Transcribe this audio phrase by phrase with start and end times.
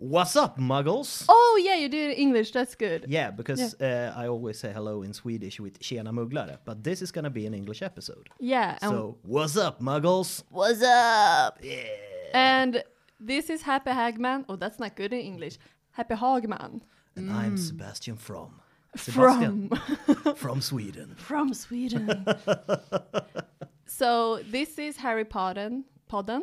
[0.00, 1.24] What's up, muggles?
[1.28, 2.52] Oh yeah, you did English.
[2.52, 3.06] That's good.
[3.08, 7.10] Yeah, because uh, I always say hello in Swedish with tjena mugglare, but this is
[7.10, 8.28] gonna be an English episode.
[8.38, 8.78] Yeah.
[8.78, 10.44] So, what's up, muggles?
[10.50, 11.58] what's up?
[11.60, 11.82] Yeah.
[12.32, 12.84] And
[13.18, 14.44] this is Happy Hagman.
[14.48, 15.58] Oh, that's not good in English.
[15.90, 16.80] Happy Hagman
[17.16, 18.60] And I'm Sebastian from.
[18.94, 19.68] Sebastian
[20.14, 21.16] from from Sweden.
[21.16, 22.24] from Sweden.
[23.86, 25.70] so this is Harry Potter.
[25.70, 25.84] Podden.
[26.08, 26.42] Podden.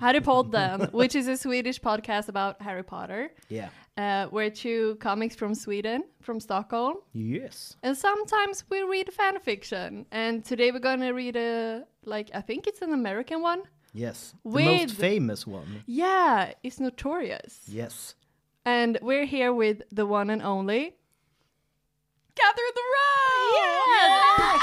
[0.00, 3.30] Harry Podden, which is a Swedish podcast about Harry Potter.
[3.48, 3.68] Yeah.
[3.96, 6.96] Uh, we're two comics from Sweden, from Stockholm.
[7.12, 7.76] Yes.
[7.82, 10.06] And sometimes we read fan fiction.
[10.10, 13.62] And today we're gonna read a like I think it's an American one.
[13.92, 14.34] Yes.
[14.44, 15.82] The most famous one.
[15.86, 17.60] Yeah, it's notorious.
[17.66, 18.14] Yes.
[18.64, 20.96] And we're here with the one and only
[22.34, 23.52] Catherine the Row!
[23.56, 24.58] Yeah!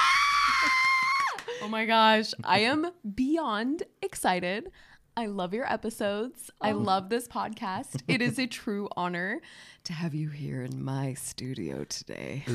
[1.63, 4.69] Oh my gosh, I am beyond excited.
[5.15, 6.51] I love your episodes.
[6.59, 6.77] I oh.
[6.77, 8.01] love this podcast.
[8.05, 9.39] It is a true honor
[9.85, 12.43] to have you here in my studio today.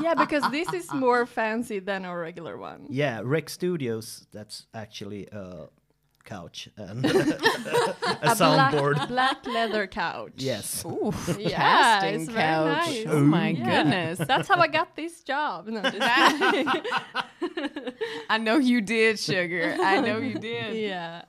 [0.00, 2.86] yeah, because this is more fancy than our regular one.
[2.88, 5.68] Yeah, Rec Studios, that's actually a
[6.28, 9.08] couch and a Black, soundboard.
[9.08, 10.32] black leather couch.
[10.36, 10.84] Yes.
[10.84, 12.86] Ooh, Yeah, casting it's very couch.
[12.86, 13.04] nice.
[13.08, 13.64] Oh my Yeah.
[13.82, 14.18] goodness.
[14.30, 15.66] That's how I got this job.
[15.68, 15.80] No.
[18.28, 19.76] I know you did, sugar.
[19.80, 20.76] I know you did.
[20.76, 21.22] yeah.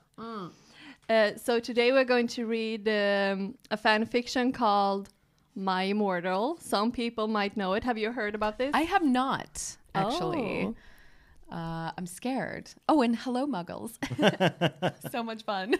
[1.09, 5.09] Uh, so today we're going to read um, a fan fiction called
[5.55, 6.57] My Immortal.
[6.61, 7.83] Some people might know it.
[7.83, 8.71] Have you heard about this?
[8.73, 10.65] I have not actually.
[10.67, 10.75] Oh.
[11.51, 12.69] Uh, I'm scared.
[12.87, 13.97] Oh, and hello, Muggles.
[15.11, 15.75] so much fun.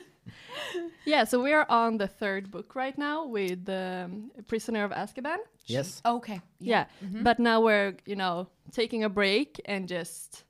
[1.05, 5.37] yeah, so we're on the third book right now with um, Prisoner of Azkaban.
[5.65, 6.01] Yes.
[6.05, 6.41] Okay.
[6.59, 10.43] Yeah, but now we're, you know, taking a break and just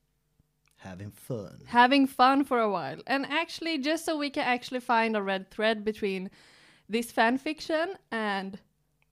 [0.78, 1.60] Having fun.
[1.66, 3.00] having fun for a while.
[3.06, 6.30] And actually, just so we can actually find a red thread between
[6.88, 8.58] this fan fiction and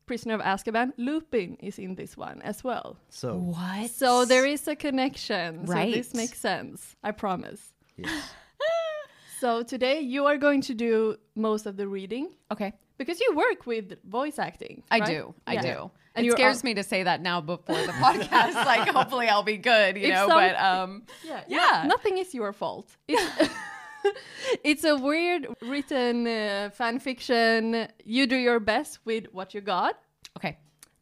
[0.07, 2.97] Prisoner of Azkaban, Lupin is in this one as well.
[3.09, 3.91] So, What?
[3.91, 5.67] So there is a connection.
[5.67, 5.93] So Right.
[5.93, 6.95] this makes sense.
[7.03, 7.61] I promise.
[7.97, 8.09] yes.
[9.39, 12.73] So today you are going to do most of the reading Okay.
[12.97, 14.81] because you work with voice acting.
[14.89, 15.07] I right?
[15.07, 15.35] do.
[15.45, 15.61] I Yeah.
[15.61, 15.91] do.
[16.15, 18.55] And it scares on- me to say that now before the podcast.
[18.65, 20.27] like, hopefully, I'll be good, you If know.
[20.27, 21.83] some- but um, Yeah, Yeah.
[21.83, 22.89] no- nothing is your fault.
[23.07, 23.49] It's,
[24.63, 27.87] it's a weird written uh, fan fiction.
[28.05, 29.99] You do your best with what you got,
[30.37, 30.57] okay.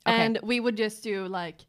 [0.07, 0.21] Okay.
[0.25, 1.59] and we would just do like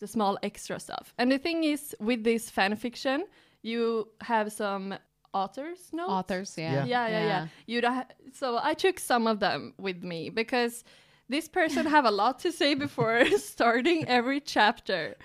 [0.00, 1.14] the small extra stuff.
[1.18, 3.24] And the thing is, with this fan fiction,
[3.62, 4.94] you have some
[5.32, 6.10] authors notes.
[6.18, 6.84] authors, yeah, Yeah.
[6.86, 7.46] Yeah, yeah, yeah.
[7.66, 8.06] You don't.
[8.32, 10.84] So I took some of them with me because
[11.28, 13.24] this person have a lot to say before
[13.54, 15.16] starting every chapter.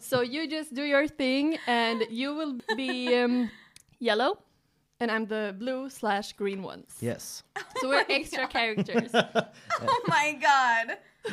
[0.00, 3.50] so you just do your thing, and you will be um,
[4.00, 4.38] yellow,
[5.00, 6.90] and I'm the blue slash green ones.
[7.00, 7.42] Yes.
[7.80, 9.10] So we're extra characters.
[9.80, 10.98] Oh my god.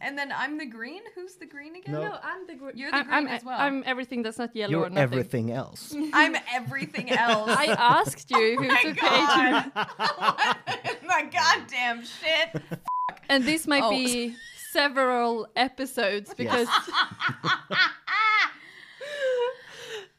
[0.00, 1.02] And then I'm the green.
[1.16, 1.92] Who's the green again?
[1.94, 2.02] No.
[2.02, 2.76] No, I'm the green.
[2.76, 3.58] You're the I'm, green I'm, as well.
[3.58, 5.02] I'm everything that's not yellow or You're nothing.
[5.02, 5.92] everything else.
[6.14, 7.50] I'm everything else.
[7.50, 9.72] I asked you if it's okay to.
[11.08, 12.62] My goddamn shit.
[13.28, 13.90] And this might Oh.
[13.90, 14.36] be
[14.70, 16.68] several episodes because.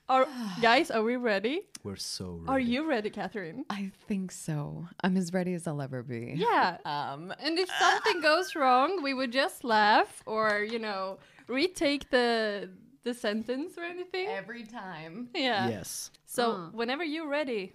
[0.09, 0.27] Are
[0.61, 0.89] guys?
[0.89, 1.61] Are we ready?
[1.83, 2.47] We're so ready.
[2.49, 3.63] Are you ready, Kathryn?
[3.69, 4.87] I think so.
[5.03, 6.33] I'm as ready as I'll ever be.
[6.35, 6.77] Yeah.
[6.83, 12.69] Um, And if something goes wrong, we would just laugh or you know retake the
[13.03, 14.27] the sentence or anything.
[14.27, 15.29] every time.
[15.35, 15.69] yeah.
[15.69, 16.09] Yes.
[16.25, 17.73] So whenever you're ready,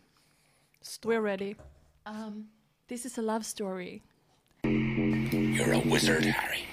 [1.04, 1.56] we're ready.
[2.04, 2.48] Um,
[2.88, 4.02] This is a love story.
[4.64, 6.64] You're a wizard, Harry.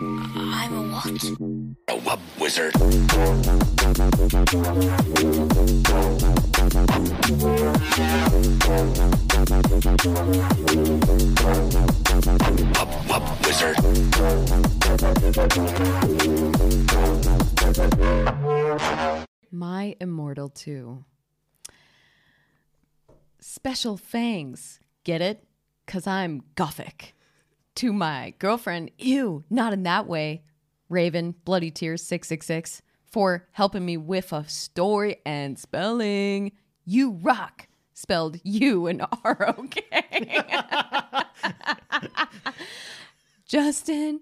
[0.00, 1.06] I'm a what?
[1.88, 2.72] A wub wizard.
[12.74, 13.76] Wub wub wizard.
[19.50, 21.04] my immortal two.
[23.40, 24.78] Special fangs.
[25.02, 25.42] Get it?
[25.88, 27.16] Cause I'm gothic.
[27.74, 30.42] To my girlfriend, ew, not in that way.
[30.88, 36.52] Raven, Bloody Tears 666, for helping me with a story and spelling.
[36.84, 37.66] You rock.
[37.94, 40.44] Spelled U and R O K.
[43.46, 44.20] Justin,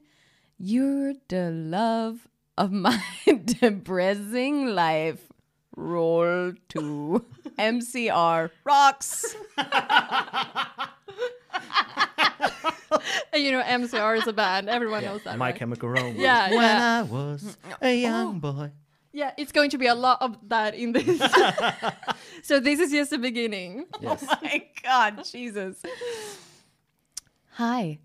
[0.58, 3.02] you're the love of my
[3.44, 5.20] depressing life.
[5.76, 7.24] Roll to
[7.58, 9.34] MCR rocks.
[13.32, 14.68] And you know, MCR is a band.
[14.68, 15.38] Everyone knows that.
[15.38, 15.56] My right?
[15.56, 16.18] Chemical Romance.
[16.18, 16.98] Yeah, When yeah.
[16.98, 18.02] I was a mm.
[18.02, 18.52] young oh.
[18.52, 18.70] boy.
[19.12, 21.06] Yeah, it's going to be a lot of that in this.
[22.42, 23.86] so this is just the beginning.
[23.94, 24.24] Oh yes.
[24.28, 25.80] Oh My God, Jesus.
[27.52, 28.00] Hi,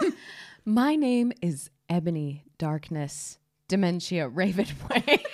[0.64, 5.24] my name is Ebony Darkness, Dementia Raven Way.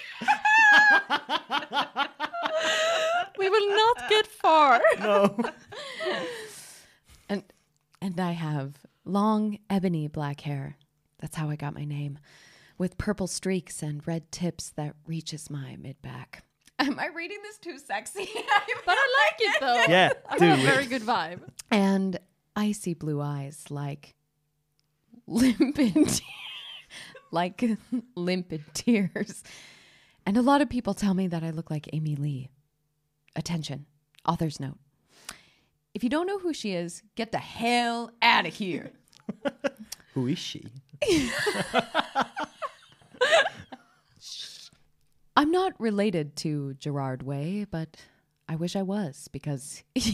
[3.41, 4.81] We will not get far.
[4.99, 5.37] No.
[7.29, 7.43] and
[8.01, 8.75] and I have
[9.05, 10.77] long ebony black hair.
[11.21, 12.19] That's how I got my name,
[12.79, 16.45] with purple streaks and red tips that reaches my mid back.
[16.79, 18.29] Am I reading this too sexy?
[18.87, 19.93] But I like it though.
[19.93, 21.41] Yeah, I do have a very good vibe.
[21.71, 22.19] and
[22.57, 24.15] icy blue eyes like
[25.27, 26.21] limpid
[27.31, 27.63] like
[28.17, 29.43] limpid tears.
[30.27, 32.49] And a lot of people tell me that I look like Amy Lee.
[33.37, 33.87] Attention,
[34.27, 34.79] author's note.
[35.93, 38.93] If you don't know who she is, get the hell out of here.
[40.15, 40.67] Who is she?
[45.37, 47.97] I'm not related to Gerard Way, but
[48.49, 50.05] I wish I was because I'm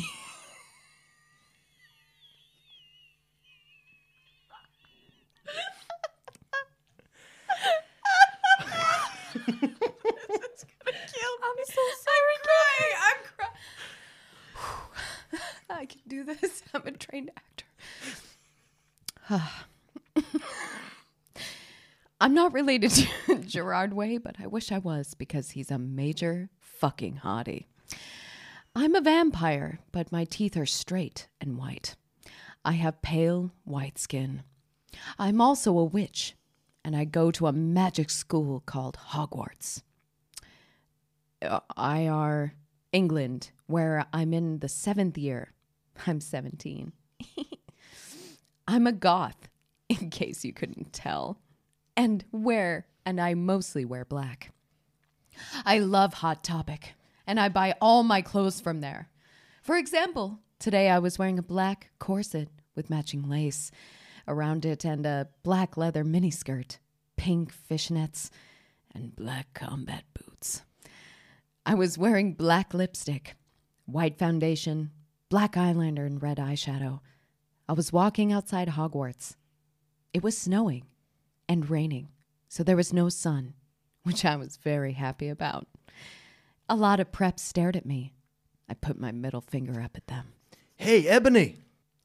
[11.65, 12.37] so sorry.
[12.45, 12.95] crying.
[13.03, 13.53] I'm crying.
[15.87, 16.65] I can do this.
[16.75, 17.65] I'm a trained actor.
[22.21, 26.51] I'm not related to Gerard Way, but I wish I was because he's a major
[26.59, 27.67] fucking hottie.
[28.75, 31.95] I'm a vampire, but my teeth are straight and white.
[32.65, 34.43] I have pale white skin.
[35.21, 36.35] I'm also a witch,
[36.85, 39.83] and I go to a magic school called Hogwarts.
[41.41, 42.55] Uh, I IR
[42.93, 45.53] England, where I'm in the seventh year.
[46.07, 46.93] I'm 17.
[48.69, 49.49] I'm a goth,
[49.89, 51.39] in case you couldn't tell.
[51.97, 54.53] And wear, and I mostly wear black.
[55.65, 56.95] I love Hot Topic,
[57.27, 59.09] and I buy all my clothes from there.
[59.63, 63.71] For example, today I was wearing a black corset with matching lace
[64.29, 66.79] around it and a black leather miniskirt,
[67.17, 68.31] pink fishnets,
[68.95, 70.63] and black combat boots.
[71.65, 73.35] I was wearing black lipstick,
[73.87, 74.91] white foundation,
[75.29, 77.01] black eyeliner, and red eyeshadow.
[77.69, 79.37] I was walking outside Hogwarts.
[80.15, 80.85] It was snowing
[81.49, 82.09] and raining,
[82.49, 83.55] so there was no sun,
[84.05, 85.67] which I was very happy about.
[86.69, 88.13] A lot of preps stared at me.
[88.69, 90.33] I put my middle finger up at them.
[90.77, 91.57] Hey, Ebony.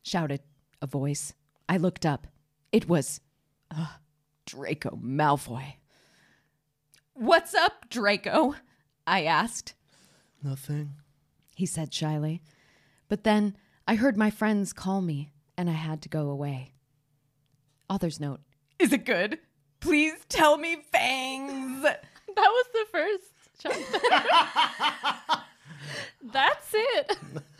[0.03, 0.41] Shouted
[0.81, 1.33] a voice.
[1.67, 2.27] I looked up.
[2.71, 3.21] It was
[3.75, 3.87] uh,
[4.45, 5.73] Draco Malfoy.
[7.13, 8.55] What's up, Draco?
[9.05, 9.73] I asked.
[10.43, 10.93] Nothing.
[11.55, 12.41] he said shyly.
[13.11, 16.71] But then I heard my friends call me, and I had to go away.
[17.89, 18.39] Author's note
[18.79, 19.37] Is it good?
[19.81, 21.83] Please tell me fangs.
[21.83, 22.05] That
[22.37, 23.25] was the first
[23.59, 25.43] chapter.
[26.31, 27.17] That's it.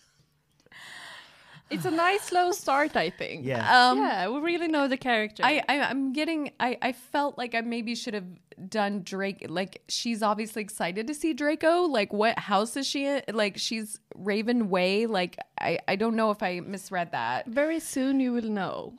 [1.72, 3.46] It it's a nice slow start, I think.
[3.46, 3.90] Yeah.
[3.90, 5.44] Um, yeah, we really know the character.
[5.44, 8.28] I, I I'm getting I I felt like I maybe should have
[8.70, 13.24] done Drake like she's obviously excited to see Draco like what house is she in
[13.34, 18.20] like she's Raven Way like I I don't know if I misread that Very soon
[18.20, 18.94] you will know.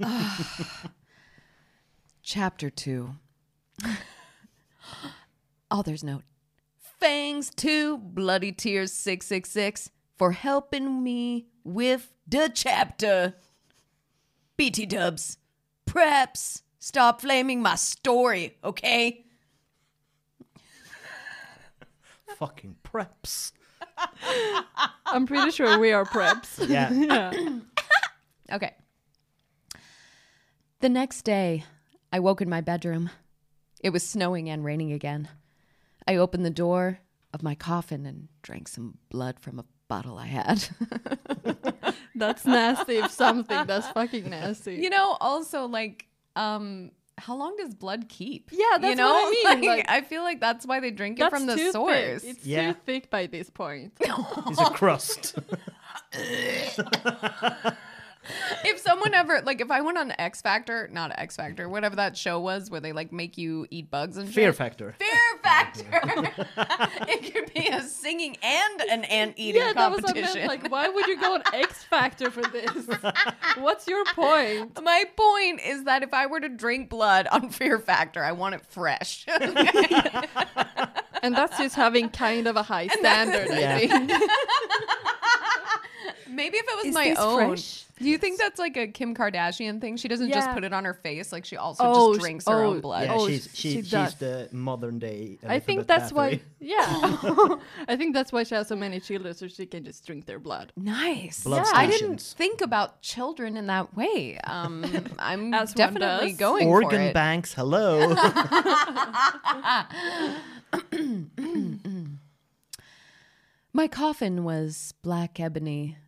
[2.22, 3.10] chapter 2
[5.70, 6.24] author's note
[6.98, 7.98] Fangs two.
[7.98, 13.34] bloody tears 666 for helping me with the chapter
[14.56, 15.38] bt dubs
[15.88, 19.26] preps stop flaming my story okay
[22.36, 23.52] Fucking preps.
[25.06, 26.68] I'm pretty sure we are preps.
[26.68, 26.90] Yeah.
[26.92, 27.58] yeah.
[28.52, 28.74] Okay.
[30.78, 31.64] The next day,
[32.12, 33.10] I woke in my bedroom.
[33.80, 35.28] It was snowing and raining again.
[36.06, 37.00] I opened the door
[37.34, 40.66] of my coffin and drank some blood from a bottle I had.
[42.14, 43.66] That's nasty if something.
[43.66, 44.76] That's fucking nasty.
[44.76, 48.50] you know, also like um how long does blood keep?
[48.52, 49.10] Yeah, you that's know?
[49.10, 51.56] what I mean, Like, like- I feel like that's why they drink it from the
[51.72, 52.22] source.
[52.22, 52.36] Thick.
[52.36, 52.72] It's Yeah.
[52.72, 53.92] too thick by this point.
[54.00, 55.38] It's a crust.
[59.06, 62.16] if someone ever like if I went on X Factor, not X Factor, whatever that
[62.16, 64.56] show was where they like make you eat bugs and Fear shit.
[64.56, 64.94] factor.
[64.98, 66.32] Fear Factor.
[67.08, 70.46] it could be a singing and an ant eating yeah, that was what I competition.
[70.48, 70.62] meant.
[70.62, 72.86] Like, why would you go on X Factor for this?
[73.58, 74.82] What's your point?
[74.82, 78.54] My point is that if I were to drink blood on Fear Factor, I want
[78.56, 79.26] it fresh.
[81.22, 83.76] And that's just having kind of a high standard, Yeah.
[83.76, 84.12] I think.
[86.36, 87.48] Maybe if it was Is my this own.
[87.48, 87.82] fresh?
[87.98, 89.96] Do you think that's like a Kim Kardashian thing?
[89.96, 90.52] She doesn't just Yeah.
[90.54, 92.80] put it on her face; like she also Oh, just sh- drinks her oh, own
[92.80, 93.04] blood.
[93.06, 94.14] Yeah, Oh, she's she she, she's does.
[94.16, 95.38] the modern day.
[95.46, 96.34] I think Elizabeth that's why.
[96.34, 96.40] Bathory.
[96.58, 97.56] Yeah,
[97.88, 100.38] I think that's why she has so many children, so she can just drink their
[100.40, 100.72] blood.
[100.76, 101.44] Nice.
[101.44, 102.32] Blood I didn't stations.
[102.36, 104.38] think about children in that way.
[104.44, 104.84] Um,
[105.18, 106.38] I'm As one definitely does.
[106.38, 107.14] going for Organ it.
[107.14, 107.54] banks.
[107.54, 108.14] Hello.
[113.72, 115.98] My coffin was black ebony.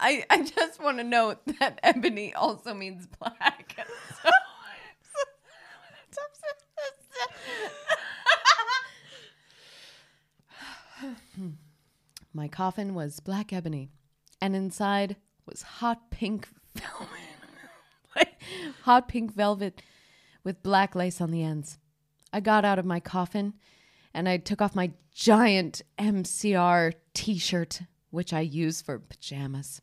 [0.00, 3.76] I, I just want to note that ebony also means black.
[12.34, 13.90] My coffin was black ebony,
[14.40, 15.16] and inside
[15.46, 17.08] was hot pink velvet.
[18.82, 19.82] hot pink velvet
[20.44, 21.78] with black lace on the ends.
[22.32, 23.54] I got out of my coffin
[24.14, 29.80] and I took off my giant MCR t shirt, which I use for pajamas.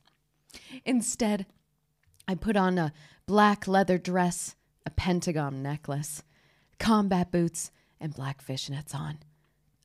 [0.86, 1.46] Instead,
[2.28, 2.94] I put on a
[3.26, 6.24] black leather dress, a pentagon necklace,
[6.80, 9.20] combat boots, and black fishnets on.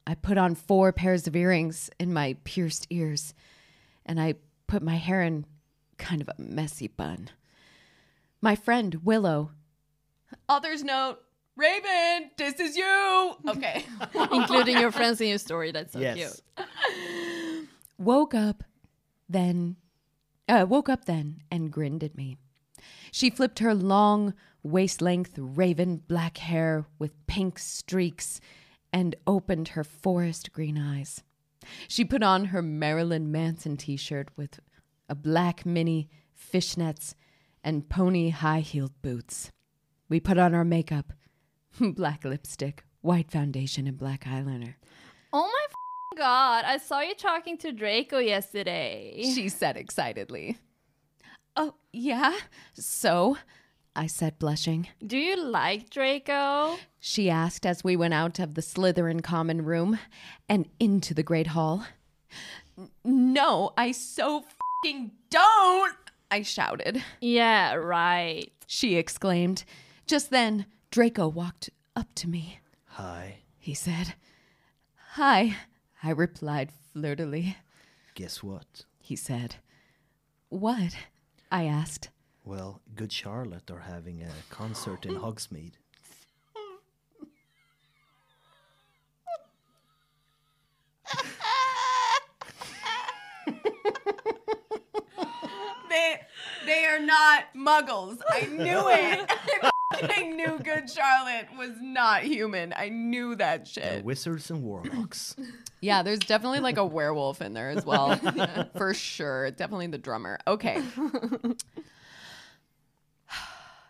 [0.06, 3.34] I put on four pairs of earrings in my pierced ears,
[4.04, 4.34] and I
[4.66, 5.46] put my hair in
[5.98, 7.30] kind of a messy bun.
[8.40, 9.50] My friend Willow.
[10.48, 11.20] Author's note
[11.60, 13.34] Raven, this is you.
[13.46, 13.84] Okay.
[14.32, 15.72] Including your friends in your story.
[15.72, 16.40] That's so yes.
[16.56, 17.68] cute.
[17.98, 18.64] woke up
[19.28, 19.76] then
[20.48, 22.38] uh, woke up then and grinned at me
[23.12, 28.40] she flipped her long waist-length raven black hair with pink streaks
[28.90, 31.22] and opened her forest green eyes
[31.86, 34.60] she put on her marilyn manson t-shirt with
[35.08, 37.14] a black mini fishnets
[37.62, 39.52] and pony high-heeled boots
[40.08, 41.12] we put on our makeup
[41.80, 44.74] black lipstick white foundation and black eyeliner
[45.32, 45.66] Oh
[46.12, 46.64] my god!
[46.66, 49.22] I saw you talking to Draco yesterday.
[49.32, 50.58] she said excitedly.
[51.56, 52.36] Oh, yeah?
[52.74, 53.36] So?
[53.94, 54.88] I said, blushing.
[55.04, 56.76] Do you like Draco?
[57.00, 59.98] She asked as we went out of the Slytherin common room
[60.48, 61.84] and into the Great Hall.
[63.04, 64.44] No, I so
[64.84, 65.96] fing don't!
[66.30, 67.02] I shouted.
[67.20, 68.50] Yeah, right.
[68.66, 69.64] She exclaimed.
[70.06, 72.58] Just then, Draco walked up to me.
[72.86, 73.38] Hi.
[73.58, 74.14] He said,
[75.12, 75.56] Hi.
[76.02, 77.56] I replied flirtily.
[78.14, 78.84] Guess what?
[78.98, 79.56] He said,
[80.48, 80.96] What?
[81.52, 82.08] I asked.
[82.44, 85.74] Well, Good Charlotte are having a concert in Hogsmeade.
[95.88, 96.20] They
[96.66, 98.18] they are not muggles.
[98.30, 99.70] I knew it.
[99.92, 102.72] I knew Good Charlotte was not human.
[102.76, 104.04] I knew that The shit.
[104.04, 105.34] wizards and warlocks.
[105.80, 108.16] Yeah, there's definitely like a werewolf in there as well.
[108.76, 109.50] For sure.
[109.50, 110.38] Definitely the drummer.
[110.46, 110.80] Okay.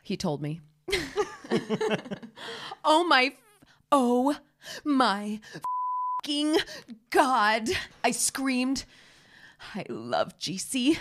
[0.03, 0.61] he told me.
[2.85, 3.35] oh my
[3.93, 4.37] Oh
[4.85, 5.41] my
[6.23, 6.57] fucking
[7.11, 7.69] god.
[8.05, 8.85] I screamed.
[9.75, 10.97] I love GC.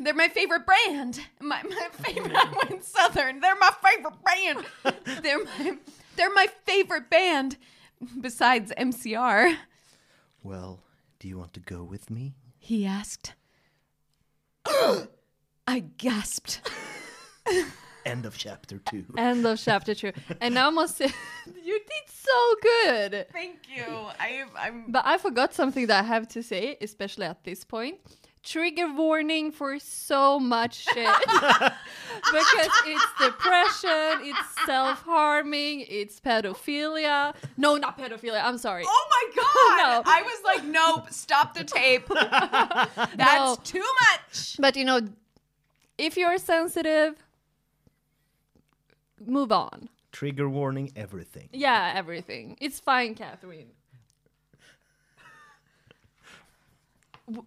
[0.00, 1.20] They're my favorite brand.
[1.40, 3.40] My my favorite I went Southern.
[3.40, 4.64] They're my favorite brand.
[5.22, 5.78] They're my
[6.16, 7.56] they're my favorite band
[8.20, 9.56] besides MCR.
[10.42, 10.80] Well,
[11.18, 12.34] do you want to go with me?
[12.58, 13.34] He asked.
[14.66, 16.60] I gasped.
[18.04, 19.04] End of chapter two.
[19.18, 20.12] End of chapter two.
[20.40, 21.06] And I must say,
[21.64, 23.26] you did so good.
[23.32, 23.84] Thank you.
[24.18, 27.98] I I'm But I forgot something that I have to say, especially at this point.
[28.42, 31.14] Trigger warning for so much shit.
[31.26, 37.34] because it's depression, it's self harming, it's pedophilia.
[37.58, 38.42] No, not pedophilia.
[38.42, 38.84] I'm sorry.
[38.86, 40.04] Oh my god!
[40.06, 40.10] No.
[40.10, 42.08] I was like, nope, stop the tape.
[42.08, 43.56] That's No.
[43.62, 44.56] too much.
[44.58, 45.00] But you know,
[45.98, 47.16] if you're sensitive,
[49.24, 49.88] move on.
[50.12, 51.48] Trigger warning, everything.
[51.52, 52.56] Yeah, everything.
[52.60, 53.66] It's fine, Kathryn.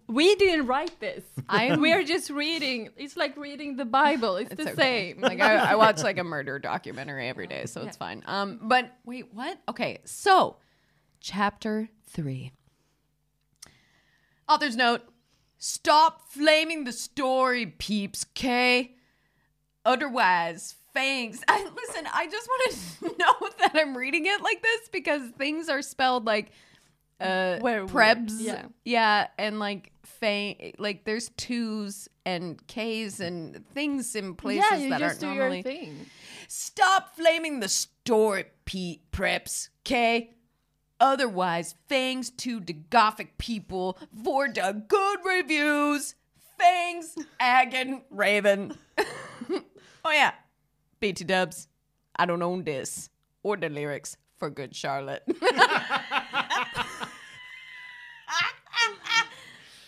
[0.06, 1.24] We didn't write this.
[1.48, 2.88] I'm- We're just reading.
[2.96, 4.36] It's like reading the Bible.
[4.36, 5.20] It's, the same.
[5.20, 8.22] Like I, I watch like a murder documentary every day, so it's fine.
[8.26, 9.58] Um, but wait, what?
[9.68, 10.56] Okay, so
[11.20, 12.52] chapter three.
[14.48, 15.02] Author's note:
[15.58, 18.24] Stop flaming the story, peeps.
[18.34, 18.94] K.
[19.84, 21.42] Otherwise, fangs.
[21.48, 25.68] I, listen, I just want to know that I'm reading it like this because things
[25.68, 26.52] are spelled like
[27.20, 28.66] uh Where prebs yeah.
[28.84, 34.90] yeah and like fang like there's twos and k's and things in places yeah, you
[34.90, 36.06] that just aren't normally your thing.
[36.48, 40.34] stop flaming the story pete preps K.
[40.98, 46.16] otherwise fangs to the gothic people for the good reviews
[46.58, 50.32] fangs agon raven oh yeah
[51.04, 51.68] bt dubs
[52.16, 53.10] i don't own this
[53.42, 55.22] or the lyrics for good charlotte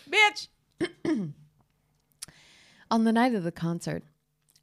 [0.09, 0.47] bitch
[2.91, 4.03] on the night of the concert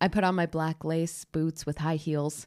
[0.04, 2.46] I put on my black lace boots with high heels.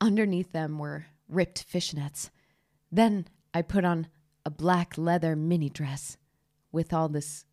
[0.00, 2.30] Underneath them were ripped fishnets.
[2.92, 4.06] Then I put on
[4.46, 6.16] a black leather mini dress
[6.70, 7.46] with all this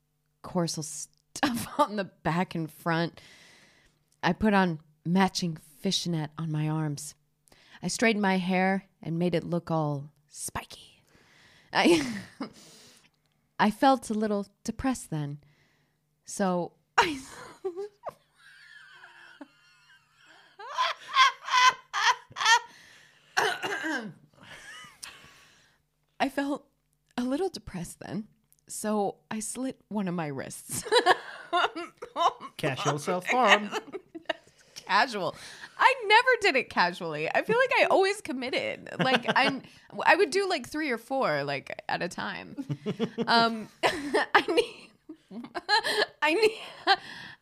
[0.43, 0.83] corsel
[1.33, 3.19] stuff on the back and front.
[4.21, 7.15] I put on matching fishnet on my arms.
[7.83, 11.03] I straightened my hair and made it look all spiky.
[11.73, 12.05] I
[13.59, 15.39] I felt a little depressed then.
[16.25, 17.19] So I
[26.19, 26.65] I felt
[27.17, 28.27] a little depressed then.
[28.67, 30.83] So I slit one of my wrists.
[32.57, 33.71] Casual self harm.
[34.91, 35.35] Casual.
[35.77, 37.29] I never did it casually.
[37.33, 38.89] I feel like I always committed.
[38.99, 39.61] Like I
[40.05, 42.57] I would do like 3 or 4 like at a time.
[43.25, 44.91] Um I need
[46.21, 46.59] I need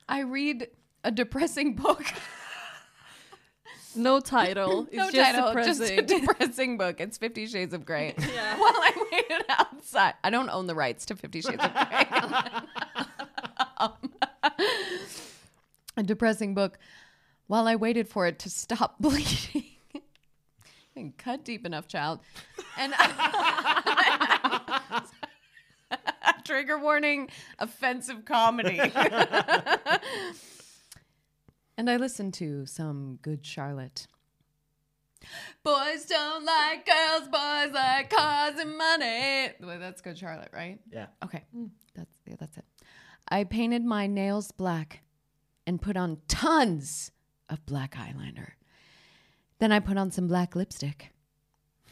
[0.08, 0.68] I read
[1.04, 2.06] a depressing book.
[3.96, 4.88] No title.
[4.92, 6.20] It's no just title, just a depressing.
[6.28, 7.02] depressing book.
[7.02, 8.14] It's Fifty Shades of Grey.
[8.20, 8.60] Yeah.
[8.60, 12.08] While I waited outside, I don't own the rights to Fifty Shades of Grey.
[13.78, 13.94] Um,
[15.98, 16.78] a depressing book.
[17.50, 19.66] While I waited for it to stop bleeding.
[20.96, 22.20] and cut deep enough, child.
[22.78, 22.94] And
[26.46, 28.80] trigger warning: offensive comedy.
[31.76, 34.06] and I listened to some good Charlotte.
[35.64, 39.50] Boys don't like girls, boys like cars and money.
[39.60, 40.78] Well, that's good Charlotte, right?
[40.94, 41.08] Yeah.
[41.26, 41.46] Okay.
[41.96, 42.66] That's yeah, that's it.
[43.28, 45.02] I painted my nails black
[45.66, 47.10] and put on tons
[47.50, 48.52] of black eyeliner.
[49.60, 51.12] Then I put on some black lipstick.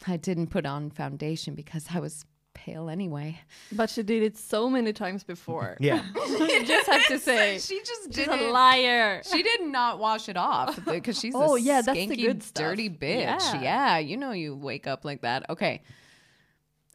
[0.06, 3.40] I didn't put on foundation because I was pale anyway.
[3.72, 5.78] But she did it so many times before.
[5.80, 6.02] Yeah.
[6.16, 9.22] you just have to say she just she's did a liar.
[9.24, 12.64] She did not wash it off because she's Oh, a yeah, that's the good stuff.
[12.64, 13.40] dirty bitch.
[13.54, 13.62] Yeah.
[13.62, 13.98] Yeah.
[14.00, 15.50] you know you wake up like that.
[15.50, 15.82] Okay.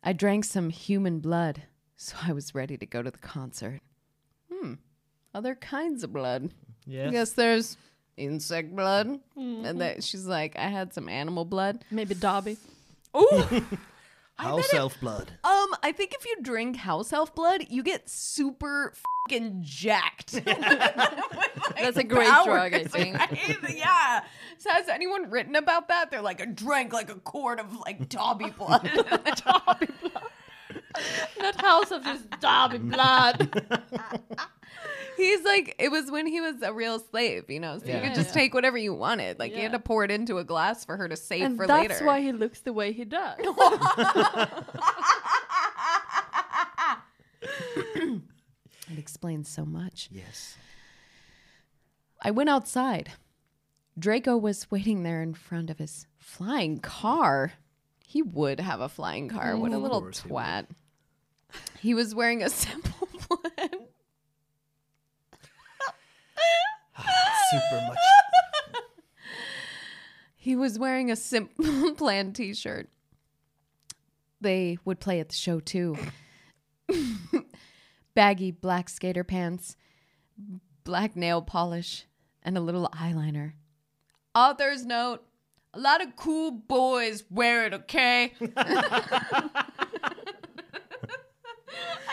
[0.02, 1.62] I drank some human blood,
[1.96, 3.80] so I was ready to go to the concert.
[4.52, 4.74] Hmm.
[5.32, 6.50] Other kinds of blood.
[6.86, 7.08] Yes.
[7.08, 7.76] I guess there's
[8.16, 9.20] insect blood.
[9.36, 11.84] And that she's like, I had some animal blood.
[11.90, 12.56] Maybe Dobby.
[13.16, 13.42] Ooh.
[14.36, 15.30] House elf blood.
[15.44, 18.92] Um, I think if you drink house elf blood, you get super
[19.28, 20.32] fucking jacked.
[20.44, 23.18] That's a great powers, drug, I think.
[23.18, 23.76] right?
[23.76, 24.22] Yeah.
[24.58, 26.10] So has anyone written about that?
[26.10, 28.90] They're like, I drank like a quart of like Dobby blood.
[29.44, 30.22] Dobby blood.
[31.38, 33.62] Not house of just Dobby blood.
[35.16, 38.14] He's like, it was when he was a real slave, you know, so you could
[38.14, 38.34] just Yeah.
[38.42, 39.38] take whatever you wanted.
[39.38, 41.66] Like, you had to pour it into a glass for her to save and for
[41.66, 41.94] that's later.
[41.94, 43.38] That's why he looks the way he does.
[47.42, 50.08] it explains so much.
[50.12, 50.56] Yes.
[52.20, 53.12] I went outside.
[53.98, 57.52] Draco was waiting there in front of his flying car.
[58.06, 59.56] He would have a flying car.
[59.56, 60.66] What a little course he twat.
[61.80, 63.81] He was wearing a simple plan.
[67.52, 67.98] Super much.
[70.42, 72.88] He was wearing a simple plan t shirt.
[74.40, 75.96] They would play at the show too.
[78.16, 79.76] Baggy black skater pants,
[80.82, 82.06] black nail polish,
[82.42, 83.52] and a little eyeliner.
[84.34, 85.22] Author's note
[85.74, 88.32] a lot of cool boys wear it, okay?
[88.56, 89.48] I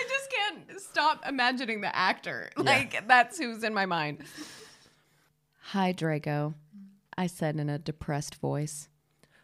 [0.07, 2.51] just can't stop imagining the actor.
[2.57, 4.23] Like, that's who's in my mind.
[5.73, 6.55] Hi, Draco.
[7.15, 8.89] I said in a depressed voice.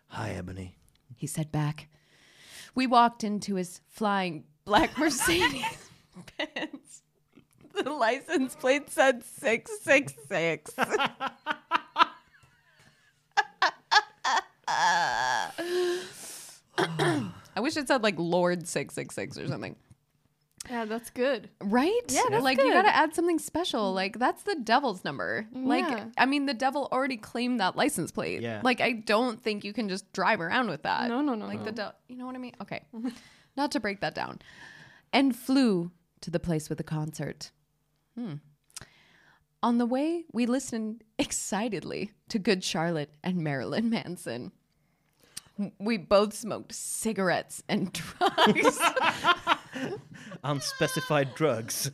[0.08, 0.76] Hi, Ebony.
[1.16, 1.88] He said back.
[2.74, 5.64] We walked into his flying black Mercedes
[6.36, 7.04] Benz.
[7.76, 10.74] The license plate said 666.
[14.68, 15.52] I
[17.58, 19.76] wish it said like Lord 666 or something.
[20.70, 21.50] Yeah, that's good.
[21.62, 22.02] Right?
[22.10, 23.94] Yeah, that's like you gotta add something special.
[23.94, 25.48] Like that's the devil's number.
[25.54, 26.06] Like Yeah.
[26.18, 28.42] I mean, the devil already claimed that license plate.
[28.42, 28.62] Yeah.
[28.64, 31.10] Like I don't think you can just drive around with that.
[31.10, 31.66] No, no, no, Like no.
[31.66, 31.94] the devil.
[32.08, 32.54] You know what I mean?
[32.62, 32.84] Okay.
[33.58, 34.40] Not to break that down.
[35.14, 37.52] And flew to the place with the concert.
[38.18, 38.36] Hmm.
[39.64, 44.52] On the way, we listened excitedly to Good Charlotte and Marilyn Manson.
[45.80, 48.78] We both smoked cigarettes and drugs.
[50.44, 51.92] Unspecified drugs.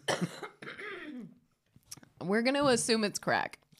[2.24, 3.60] We're going to assume it's crack.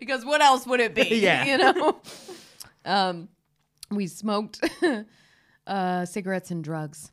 [0.00, 1.02] because what else would it be?
[1.22, 1.44] Yeah.
[1.44, 2.00] You know?
[2.84, 3.28] Um,
[3.90, 4.60] we smoked
[5.66, 7.10] uh, cigarettes and drugs.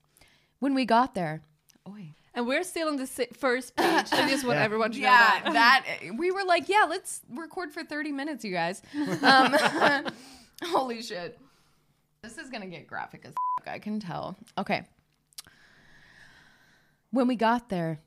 [0.60, 1.42] When we got there,
[1.88, 2.14] oi.
[2.36, 4.08] And we're still on the si- first page.
[4.12, 4.64] I just want Yeah.
[4.66, 5.84] everyone to know Yeah, that.
[6.02, 8.82] that we were like, yeah, let's record for 30 minutes, you guys.
[9.22, 9.56] Um,
[10.64, 11.40] holy shit.
[12.24, 14.38] This is gonna get graphic as fuck, I can tell.
[14.58, 14.84] Okay.
[17.12, 18.00] When we got there,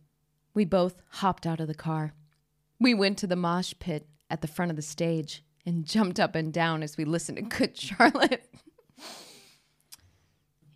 [0.55, 2.13] we both hopped out of the car.
[2.81, 6.35] We went to the mosh pit at the front of the stage and jumped up
[6.35, 8.49] and down as we listened to Good Charlotte.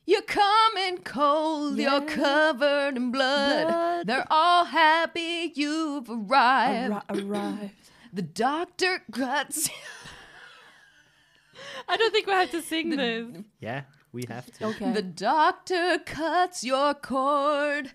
[0.07, 4.09] You're coming cold, you're covered in blood.
[4.09, 6.95] They're all happy you've arrived.
[7.11, 7.71] Arrived.
[8.12, 9.71] The doctor cuts.
[11.88, 13.29] I don't think we have to sing this.
[13.61, 14.66] Yeah, we have to.
[14.66, 14.92] Okay.
[14.92, 17.92] The doctor cuts your cord.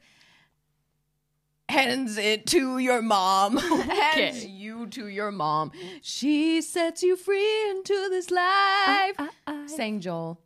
[1.68, 3.58] Hands it to your mom.
[3.58, 5.72] Hands you to your mom.
[6.02, 9.16] She sets you free into this life.
[9.18, 9.68] Uh, uh, uh.
[9.68, 10.40] Sang Joel.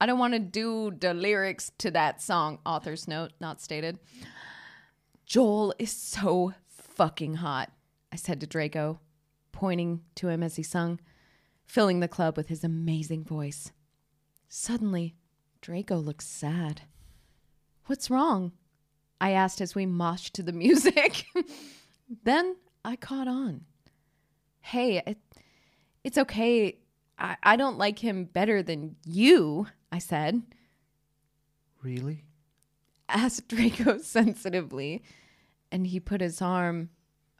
[0.00, 2.58] I don't want to do the lyrics to that song.
[2.66, 3.98] Author's note, not stated.
[5.24, 7.72] Joel is so fucking hot,
[8.12, 9.00] I said to Draco,
[9.52, 11.00] pointing to him as he sung,
[11.64, 13.72] filling the club with his amazing voice.
[14.48, 15.14] Suddenly,
[15.60, 16.82] Draco looks sad.
[17.86, 18.52] What's wrong?
[19.20, 21.24] I asked as we moshed to the music.
[22.24, 23.62] then I caught on.
[24.60, 25.18] Hey, it,
[26.04, 26.78] it's okay.
[27.18, 30.42] I, I don't like him better than you, I said.
[31.82, 32.24] Really?
[33.08, 35.02] asked Draco sensitively,
[35.70, 36.90] and he put his arm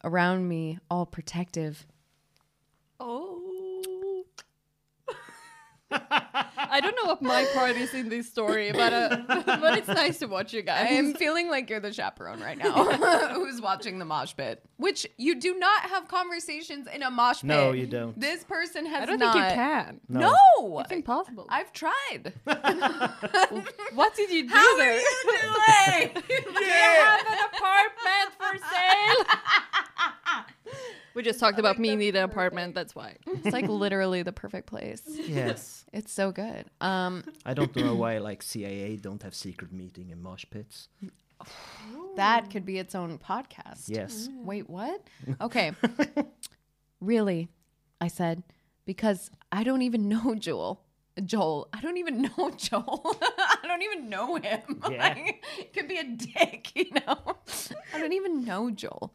[0.05, 1.87] around me, all protective.
[3.01, 4.25] Oh.
[6.77, 10.19] I don't know what my part is in this story, but uh, but it's nice
[10.19, 10.87] to watch you guys.
[10.91, 12.85] I am feeling like you're the chaperone right now
[13.35, 17.49] who's watching the mosh pit, which you do not have conversations in a mosh pit.
[17.49, 18.19] No, you don't.
[18.21, 19.33] This person has I don't not.
[19.33, 20.01] think you can.
[20.11, 21.47] No, It's impossible.
[21.49, 22.35] I've tried.
[23.95, 24.93] what did you do How there?
[24.93, 26.25] are you doing?
[26.29, 30.45] you have an apartment for sale.
[31.15, 32.75] we just talked about me needing an apartment.
[32.75, 33.17] That's why.
[33.27, 35.03] It's like literally the perfect place.
[35.07, 35.86] Yes.
[35.97, 36.67] It's so good.
[36.83, 40.89] Um, I don't know why like CIA don't have secret meeting in mosh pits.
[42.17, 43.85] that could be its own podcast.
[43.89, 44.29] Yes.
[44.45, 45.01] Wait, what?
[45.41, 45.73] Okay.
[47.01, 47.49] really?
[47.99, 48.43] I said,
[48.85, 50.83] because I don't even know Joel.
[51.25, 51.69] Joel.
[51.73, 53.17] I don't even know Joel.
[53.23, 54.83] I don't even know him.
[54.91, 55.09] Yeah.
[55.15, 57.37] Like, could be a dick, you know?
[57.95, 59.15] I don't even know Joel.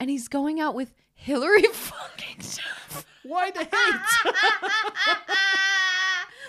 [0.00, 3.06] And he's going out with Hilary fucking Duff.
[3.22, 4.34] Why the hate?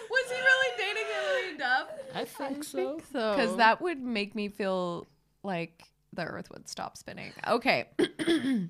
[0.10, 1.88] Was he really dating Hilary Duff?
[2.16, 3.00] I think so.
[3.12, 5.08] So Because that would make me feel
[5.44, 7.32] like the earth would stop spinning.
[7.48, 7.90] Okay.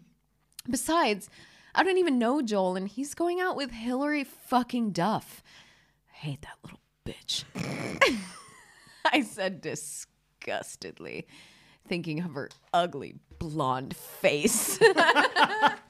[0.69, 1.29] Besides,
[1.73, 5.41] I don't even know Joel, and he's going out with Hilary fucking Duff.
[6.11, 7.45] I hate that little bitch.
[9.05, 11.27] I said disgustedly,
[11.87, 14.77] thinking of her ugly blonde face.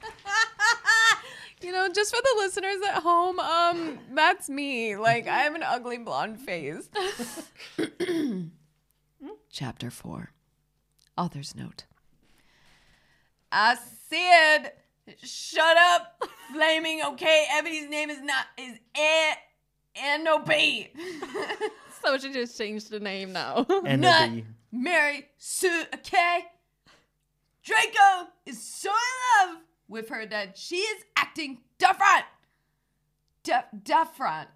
[1.62, 4.96] you know, just for the listeners at home, um, that's me.
[4.96, 6.88] Like, I have an ugly blonde face.
[9.50, 10.30] Chapter 4
[11.16, 11.84] Author's Note.
[13.52, 13.76] I
[14.08, 14.72] said,
[15.22, 17.02] shut up, flaming.
[17.04, 19.32] Okay, Ebony's name is not is A
[19.96, 20.88] N O B.
[22.02, 23.66] So she just changed the name now.
[23.84, 25.82] And Not the Mary Sue.
[25.96, 26.46] Okay,
[27.62, 29.58] Draco is so in love
[29.90, 32.24] with her that she is acting different.
[33.42, 34.48] Di- different.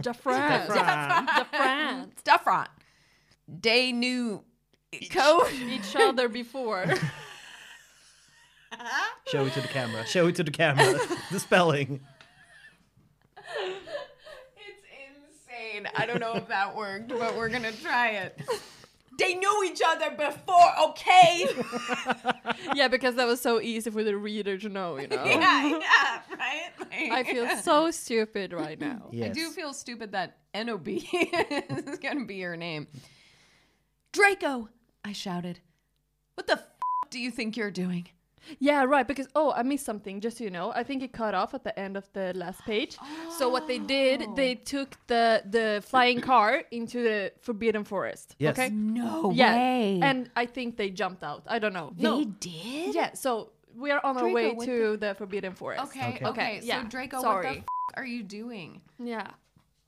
[0.00, 0.66] Different.
[0.68, 2.24] Different.
[2.24, 2.68] Different.
[3.48, 4.42] They knew
[5.10, 5.52] code.
[5.52, 6.86] Each other before.
[9.26, 10.04] show it to the camera.
[10.06, 10.98] Show it to the camera.
[11.30, 12.00] the spelling.
[13.36, 13.78] It's
[15.46, 15.88] insane.
[15.94, 18.40] I don't know if that worked, but we're gonna try it.
[19.18, 21.46] They knew each other before, okay?
[22.74, 25.24] yeah, because that was so easy for the reader to know, you know?
[25.24, 26.62] yeah, yeah, right?
[26.80, 29.08] Like- I feel so stupid right now.
[29.12, 29.30] Yes.
[29.30, 32.86] I do feel stupid that NOB is gonna be your name.
[34.12, 34.68] Draco,
[35.04, 35.60] I shouted.
[36.34, 36.66] What the f-
[37.10, 38.08] do you think you're doing?
[38.58, 39.06] Yeah, right.
[39.06, 40.20] Because oh, I missed something.
[40.20, 42.60] Just so you know, I think it cut off at the end of the last
[42.64, 42.96] page.
[43.38, 44.34] So what they did, oh.
[44.34, 48.36] they took the the flying car into the forbidden forest.
[48.38, 48.58] Yes.
[48.58, 48.70] Okay.
[48.70, 49.54] No yeah.
[49.54, 50.00] way.
[50.02, 51.42] And I think they jumped out.
[51.46, 51.92] I don't know.
[51.96, 52.18] no.
[52.18, 52.94] they did?
[52.94, 53.14] Yeah.
[53.14, 55.82] So we are on our way to the forbidden forest.
[55.84, 56.26] Okay, okay.
[56.26, 57.52] Okay, So yeah, Draco, what sorry.
[57.52, 57.64] the f-
[57.96, 58.82] are you doing?
[58.98, 59.30] Yeah.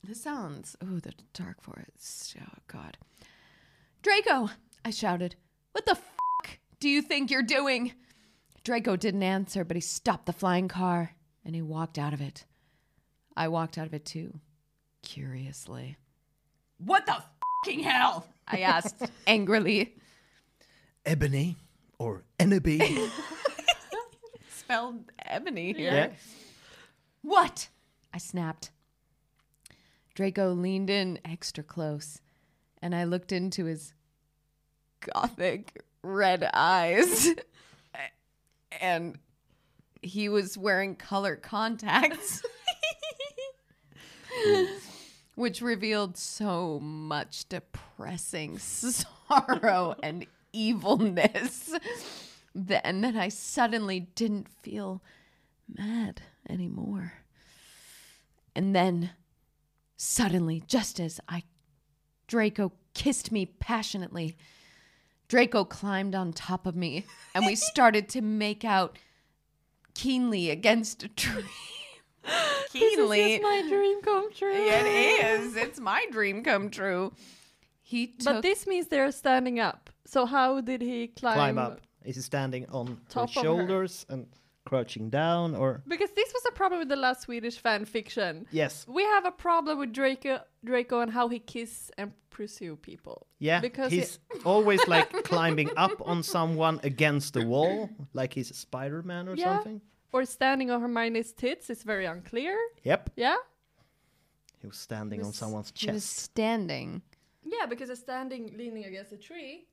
[0.03, 0.77] This sounds.
[0.83, 2.37] Oh, the dark forest.
[2.41, 2.97] Oh, God.
[4.03, 4.51] Draco,
[4.85, 5.37] I shouted.
[5.73, 7.93] What the fuck do you think you're doing?
[8.67, 11.13] Draco didn't answer, but he stopped the flying car
[11.45, 12.45] and he walked out of it.
[13.37, 14.41] I walked out of it too,
[15.05, 15.97] curiously.
[16.79, 17.23] What the
[17.65, 18.27] fucking hell?
[18.49, 19.95] I asked angrily.
[21.05, 21.55] Ebony
[22.01, 23.09] or Eneby.
[24.51, 25.93] Spelled ebony here.
[25.93, 26.09] yeah.
[27.23, 27.69] What?
[28.13, 28.73] I snapped.
[30.17, 32.21] Draco leaned in extra close,
[32.83, 33.95] and I looked into his
[34.99, 37.29] gothic red eyes.
[38.81, 39.19] and
[40.03, 42.43] he was wearing color contacts,
[45.35, 51.75] which revealed so much depressing sorrow and evilness.
[52.55, 55.03] Then that I suddenly didn't feel
[55.69, 57.15] mad anymore.
[58.55, 59.11] And then,
[59.99, 61.43] suddenly, just as I
[62.27, 64.37] Draco kissed me passionately,
[65.29, 68.99] Draco climbed on top of me, and we started to make out
[69.95, 71.45] keenly against a tree.
[72.73, 73.19] keenly.
[73.21, 74.53] This is my dream come true.
[74.53, 75.57] it is.
[75.57, 77.13] It's my dream come true.
[77.83, 79.91] He took But this means they're standing up.
[80.07, 81.35] So how did he climb?
[81.35, 81.81] Climb up.
[82.05, 83.43] Is he standing on Top her of her.
[83.43, 84.27] shoulders and
[84.67, 88.47] crouching down or Because this was a problem with the last Swedish fan fiction.
[88.51, 88.85] Yes.
[88.89, 93.27] We have a problem with Draco, Draco and how he kiss and pursue people.
[93.39, 98.55] Yeah, because he's it- always like climbing up on someone against the wall, like he's
[98.55, 99.81] Spider-Man or yeah, something.
[100.13, 101.71] or standing on Hermione's tits.
[101.71, 102.57] It's very unclear.
[102.85, 103.37] Yep, Yeah,
[104.61, 106.17] he was standing on was- someone's he was chest.
[106.19, 107.03] standing.
[107.45, 109.67] yeah, because it's standing leaning against a tree.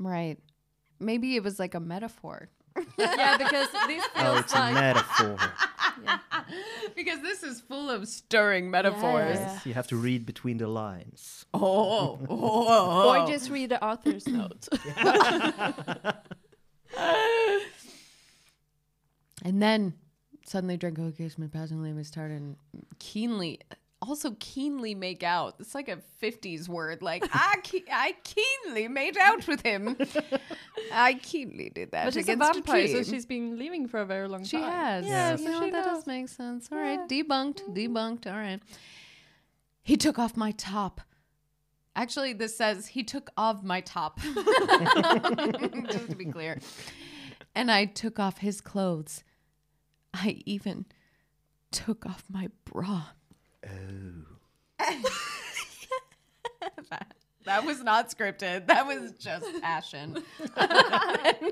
[0.00, 0.38] Right.
[0.98, 2.48] Maybe it was like a metaphor.
[2.98, 5.36] Yeah, because this feels Oh, it's a like metaphor.
[6.96, 9.38] because this is full of stirring metaphors.
[9.38, 11.44] Yes, you have to read between the lines.
[11.52, 14.68] Oh, oh, or just read the author's note.
[19.42, 19.94] And then
[20.46, 22.56] suddenly Draco kissed me passionately and we started
[22.98, 23.60] keenly,
[24.02, 25.56] also keenly make out.
[25.60, 27.02] It's like a 50s word.
[27.02, 29.96] Like, I, ke- I keenly made out with him.
[30.92, 34.06] I keenly did that but she's a against vampire, so she's been living for a
[34.06, 34.70] very long She time.
[34.72, 35.06] has.
[35.06, 35.96] Yeah, You so know, she that knows.
[35.98, 36.68] does make sense.
[36.72, 37.06] All right.
[37.08, 37.62] Debunked.
[37.64, 37.74] Mm.
[37.76, 38.26] Debunked.
[38.26, 38.60] All right.
[39.82, 41.00] He took off my top.
[41.96, 44.20] Actually, this says he took off my top.
[45.90, 46.58] Just to be clear.
[47.54, 49.24] And I took off his clothes.
[50.14, 50.86] I even
[51.72, 53.02] took off my bra.
[53.66, 54.78] Oh.
[56.90, 58.66] that, that was not scripted.
[58.66, 60.22] That was just passion.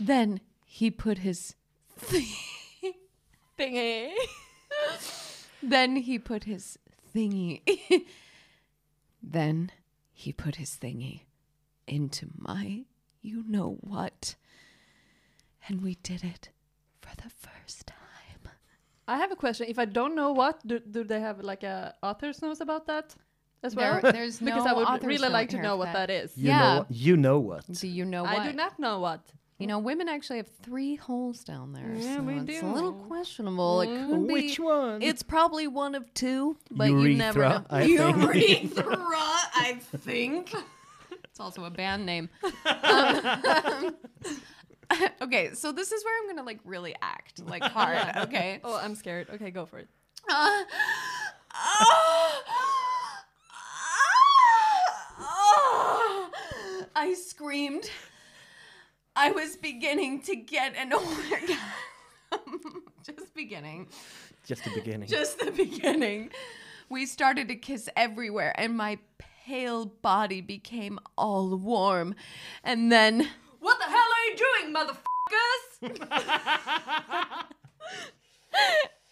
[0.00, 1.54] then he put his
[3.58, 4.12] Thingy.
[5.62, 6.78] Then he put his
[7.14, 7.60] thingy.
[9.22, 9.70] then
[10.12, 11.24] he put his thingy
[11.86, 12.84] into my
[13.22, 14.36] you know what.
[15.68, 16.48] And we did it
[17.00, 17.96] for the first time.
[19.14, 19.66] I have a question.
[19.68, 23.06] If I don't know what, do, do they have like a author's notes about that
[23.62, 24.12] as There- well?
[24.12, 26.06] there's because no I would really like to know what that.
[26.08, 26.28] that is.
[26.36, 26.58] You Yeah.
[26.60, 26.86] know what?
[27.06, 27.62] You know what?
[27.80, 28.38] Do you know what?
[28.38, 29.20] I do not know what.
[29.58, 31.92] You know, women actually have three holes down there.
[31.94, 32.66] Yeah, so we it's do.
[32.66, 33.82] a little questionable.
[33.82, 34.32] It could be.
[34.32, 35.02] Which one?
[35.02, 37.66] It's probably one of two, but you never Urethra, know.
[37.68, 38.76] I think.
[38.76, 38.94] Urethra,
[39.66, 40.54] I think.
[41.30, 42.28] It's also a band name.
[42.64, 43.96] Um,
[45.22, 47.98] okay, so this is where I'm gonna like really act like hard.
[48.16, 48.60] Okay.
[48.64, 49.28] Oh, I'm scared.
[49.30, 49.88] Okay, go for it.
[50.28, 50.62] Uh,
[56.94, 57.90] I screamed.
[59.16, 61.56] I was beginning to get an orgasm.
[63.02, 63.88] Just beginning.
[64.46, 65.08] Just the beginning.
[65.08, 66.30] Just the beginning.
[66.88, 68.98] We started to kiss everywhere, and my
[69.46, 72.14] pale body became all warm.
[72.64, 73.28] And then.
[73.60, 74.96] What the hell are you doing, motherfuckers?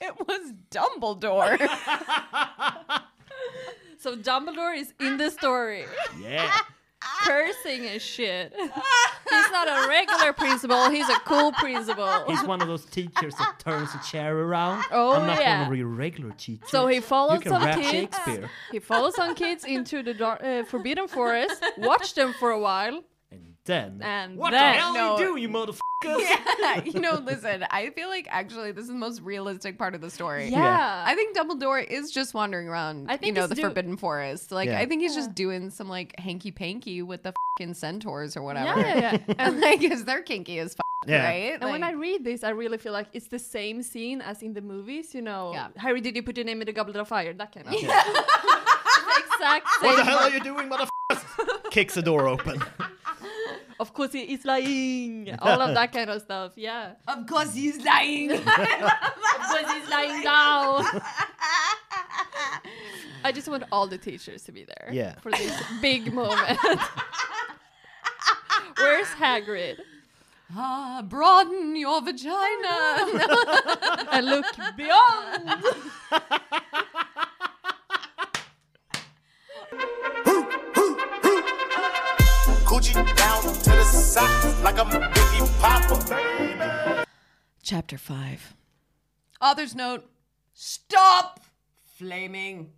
[0.00, 1.58] It was Dumbledore.
[3.98, 5.86] so Dumbledore is in the story,
[6.20, 6.50] yeah.
[7.24, 8.54] cursing and shit.
[8.56, 10.88] He's not a regular principal.
[10.88, 12.24] He's a cool principal.
[12.28, 14.84] He's one of those teachers that turns a chair around.
[14.92, 15.62] Oh, I'm not yeah.
[15.62, 16.70] one of your regular teachers.
[16.70, 17.90] So he follows you can some rap kids.
[17.90, 18.50] Shakespeare.
[18.70, 22.94] He follows some kids into the dar- uh, Forbidden Forest, watch them for a while,
[22.94, 23.02] And
[23.68, 24.00] then.
[24.02, 25.14] and what then the hell No.
[25.14, 25.78] are you doing, you motherfuckers?
[26.02, 30.00] yeah, you know, listen, I feel like actually this is the most realistic part of
[30.00, 30.48] the story.
[30.48, 31.04] Yeah.
[31.06, 34.50] I think Dumbledore is just wandering around, I you know, the do- Forbidden Forest.
[34.52, 34.78] Like, Yeah.
[34.80, 38.80] I think he's just doing some like hanky panky with the fucking centaurs or whatever.
[38.80, 39.34] Yeah, yeah, yeah.
[39.38, 41.24] and like, because they're kinky as fuck, Yeah.
[41.24, 41.58] right?
[41.60, 44.52] And when I read this, I really feel like it's the same scene as in
[44.54, 45.14] the movies.
[45.14, 45.68] You know, Yeah.
[45.76, 47.32] Harry, did you put your name in the goblet of fire?
[47.34, 47.72] That kind of.
[47.72, 47.88] Yeah.
[47.88, 49.66] the exact.
[49.80, 51.70] What the hell are you doing, motherfuckers?
[51.72, 52.62] Kicks the door open.
[53.80, 55.36] Of course, he is lying.
[55.40, 56.52] All of that kind of stuff.
[56.56, 56.92] Yeah.
[57.06, 58.32] of course he's lying.
[59.38, 60.84] Of course, he's lying down.
[63.24, 64.90] I just want all the teachers to be there.
[64.92, 65.14] Yeah.
[65.20, 66.58] For this big moment.
[68.76, 69.78] Where's Hagrid?
[70.54, 73.06] ah, broaden your vagina.
[74.12, 75.64] And look beyond.
[82.66, 83.17] Coochie
[83.92, 87.04] down side like I'm Biggie Papa.
[87.62, 88.54] Chapter 5.
[89.40, 90.04] Author's note
[90.54, 91.40] Stop
[91.96, 92.72] flaming.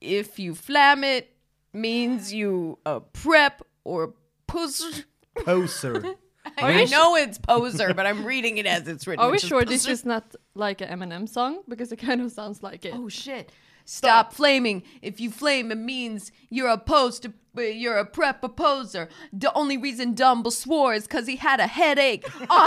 [0.00, 1.32] If you flam it,
[1.72, 4.14] means you a prep or
[4.46, 5.04] puss.
[5.44, 6.02] Poser.
[6.58, 9.24] I know it's poser, but I'm reading it as it's written.
[9.24, 11.62] Are we which is sure this is not like an Eminem song?
[11.68, 12.94] Because it kind of sounds like it.
[12.94, 13.50] Oh shit.
[13.88, 14.82] Stop flaming.
[15.00, 17.24] If you flame, it means you're a post.
[17.56, 19.08] Uh, you're a prep a poser.
[19.32, 22.26] The only reason Dumble swore is because he had a headache.
[22.50, 22.66] Oh.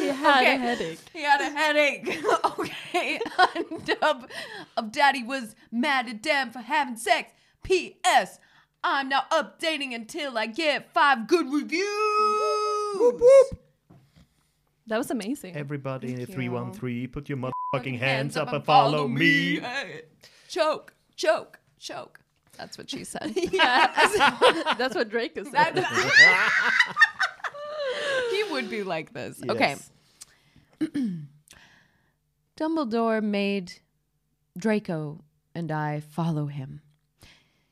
[0.00, 0.54] he had okay.
[0.54, 1.00] a headache.
[1.12, 2.24] He had a headache.
[2.58, 3.20] okay.
[3.84, 4.30] Dub
[4.78, 7.30] of Daddy was mad at Dan for having sex.
[7.62, 8.38] P.S.
[8.82, 11.84] I'm now updating until I get five good reviews.
[14.86, 15.56] That was amazing.
[15.56, 16.26] Everybody in the you.
[16.26, 19.60] 313, put your motherfucking hands up and follow me.
[19.60, 20.02] Hey.
[20.48, 22.20] Choke, choke, choke.
[22.58, 23.32] That's what she said.
[23.52, 23.90] yeah.
[24.78, 25.84] That's what Drake Draco said.
[28.30, 29.42] he would be like this.
[29.48, 29.76] Okay.
[32.56, 33.72] Dumbledore made
[34.56, 36.80] Draco and I follow him.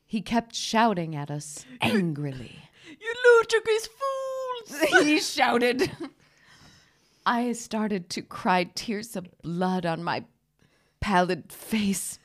[0.05, 2.59] He kept shouting at us angrily.
[2.99, 5.03] you ludicrous fools!
[5.03, 5.91] he shouted.
[7.25, 10.25] I started to cry tears of blood on my
[10.99, 12.19] pallid face.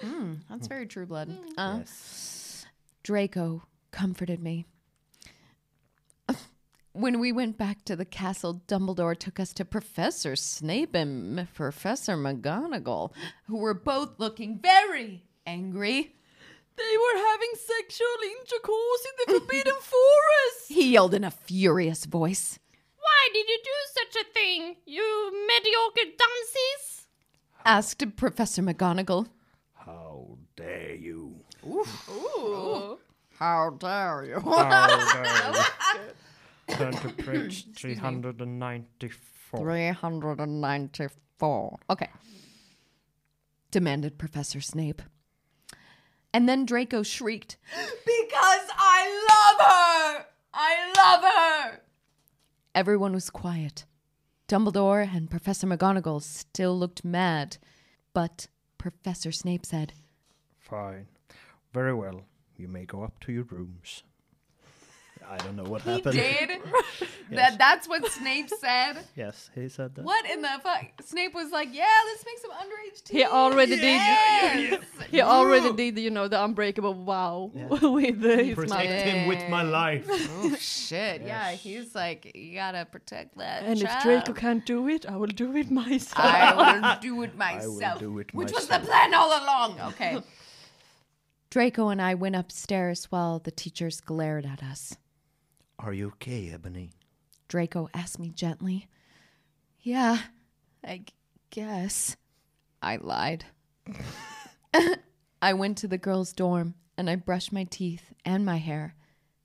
[0.00, 1.36] Mm, that's very true blood.
[1.56, 1.80] Uh,
[3.02, 4.66] Draco comforted me.
[6.94, 12.18] When we went back to the castle, Dumbledore took us to Professor Snape and Professor
[12.18, 13.12] McGonagall,
[13.46, 16.14] who were both looking very angry.
[16.76, 20.68] They were having sexual intercourse in the Forbidden Forest!
[20.68, 22.58] He yelled in a furious voice.
[23.12, 27.06] Why did you do such a thing, you mediocre dunces?
[27.64, 29.26] Asked Professor McGonagall.
[29.74, 31.36] How dare you?
[31.66, 32.98] Ooh.
[33.38, 34.40] How dare you?
[36.76, 39.60] Turn to page 394.
[39.60, 41.78] 394.
[41.90, 42.08] Okay.
[43.70, 45.02] Demanded Professor Snape.
[46.32, 50.24] And then Draco shrieked, Because I love her!
[50.54, 51.80] I love her!
[52.74, 53.84] Everyone was quiet.
[54.48, 57.58] Dumbledore and Professor McGonagall still looked mad,
[58.14, 58.46] but
[58.78, 59.92] Professor Snape said,
[60.58, 61.06] Fine.
[61.74, 62.22] Very well.
[62.56, 64.04] You may go up to your rooms.
[65.32, 66.14] I don't know what He happened.
[66.14, 66.50] did?
[67.30, 68.98] that, that's what Snape said?
[69.16, 70.04] Yes, he said that.
[70.04, 70.84] What in the fuck?
[71.02, 73.16] Snape was like, yeah, let's make some underage tea.
[73.18, 74.70] He already Yes!
[74.70, 74.80] did.
[75.10, 79.02] He already did, you know, the unbreakable wow with uh, his Protect mouth.
[79.10, 80.04] him with my life.
[80.10, 81.22] Oh shit!
[81.22, 83.62] Yeah, he's like, you gotta protect that.
[83.62, 83.90] And if.
[84.02, 86.18] Draco can't do it, I will do it myself.
[86.18, 87.98] I will do it myself.
[87.98, 89.80] do it which was the plan all along.
[89.92, 90.18] Okay.
[91.50, 94.96] Draco and I went upstairs while the teachers glared at us.
[95.82, 96.92] Are you okay, Ebony?
[97.48, 98.86] Draco asked me gently.
[99.80, 100.18] Yeah,
[100.84, 101.12] I g-
[101.50, 102.16] guess.
[102.80, 103.46] I lied.
[105.42, 108.94] I went to the girls' dorm and I brushed my teeth and my hair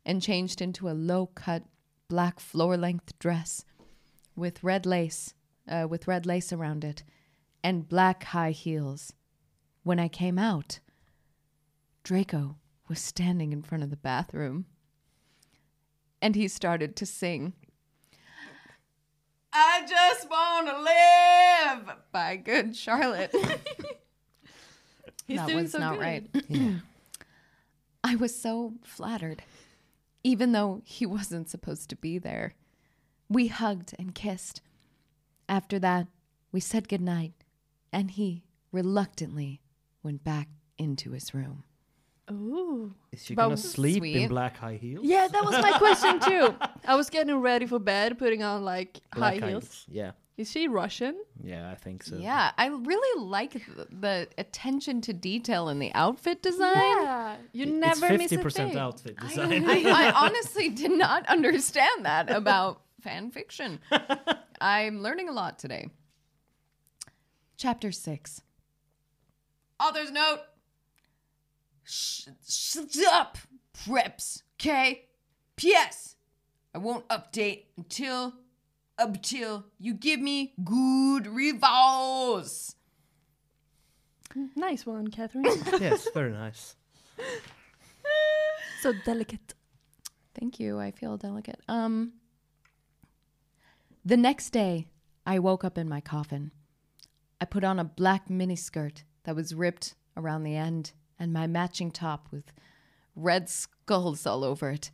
[0.05, 1.63] and changed into a low cut
[2.07, 3.65] black floor length dress
[4.35, 5.33] with red lace,
[5.67, 7.03] uh, with red lace around it
[7.63, 9.11] and black high heels.
[9.81, 10.79] When I came out,
[12.03, 12.57] Draco
[12.87, 14.67] was standing in front of the bathroom
[16.21, 17.53] and he started to sing.
[19.53, 23.31] I just want to live by Good Charlotte.
[25.27, 26.01] He's that doing was so not good.
[26.01, 26.29] right.
[28.03, 29.43] I was so flattered,
[30.23, 32.53] even though he wasn't supposed to be there.
[33.29, 34.61] We hugged and kissed.
[35.49, 36.07] After that,
[36.51, 37.33] we said goodnight,
[37.91, 39.61] and he reluctantly
[40.03, 40.47] went back
[40.77, 41.63] into his room.
[42.31, 42.93] Ooh.
[43.11, 44.15] Is she But gonna sleep sweet.
[44.17, 45.05] in black high heels?
[45.05, 46.55] Yeah, that was my question too.
[46.85, 49.85] I was getting ready for bed, putting on like Black high heels.
[49.89, 50.11] Yeah.
[50.37, 51.15] Is she Russian?
[51.41, 52.15] Yeah, I think so.
[52.17, 56.75] Yeah, I really like the, the attention to detail in the outfit design.
[56.75, 58.77] Yeah, you never it's miss a 50% thing.
[58.77, 59.67] outfit design.
[59.67, 63.79] I, I honestly did not understand that about fan fiction.
[64.61, 65.89] I'm learning a lot today.
[67.57, 68.41] Chapter 6.
[69.79, 70.41] Author's note.
[71.89, 73.37] Sh- shut up,
[73.73, 75.05] preps, okay?
[75.55, 76.17] P.S.
[76.75, 78.33] I won't update until
[78.99, 82.75] until you give me good reviews.
[84.55, 85.45] Nice one, Kathryn.
[85.79, 86.75] yes, very nice.
[88.81, 89.53] so delicate.
[90.37, 90.79] Thank you.
[90.79, 91.61] I feel delicate.
[91.69, 92.13] Um
[94.05, 94.87] The next day,
[95.25, 96.51] I woke up in my coffin.
[97.39, 101.91] I put on a black miniskirt that was ripped around the end and my matching
[101.91, 102.51] top with
[103.15, 104.91] red skulls all over it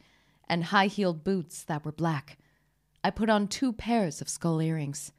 [0.47, 2.37] and high-heeled boots that were black.
[3.03, 5.11] I put on two pairs of skull earrings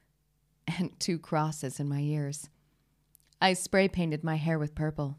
[0.67, 2.49] and two crosses in my ears.
[3.41, 5.17] I spray painted my hair with purple.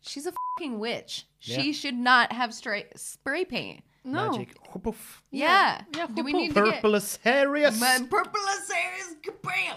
[0.00, 1.26] She's a fucking witch.
[1.40, 3.82] She should not have straight spray paint.
[4.04, 4.30] No.
[4.30, 4.54] Magic.
[4.72, 4.94] Hopoof.
[5.30, 5.82] Yeah.
[5.94, 6.40] Yeah, Do we purple.
[6.40, 7.78] need to get Purple as Harrius.
[7.80, 9.76] my kabam?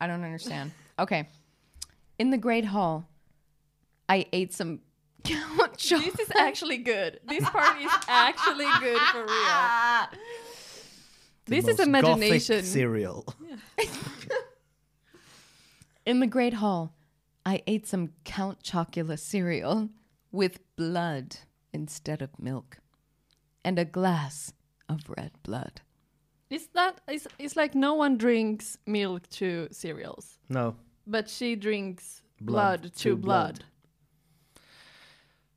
[0.00, 0.72] I don't understand.
[0.98, 1.28] Okay.
[2.18, 3.06] In the great hall,
[4.10, 4.80] I ate some
[5.24, 7.20] Count This is actually good.
[7.28, 10.20] This part is actually good for real.
[11.46, 12.56] This is Most imagination.
[12.56, 13.24] Gothic cereal.
[16.06, 16.94] In the great hall,
[17.44, 19.88] I ate some Count Chocula cereal
[20.30, 21.38] with blood
[21.72, 22.78] instead of milk
[23.64, 24.52] and a glass
[24.88, 25.80] of red blood.
[26.50, 32.22] It's that it's, it's like no one drinks milk to cereals, No, but she drinks
[32.40, 33.54] Blood blood, to to blood.
[33.56, 33.64] blood.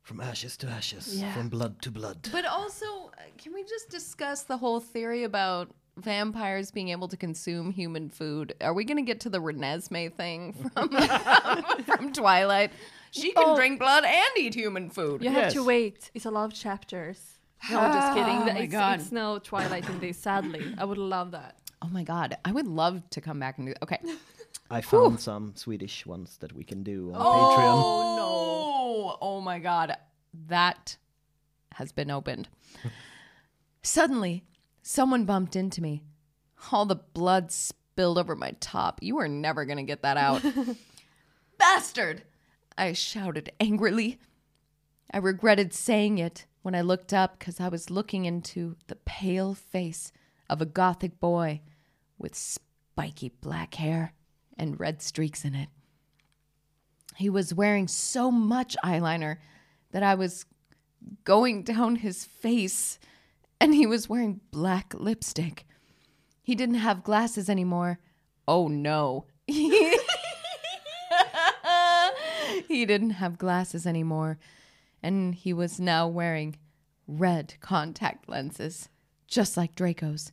[0.04, 1.32] From ashes to ashes, Yeah.
[1.34, 2.28] from blood to blood.
[2.30, 2.86] But also,
[3.18, 8.10] uh, can we just discuss the whole theory about vampires being able to consume human
[8.10, 8.54] food?
[8.60, 10.88] Are we going to get to the Renesmee thing from,
[11.84, 12.70] from Twilight?
[13.12, 13.56] She can Oh.
[13.56, 15.22] drink blood and eat human food.
[15.24, 15.66] You have to Yes.
[15.66, 16.10] wait.
[16.14, 17.18] It's a lot of chapters.
[17.70, 18.36] No, I'm just kidding.
[18.42, 19.00] Oh my it's, God.
[19.00, 20.18] it's no Twilight in this.
[20.18, 21.56] Sadly, I would love that.
[21.80, 23.74] Oh my god, I would love to come back and do.
[23.82, 24.00] Okay.
[24.70, 27.74] I found some Swedish ones that we can do on Patreon.
[27.76, 29.18] Oh no!
[29.20, 29.96] Oh my god,
[30.48, 30.96] that
[31.74, 32.48] has been opened.
[33.82, 34.44] Suddenly,
[34.82, 36.02] someone bumped into me.
[36.72, 39.00] All the blood spilled over my top.
[39.02, 40.42] You are never gonna get that out.
[41.58, 42.22] Bastard!
[42.76, 44.18] I shouted angrily.
[45.12, 49.54] I regretted saying it when I looked up because I was looking into the pale
[49.54, 50.12] face
[50.48, 51.60] of a gothic boy
[52.18, 54.12] with spiky black hair
[54.56, 55.68] and red streaks in it.
[57.16, 59.38] He was wearing so much eyeliner
[59.92, 60.46] that I was
[61.24, 62.98] going down his face,
[63.60, 65.66] and he was wearing black lipstick.
[66.42, 67.98] He didn't have glasses anymore.
[68.46, 69.26] Oh no.
[69.46, 69.96] he
[72.68, 74.38] didn't have glasses anymore,
[75.02, 76.56] and he was now wearing
[77.06, 78.88] red contact lenses,
[79.26, 80.32] just like Draco's.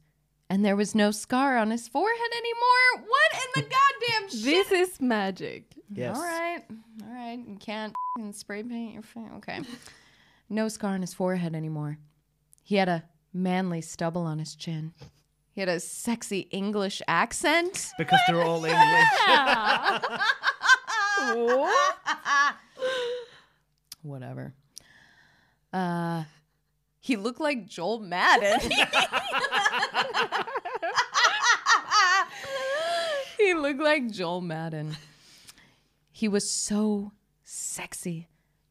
[0.49, 3.07] And there was no scar on his forehead anymore.
[3.07, 4.43] What in the goddamn shit?
[4.43, 5.70] This is magic.
[5.93, 6.15] Yes.
[6.15, 6.63] All right.
[7.03, 7.39] All right.
[7.45, 9.29] You can't f***ing spray paint your face.
[9.37, 9.59] Okay.
[10.49, 11.97] No scar on his forehead anymore.
[12.63, 14.93] He had a manly stubble on his chin.
[15.53, 17.91] He had a sexy English accent.
[17.97, 18.79] Because they're all English.
[24.01, 24.53] Whatever.
[25.73, 26.23] Uh,
[26.99, 28.59] he looked like Joel Madden.
[33.37, 34.95] he looked like Joel Madden.
[36.21, 37.13] He was so
[37.43, 38.27] sexy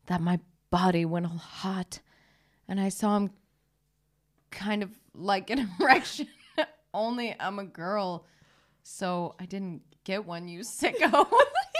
[0.06, 0.38] that my
[0.70, 1.98] body went all hot,
[2.68, 3.30] and I saw him
[4.52, 6.28] kind of like an erection.
[6.94, 8.24] Only I'm a girl,
[8.84, 10.46] so I didn't get one.
[10.46, 11.26] You sicko.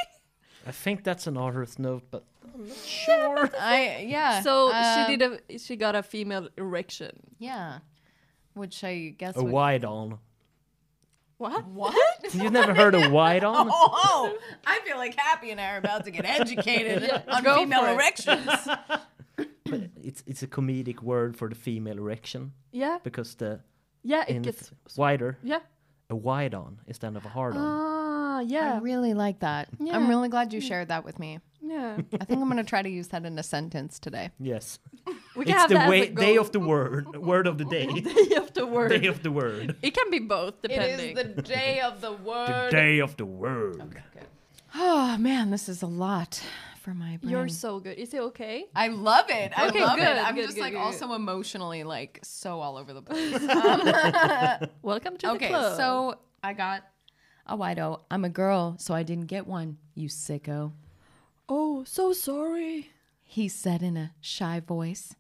[0.66, 3.48] I think that's an author's note, but I'm not sure.
[3.56, 4.42] I yeah.
[4.42, 7.12] So um, she did a she got a female erection.
[7.38, 7.78] Yeah.
[8.54, 10.18] Which I guess A would- wide on.
[11.40, 11.66] What?
[11.68, 11.94] What?
[12.34, 13.70] You've never heard of wide on?
[13.72, 14.36] Oh,
[14.66, 18.46] I feel like Happy and I are about to get educated on female erections.
[19.64, 22.98] But it's it's a comedic word for the female erection Yeah.
[23.02, 23.60] because the
[24.02, 25.60] Yeah, it gets wider Yeah.
[26.10, 27.62] a wide on instead of a hard on.
[27.62, 28.74] Ah, yeah.
[28.74, 29.68] I really like that.
[29.78, 29.96] Yeah.
[29.96, 31.38] I'm really glad you shared that with me.
[31.70, 31.96] Yeah.
[32.20, 34.30] I think I'm going to try to use that in a sentence today.
[34.40, 34.78] yes,
[35.36, 36.44] We can it's have the that as way, a day goal.
[36.44, 38.88] of the word, word of the day, day of the word.
[39.00, 41.16] day of the word, It can be both, depending.
[41.16, 42.70] It is the day of the the word.
[42.72, 43.80] day of the word.
[43.80, 44.02] Okay.
[44.74, 46.42] Oh, man, this is a lot
[46.82, 47.30] for my brain.
[47.30, 47.98] You're so good.
[47.98, 48.64] Is it okay?
[48.74, 49.52] I love it.
[49.56, 50.24] I Okay, love good, it.
[50.26, 53.32] I'm good, just good, like good, also emotionally like so all over the place.
[54.82, 55.76] Welcome to the okay, club.
[55.76, 56.82] so I got
[57.46, 58.00] a wide O.
[58.10, 59.76] I'm a girl, so I didn't get one.
[59.94, 60.72] You sicko.
[61.52, 62.90] Oh, so sorry.
[63.24, 65.16] He said in a shy voice.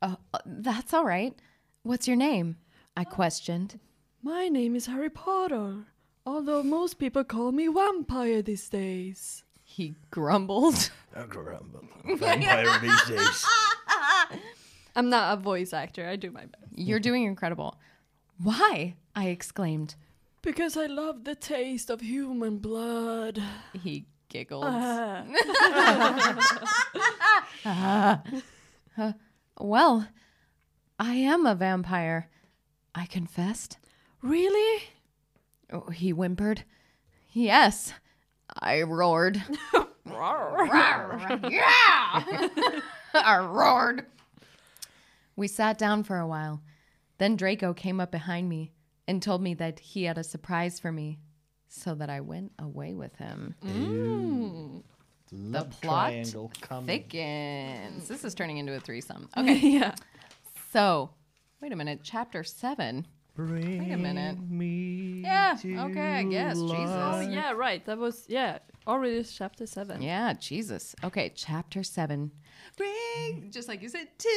[0.00, 1.34] Oh, uh, that's all right.
[1.82, 2.56] What's your name?
[2.96, 3.78] I questioned.
[4.22, 5.84] My name is Harry Potter.
[6.24, 9.44] Although most people call me vampire these days.
[9.62, 10.90] He grumbled.
[11.14, 11.84] I grumble.
[12.06, 13.46] Vampire these days.
[14.96, 16.08] I'm not a voice actor.
[16.08, 16.72] I do my best.
[16.74, 17.78] You're doing incredible.
[18.42, 18.94] Why?
[19.14, 19.94] I exclaimed.
[20.40, 23.42] Because I love the taste of human blood.
[23.74, 24.64] He giggled.
[24.64, 25.22] Uh,
[29.60, 30.08] well,
[30.98, 32.30] I am a vampire,
[32.94, 33.76] I confessed.
[34.22, 34.84] Really?
[35.70, 36.64] Oh, he whimpered.
[37.32, 37.92] Yes,
[38.58, 39.42] I roared.
[41.50, 42.24] yeah!
[43.14, 44.06] I roared.
[45.36, 46.62] We sat down for a while.
[47.18, 48.72] Then Draco came up behind me
[49.06, 51.18] and told me that he had a surprise for me,
[51.72, 53.54] so that I went away with him.
[55.32, 56.52] the plot triangle
[56.84, 58.08] thickens.
[58.08, 59.28] This is turning into a threesome.
[59.36, 59.94] Okay, yeah.
[60.72, 61.10] so
[61.60, 62.00] wait a minute.
[62.02, 63.06] Chapter seven.
[63.38, 64.38] Wait a minute.
[64.50, 66.58] Me Yeah, to okay, I guess.
[66.58, 66.76] Jesus.
[66.76, 67.82] Oh, yeah, right.
[67.86, 70.02] That was, yeah, already chapter seven.
[70.02, 70.94] Yeah, Jesus.
[71.02, 72.32] Okay, chapter seven.
[72.76, 73.50] Bring, mm-hmm.
[73.50, 74.28] just like you said, to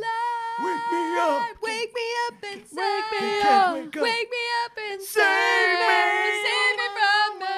[0.00, 0.64] life.
[0.64, 1.42] Wake me up.
[1.62, 2.80] Wake me up inside.
[2.80, 3.74] Wake me up.
[3.74, 5.20] Wake Wake me up inside.
[5.20, 5.92] Save me.
[6.42, 7.51] Save me from the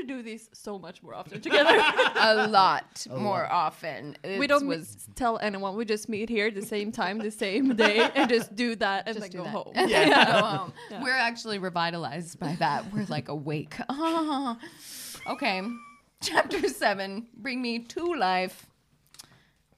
[0.00, 1.76] should do this so much more often together.
[2.16, 4.16] a lot more often.
[4.24, 5.76] we don't was was tell anyone.
[5.76, 9.08] We just meet here at the same time, the same day, and just do that
[9.08, 9.50] and then go that.
[9.50, 9.72] home.
[9.74, 10.72] And then go home.
[11.02, 12.92] We're actually revitalized by that.
[12.92, 13.74] We're like awake.
[15.26, 15.62] Okay.
[16.22, 17.26] Chapter seven.
[17.34, 18.66] Bring me to life.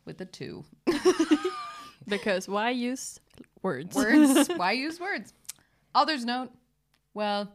[0.05, 0.64] With the two.
[2.09, 3.20] Because why use
[3.62, 3.95] words?
[3.95, 4.49] Words.
[4.57, 5.33] Why use words?
[5.95, 6.51] Author's note.
[7.14, 7.53] Well,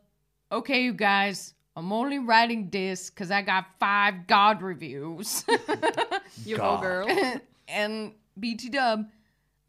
[0.51, 1.53] okay, you guys.
[1.77, 5.45] I'm only writing this because I got five God reviews.
[6.45, 7.07] you go, girl.
[7.67, 9.05] and BT Dub,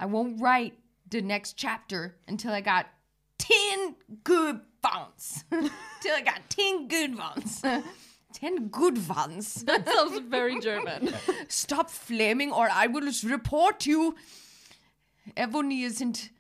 [0.01, 0.73] I won't write
[1.11, 2.87] the next chapter until I got
[3.37, 3.95] 10
[4.25, 5.45] good fonts.
[5.51, 7.63] Till I got 10 good ones.
[8.33, 9.65] 10 good ones.
[9.65, 11.13] That sounds very German.
[11.49, 14.17] Stop flaming or I will report you.
[15.37, 16.31] Ebony isn't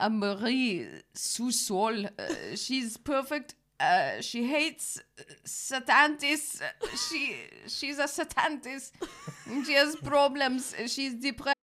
[0.00, 2.10] a Marie Sousol.
[2.18, 3.54] Uh, she's perfect.
[3.82, 6.62] Uh, she hates uh, Satantis.
[7.08, 8.92] She she's a Satantis.
[9.66, 10.72] She has problems.
[10.86, 11.56] She's depressed.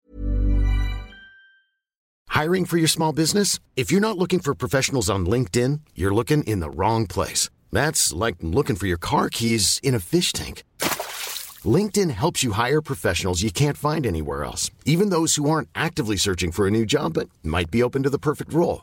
[2.28, 3.60] Hiring for your small business?
[3.76, 7.50] If you're not looking for professionals on LinkedIn, you're looking in the wrong place.
[7.70, 10.64] That's like looking for your car keys in a fish tank.
[11.64, 16.16] LinkedIn helps you hire professionals you can't find anywhere else, even those who aren't actively
[16.16, 18.82] searching for a new job but might be open to the perfect role.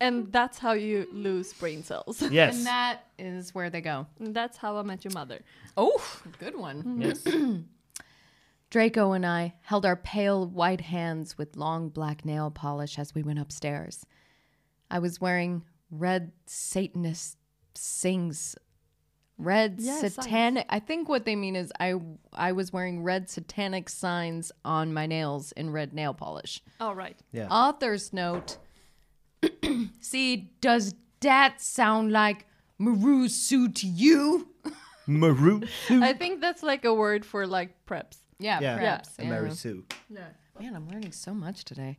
[0.00, 2.22] and that's how you lose brain cells.
[2.30, 2.56] Yes.
[2.56, 4.06] And that is where they go.
[4.18, 5.40] And that's how I met your mother.
[5.76, 6.02] Oh,
[6.38, 6.82] good one.
[6.82, 7.02] Mm-hmm.
[7.02, 7.24] Yes.
[8.70, 13.22] Draco and I held our pale white hands with long black nail polish as we
[13.22, 14.06] went upstairs.
[14.90, 17.36] I was wearing red Satanist
[17.74, 18.54] sings.
[19.38, 20.14] Red Yeah, signs.
[20.14, 20.66] satanic.
[20.68, 21.94] I think what they mean is I
[22.32, 26.62] I was wearing red satanic signs on my nails in red nail polish.
[26.78, 27.18] All right.
[27.32, 27.48] Yeah.
[27.48, 28.58] Author's note.
[30.00, 32.46] See, does that sound like
[32.78, 34.48] Maru Sue to you?
[35.06, 35.62] Maru.
[35.90, 38.18] I think that's like a word for like preps.
[38.38, 38.76] Yeah, Yeah.
[38.76, 39.10] perhaps.
[39.18, 39.84] And Mary Sue.
[40.10, 41.98] Man, I'm learning so much today.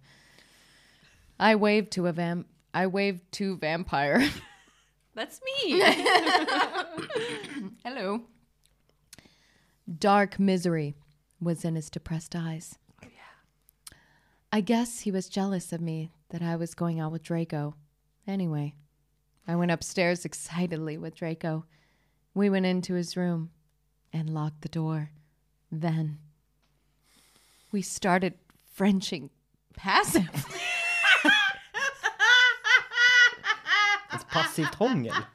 [1.39, 2.47] I waved to a vamp.
[2.73, 4.27] I waved to vampire.
[5.15, 5.81] That's me.
[7.83, 8.21] Hello.
[9.99, 10.95] Dark misery
[11.41, 12.77] was in his depressed eyes.
[14.51, 14.57] Yeah.
[14.57, 17.75] I guess he was jealous of me that I was going out with Draco.
[18.27, 18.75] Anyway,
[19.47, 21.65] I went upstairs excitedly with Draco.
[22.33, 23.51] We went into his room
[24.13, 25.09] and locked the door.
[25.71, 26.17] Then
[27.71, 28.33] we started
[28.73, 29.29] Frenching
[29.75, 30.29] passive.
[34.13, 35.25] It's passivt hångel.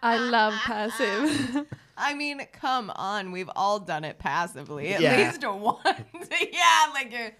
[0.00, 1.66] I love passive.
[1.96, 3.32] I mean, come on.
[3.32, 5.16] We've all done it passively at Yeah.
[5.16, 6.28] least once.
[6.52, 7.30] yeah, like you're uh,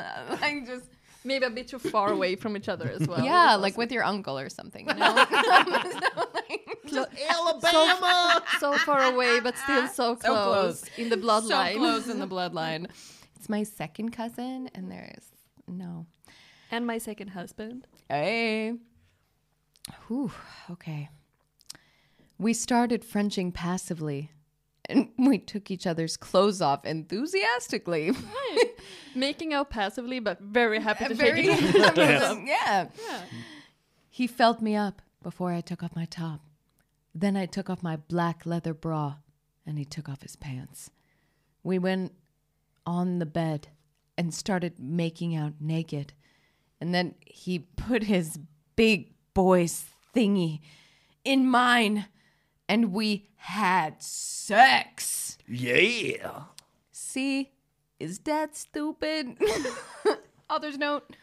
[0.40, 0.86] like just
[1.22, 3.22] Maybe a bit too far away from each other as well.
[3.22, 4.88] yeah, like with your uncle or something.
[4.88, 5.26] You know?
[7.28, 8.42] Alabama.
[8.58, 10.84] So, so far away, but still so close, close.
[10.96, 11.72] in the bloodline.
[11.74, 12.86] so close in the bloodline.
[13.36, 15.32] It's my second cousin, and there's
[15.68, 16.06] no.
[16.70, 17.86] And my second husband.
[18.08, 18.74] Hey.
[20.06, 20.32] Whew,
[20.70, 21.10] okay.
[22.38, 24.30] We started Frenching passively,
[24.90, 28.12] and we took each other's clothes off enthusiastically.
[29.14, 32.46] Making out passively, but very happy to Very, take it.
[32.46, 32.88] yeah.
[34.08, 36.40] He felt me up before I took off my top.
[37.14, 39.16] Then I took off my black leather bra,
[39.66, 40.90] and he took off his pants.
[41.62, 42.12] We went
[42.86, 43.68] on the bed
[44.16, 46.12] and started making out naked.
[46.80, 48.38] And then he put his
[48.76, 50.60] big boy's thingy
[51.24, 52.06] in mine,
[52.70, 55.36] and we had sex.
[55.48, 56.42] Yeah.
[56.92, 57.50] See,
[57.98, 59.36] is that stupid?
[60.50, 61.16] Author's note.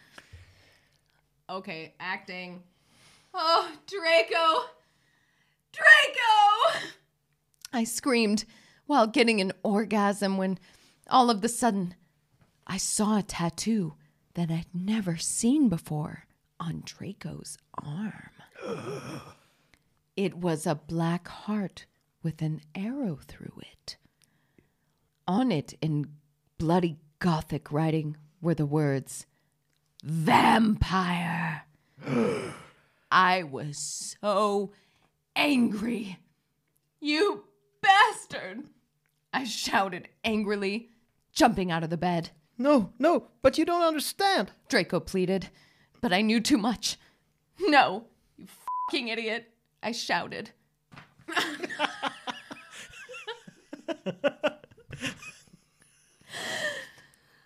[1.49, 2.63] Okay, acting.
[3.33, 4.65] Oh, Draco!
[5.71, 6.89] Draco!
[7.71, 8.43] I screamed
[8.85, 10.59] while getting an orgasm when
[11.09, 11.95] all of the sudden
[12.65, 13.93] I saw a tattoo
[14.33, 16.25] that I'd never seen before
[16.59, 18.31] on Draco's arm.
[20.17, 21.85] it was a black heart
[22.23, 23.95] with an arrow through it.
[25.27, 26.07] On it, in
[26.57, 29.27] bloody Gothic writing, were the words
[30.03, 31.63] Vampire.
[33.11, 34.73] I was so
[35.35, 36.19] angry.
[36.99, 37.45] You
[37.81, 38.63] bastard!
[39.31, 40.89] I shouted angrily,
[41.31, 42.31] jumping out of the bed.
[42.57, 44.51] No, no, but you don't understand.
[44.67, 45.49] Draco pleaded,
[46.01, 46.97] but I knew too much.
[47.59, 48.05] No,
[48.35, 48.47] you
[48.89, 49.51] fucking idiot,
[49.83, 50.51] I shouted.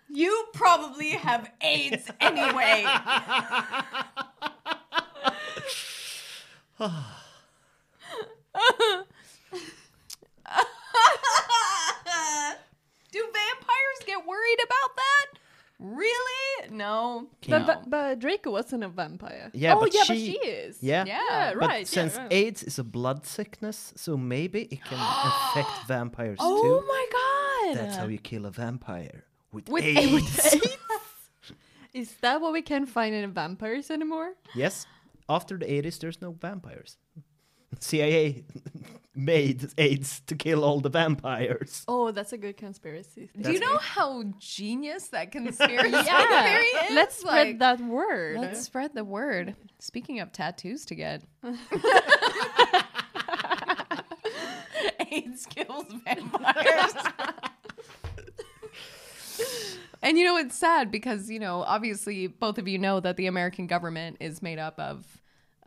[0.08, 2.84] you probably have AIDS anyway.
[13.12, 15.26] Do vampires get worried about that?
[15.82, 16.70] Really?
[16.70, 17.26] No.
[17.48, 19.50] But, but, but Draco wasn't a vampire.
[19.52, 20.78] Yeah, oh, but yeah, she, but she is.
[20.80, 21.80] Yeah, Yeah, But right.
[21.80, 22.32] yeah, since right.
[22.32, 26.68] AIDS is a blood sickness, so maybe it can affect vampires Oh too.
[26.68, 27.76] Oh my god.
[27.84, 30.54] That's how you kill a vampire with, With AIDS.
[30.54, 30.66] AIDS.
[31.92, 34.32] Is that what we can't find in vampires anymore?
[34.54, 34.86] yes,
[35.28, 36.96] after the 80s, there's no vampires.
[37.80, 38.44] CIA
[39.14, 41.84] made AIDS to kill all the vampires.
[41.86, 43.28] Oh, that's a good conspiracy.
[43.38, 46.42] Do you know how genius that conspiracy Yeah.
[46.44, 46.94] theory is?
[46.94, 48.38] Let's spread Like, that word.
[48.40, 49.54] Let's spread the word.
[49.80, 51.22] Speaking of tattoos to get.
[55.10, 56.94] AIDS kills vampires.
[60.04, 63.28] And you know, it's sad because, you know, obviously both of you know that the
[63.28, 65.06] American government is made up of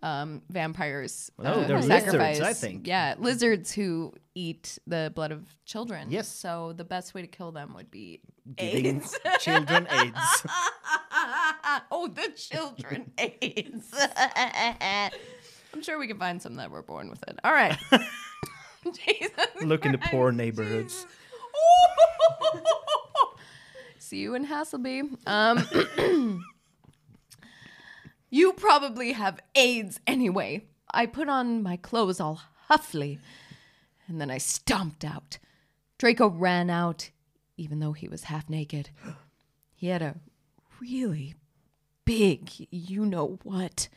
[0.05, 1.31] um, vampires.
[1.39, 2.87] Oh, uh, they're who lizards, sacrifice- I think.
[2.87, 6.11] Yeah, lizards who eat the blood of children.
[6.11, 6.27] Yes.
[6.27, 8.21] So the best way to kill them would be
[8.55, 9.17] Giving AIDS.
[9.39, 10.15] children AIDS.
[11.91, 13.91] oh, the children AIDS.
[15.73, 17.39] I'm sure we can find some that were born with it.
[17.43, 17.75] All right.
[18.93, 19.31] Jesus
[19.63, 21.07] Look in the poor neighborhoods.
[23.97, 25.17] See you in Hässelby.
[25.27, 26.43] Um,
[28.29, 30.65] you probably have AIDS anyway.
[30.91, 33.19] I put on my clothes all huffily,
[34.07, 35.37] and then I stomped out.
[35.97, 37.11] Draco ran out,
[37.57, 38.89] even though he was half naked.
[39.77, 40.15] He had a
[40.79, 41.35] really
[42.05, 43.89] big, you know what.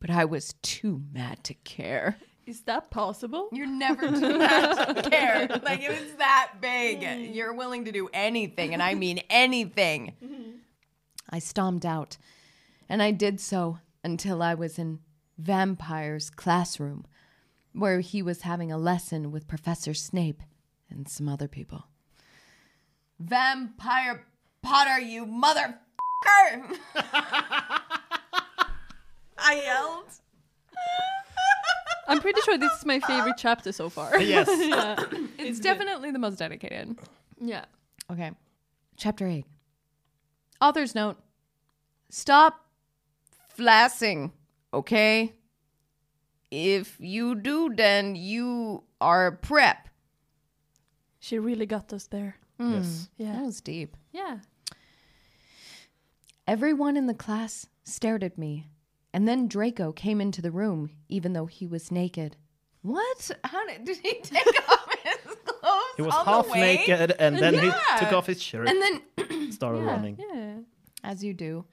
[0.00, 2.18] But I was too mad to care.
[2.46, 3.48] Is that possible?
[3.52, 5.48] You're never too mad to care.
[5.62, 10.14] Like it was that big, you're willing to do anything, and I mean anything.
[10.22, 10.50] Mm-hmm.
[11.30, 12.18] I stomped out,
[12.92, 14.98] and I did so until I was in
[15.38, 17.06] Vampire's classroom,
[17.72, 20.42] where he was having a lesson with Professor Snape
[20.90, 21.86] and some other people.
[23.18, 24.26] Vampire
[24.60, 25.78] Potter, you motherfucker!
[29.38, 30.12] I yelled.
[32.08, 34.18] I'm pretty sure this is my favorite chapter so far.
[34.20, 34.48] Yes.
[34.68, 35.02] yeah.
[35.38, 36.98] It's definitely the most dedicated.
[37.40, 37.64] Yeah.
[38.10, 38.32] Okay.
[38.98, 39.46] Chapter 8.
[40.60, 41.16] Author's note
[42.10, 42.61] Stop
[43.56, 44.32] flassing,
[44.72, 45.34] okay?
[46.50, 49.88] If you do, then you are prep.
[51.20, 52.36] She really got us there.
[52.58, 52.74] Hmm.
[52.74, 53.08] Yes.
[53.16, 53.32] Yeah.
[53.36, 53.96] That was deep.
[54.12, 54.38] Yeah.
[56.46, 58.66] Everyone in the class stared at me,
[59.14, 62.36] and then Draco came into the room, even though he was naked.
[62.82, 63.30] What?
[63.44, 65.82] How did, did he take off his clothes?
[65.96, 66.60] He was on the half way?
[66.60, 68.68] naked and then he took off his shirt.
[68.68, 70.18] And then started running.
[70.18, 70.56] Yeah.
[71.04, 71.64] as you do,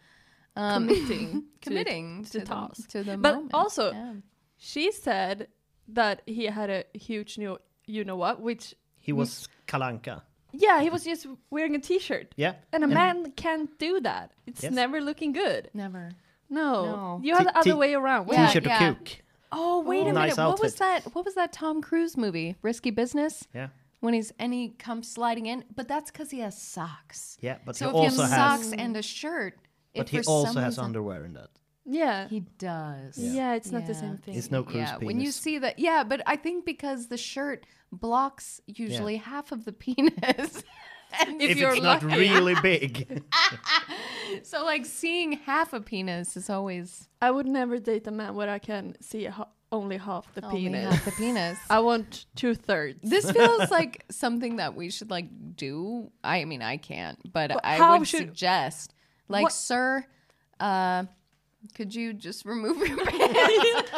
[0.56, 1.32] um, Committing.
[1.62, 2.90] to committing to the to task.
[2.90, 3.54] to the But moment.
[3.54, 4.14] also, Yeah.
[4.58, 5.48] she said
[5.90, 10.22] that he had a huge new, you know what, which He was Kalanka.
[10.52, 12.34] yeah, he was just wearing a t-shirt.
[12.38, 12.56] Yeah.
[12.74, 14.32] And a man can't do that.
[14.46, 14.72] It's Yes.
[14.74, 15.70] never looking good.
[15.74, 16.12] Never.
[16.50, 16.86] No.
[16.86, 17.20] No.
[17.24, 18.28] You have the T- other t- way around.
[18.32, 18.48] Yeah.
[18.48, 18.94] T-shirt to yeah.
[18.94, 19.18] kook.
[19.52, 20.50] Oh wait a Nice minute!
[20.50, 21.04] What was that?
[21.16, 22.56] What was that Tom Cruise movie?
[22.62, 23.48] Risky Business.
[23.54, 23.70] Yeah.
[24.00, 27.38] When he's and he comes sliding in, but that's because he has socks.
[27.42, 29.58] Yeah, but so he if also you have has socks and a shirt,
[30.00, 31.50] but if he also has reason- underwear in that.
[31.86, 32.28] Yeah.
[32.28, 33.18] He does.
[33.18, 34.36] Yeah, it's not the same thing.
[34.36, 37.66] It's no cruise Yeah, when you see that, yeah, but I think because the shirt
[37.92, 40.64] blocks usually half of the penis.
[41.26, 42.20] and If, you're it's not lucky.
[42.20, 43.24] really big.
[44.44, 48.50] so like seeing half a penis is always I would never date a man where
[48.50, 50.94] I can see ha- only half the only penis.
[50.94, 51.58] half the penis.
[51.70, 53.00] I want two thirds.
[53.04, 56.12] This feels like something that we should like do.
[56.24, 58.94] I mean, I can't, but But I how would should- suggest,
[59.30, 60.04] like, What- sir,
[60.60, 61.06] uh,
[61.76, 63.92] could you just remove your pants?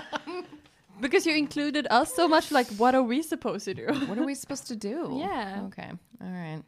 [0.99, 2.51] because you included us so much.
[2.51, 3.87] Like, what are we supposed to do?
[4.07, 5.17] what are we supposed to do?
[5.19, 5.63] Yeah.
[5.67, 5.89] Okay.
[6.21, 6.61] All right.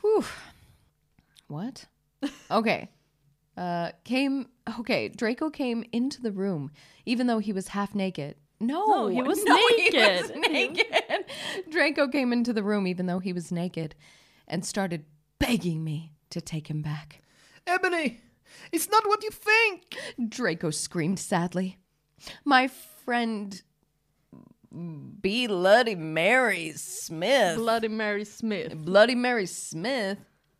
[0.00, 0.24] Whew.
[1.48, 1.86] What?
[2.50, 2.88] Okay.
[3.56, 4.46] Uh, came.
[4.80, 5.08] Okay.
[5.08, 6.70] Draco came into the room,
[7.04, 8.36] even though he was half naked.
[8.60, 10.22] No, No, he was no, he naked.
[10.22, 10.86] was naked.
[11.70, 13.94] Draco came into the room, even though he was naked,
[14.46, 15.04] and started
[15.38, 17.22] begging me to take him back.
[17.66, 18.20] Ebony,
[18.72, 19.96] it's not what you think.
[20.28, 21.78] Draco screamed sadly.
[22.44, 23.62] My friend
[24.72, 27.56] Bloody Mary Smith.
[27.56, 28.76] Bloody Mary Smith.
[28.76, 30.18] Bloody Mary Smith.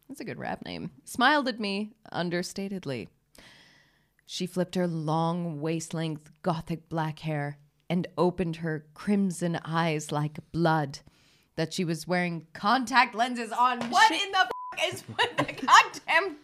[0.09, 0.91] That's a good rap name.
[1.05, 3.09] Smiled at me understatedly.
[4.27, 10.39] She flipped her long waist length gothic black hair and opened her crimson eyes like
[10.53, 11.01] blood.
[11.57, 13.81] That she was wearing contact lenses on.
[13.91, 16.37] What in the f- is with the goddamn.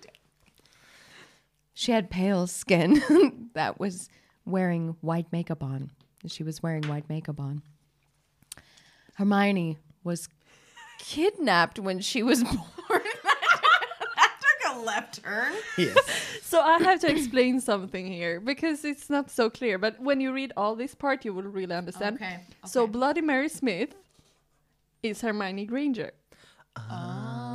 [1.79, 3.03] She had pale skin
[3.55, 4.09] that was
[4.47, 5.91] wearing white makeup on.
[6.27, 7.61] She was wearing white makeup on.
[9.17, 10.27] Hermione was
[10.99, 12.57] kidnapped when she was born.
[14.15, 15.53] that took a left turn.
[15.77, 15.99] Yes.
[16.47, 19.79] So I have to explain something here because it's not so clear.
[19.79, 22.17] But when you read all this part, you will really understand.
[22.17, 22.87] Okay, So.
[22.87, 23.95] Bloody Mary Smith
[25.03, 26.13] is Hermione Granger.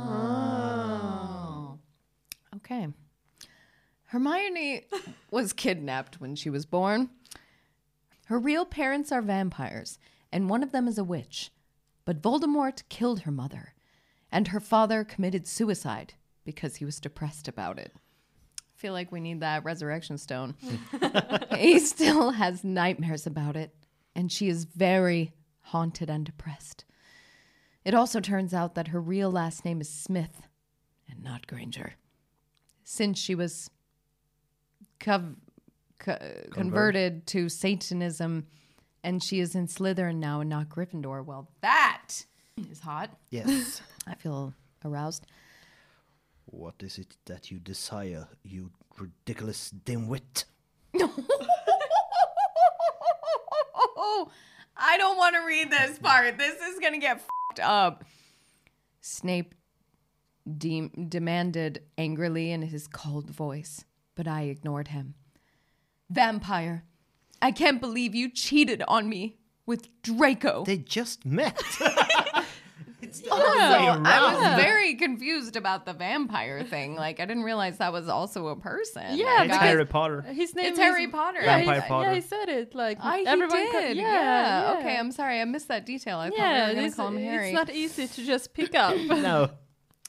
[0.04, 1.78] Oh.
[2.56, 2.86] Okay.
[4.12, 4.84] Hermione
[5.30, 7.08] was kidnapped when she was born.
[8.26, 9.98] Her real parents are vampires,
[10.30, 11.50] and one of them is a witch.
[12.04, 13.72] But Voldemort killed her mother,
[14.30, 16.12] and her father committed suicide
[16.44, 17.92] because he was depressed about it.
[18.58, 20.56] I feel like we need that resurrection stone.
[21.56, 23.74] he still has nightmares about it,
[24.14, 25.32] and she is very
[25.62, 26.84] haunted and depressed.
[27.82, 30.42] It also turns out that her real last name is Smith,
[31.10, 31.94] and not Granger.
[32.84, 33.70] Since she was
[35.02, 35.36] cov-
[35.98, 36.18] co-
[36.50, 38.46] converted to Satanism
[39.04, 42.24] and she is in Slytherin now and not Gryffindor, well, that
[42.70, 43.10] is hot.
[43.30, 43.82] Yes.
[44.06, 45.26] I feel aroused.
[46.46, 50.44] what is it that you desire, you ridiculous dimwit?
[54.84, 56.38] I don't want to read this part.
[56.38, 58.04] This is going to get fucked up.
[59.00, 59.54] Snape
[60.58, 63.84] de- demanded angrily in his cold voice,
[64.14, 65.14] but I ignored him.
[66.10, 66.84] Vampire,
[67.40, 70.64] I can't believe you cheated on me with Draco.
[70.64, 71.60] They just met.
[73.30, 76.94] Oh, I was very confused about the vampire thing.
[76.94, 79.16] Like, I didn't realize that was also a person.
[79.18, 80.22] Yeah, Like, it's I- Harry Potter.
[80.22, 81.40] His name It's is Harry Potter.
[81.42, 82.08] Yeah, he- Vampire Potter.
[82.08, 82.74] Yeah, he said it.
[82.74, 83.70] Like I he everyone.
[83.72, 83.96] co- did.
[83.98, 84.78] yeah, yeah, yeah.
[84.78, 85.40] Okay, I'm sorry.
[85.40, 86.18] I missed that detail.
[86.18, 87.48] I thought we yeah, were going it's, to call him Harry.
[87.48, 88.96] it's not easy to just pick up.
[89.22, 89.50] No.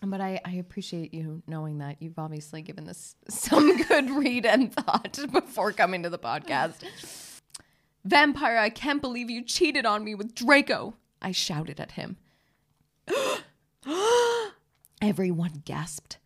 [0.06, 2.02] But I, I appreciate you knowing that.
[2.02, 6.84] You've obviously given this some good read and thought before coming to the podcast.
[8.06, 10.96] Vampire, I can't believe you cheated on me with Draco.
[11.22, 12.18] I shouted at him.
[15.02, 16.18] Everyone gasped.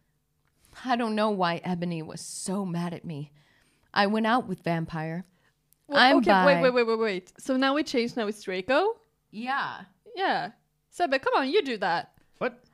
[0.84, 3.32] I don't know why Ebony was so mad at me.
[3.94, 5.26] I went out with Vampire.
[5.88, 6.46] Well, I'm okay, bi.
[6.46, 7.34] wait, wait, wait, wait, wait.
[7.40, 8.18] So now we changed.
[8.18, 8.98] Now it's Draco.
[9.30, 9.82] Yeah.
[10.16, 10.50] Yeah,
[10.98, 12.17] Sebe, come on, you do that.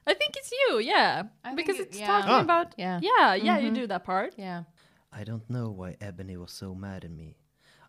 [0.03, 0.15] What?
[0.15, 0.79] I think it's you.
[0.79, 2.07] Yeah, I because it- it's yeah.
[2.07, 2.41] talking Ah.
[2.41, 2.73] about.
[2.77, 2.99] Yeah.
[3.01, 3.57] yeah, yeah.
[3.57, 3.75] You Mhm.
[3.75, 4.33] do that part.
[4.37, 4.63] Yeah.
[5.11, 7.37] I don't know why Ebony was so mad at me.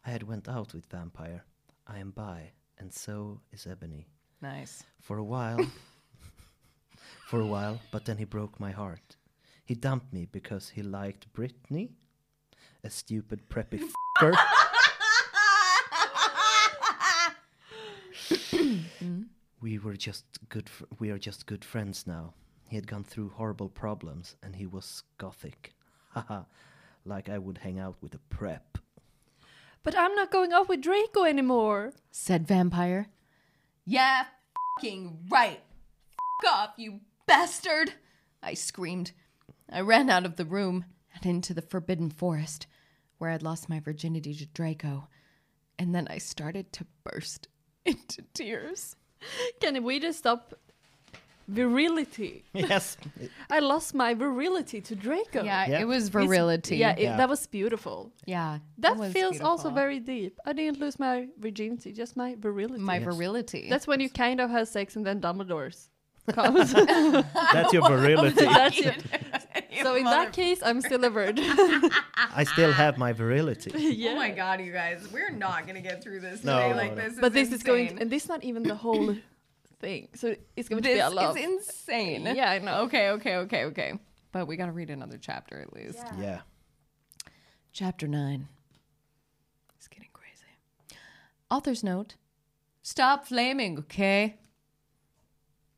[0.06, 1.44] I had went out with Vampire.
[1.86, 4.06] I am bi, and so is Ebony.
[4.40, 4.84] Nice.
[5.00, 5.58] For a while.
[7.28, 9.16] for a while, but then he broke my heart.
[9.64, 11.92] He dumped me because he liked Britney,
[12.82, 13.80] a stupid preppy
[14.20, 14.32] f***er.
[19.64, 20.68] We were just good.
[20.68, 22.34] Fr- we are just good friends now.
[22.68, 25.72] He had gone through horrible problems, and he was gothic.
[26.10, 26.42] Haha,
[27.06, 28.76] like I would hang out with a prep.
[29.82, 31.92] But I'm not going out with Draco anymore.
[32.10, 33.06] said Vampire.
[33.86, 34.24] Yeah,
[34.76, 35.60] fucking right.
[36.44, 37.94] F off, you bastard!
[38.42, 39.12] I screamed.
[39.72, 40.84] I ran out of the room
[41.14, 42.66] and into the forbidden forest,
[43.16, 45.08] where I'd lost my virginity to Draco.
[45.78, 47.48] And then I started to burst
[47.86, 48.96] into tears.
[49.60, 50.54] Can we just stop?
[51.46, 52.42] Virility.
[52.54, 52.96] Yes.
[53.50, 55.42] I lost my virility to Draco.
[55.44, 55.80] Yeah, Yeah.
[55.80, 56.78] it was It's- virility.
[56.78, 57.16] Yeah, it, Yeah.
[57.18, 58.12] that was beautiful.
[58.24, 59.70] Yeah, That it was feels also beautiful.
[59.74, 60.40] very deep.
[60.46, 62.82] I didn't lose my virginity, just my virility.
[62.82, 63.04] my Yes.
[63.04, 63.66] virility.
[63.68, 65.90] That's when you kind of have sex and then Dumbledore's
[66.32, 66.72] comes.
[67.52, 68.44] That's your virility.
[68.44, 68.94] That's your-
[69.82, 71.44] so in that case, I'm still a virgin.
[72.34, 73.72] I still have my virility.
[73.76, 74.12] yeah.
[74.12, 76.70] Oh my god, you guys, we're not gonna get through this No, today.
[76.70, 77.02] no, like no.
[77.02, 77.98] this, is but this is going, insane.
[78.02, 79.14] and this is not even the whole
[79.80, 80.08] thing.
[80.14, 81.36] So it's going to be a lot.
[81.36, 82.24] is insane.
[82.34, 82.82] Yeah, I know.
[82.82, 83.92] Okay, okay, okay, okay.
[84.32, 85.98] But we gotta read another chapter at least.
[86.18, 86.40] Yeah.
[87.72, 88.46] Chapter 9.
[89.76, 90.98] It's getting crazy.
[91.50, 92.14] Author's note
[92.82, 94.36] Stop flaming, okay?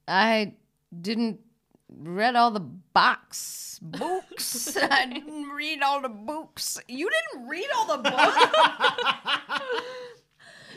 [0.09, 0.55] I
[0.99, 1.41] didn't
[1.89, 4.77] read all the box books.
[4.77, 6.79] I didn't read all the books.
[6.89, 8.17] You didn't read all the books.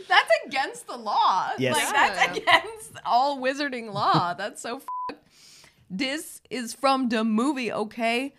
[0.08, 1.52] that's against the law.
[1.58, 1.76] Yes.
[1.76, 4.34] Like that's against all wizarding law.
[4.38, 5.24] That's so fucked.
[5.90, 8.34] This is from the movie, okay?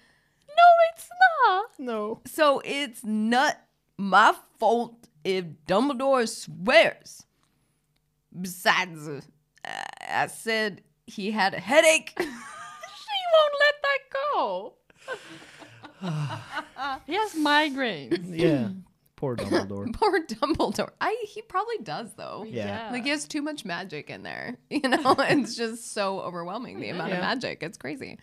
[0.48, 1.08] No, it's
[1.46, 1.70] not.
[1.78, 2.20] No.
[2.26, 3.56] So it's not
[3.98, 7.24] my fault if Dumbledore swears.
[8.40, 9.26] Besides,
[9.64, 9.70] uh,
[10.08, 12.12] I said he had a headache.
[13.02, 14.00] She won't let that
[14.34, 14.74] go.
[17.06, 18.38] he has migraines.
[18.38, 18.68] Yeah.
[19.16, 19.92] Poor Dumbledore.
[19.98, 20.90] Poor Dumbledore.
[21.00, 22.44] I he probably does though.
[22.48, 22.88] Yeah.
[22.92, 24.56] Like he has too much magic in there.
[24.70, 27.22] You know, it's just so overwhelming the amount of Yeah.
[27.22, 27.62] magic.
[27.62, 28.18] It's crazy.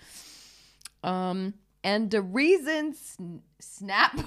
[1.04, 4.18] Um and the reason sn- snap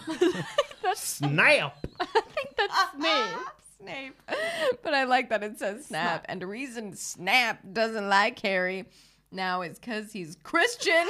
[0.95, 1.77] Snap.
[2.01, 3.47] I think that's Snape.
[3.83, 4.21] Snape.
[4.83, 6.25] But I like that it says Snap.
[6.29, 8.87] And the reason Snap doesn't like Harry
[9.31, 11.07] now is because he's Christian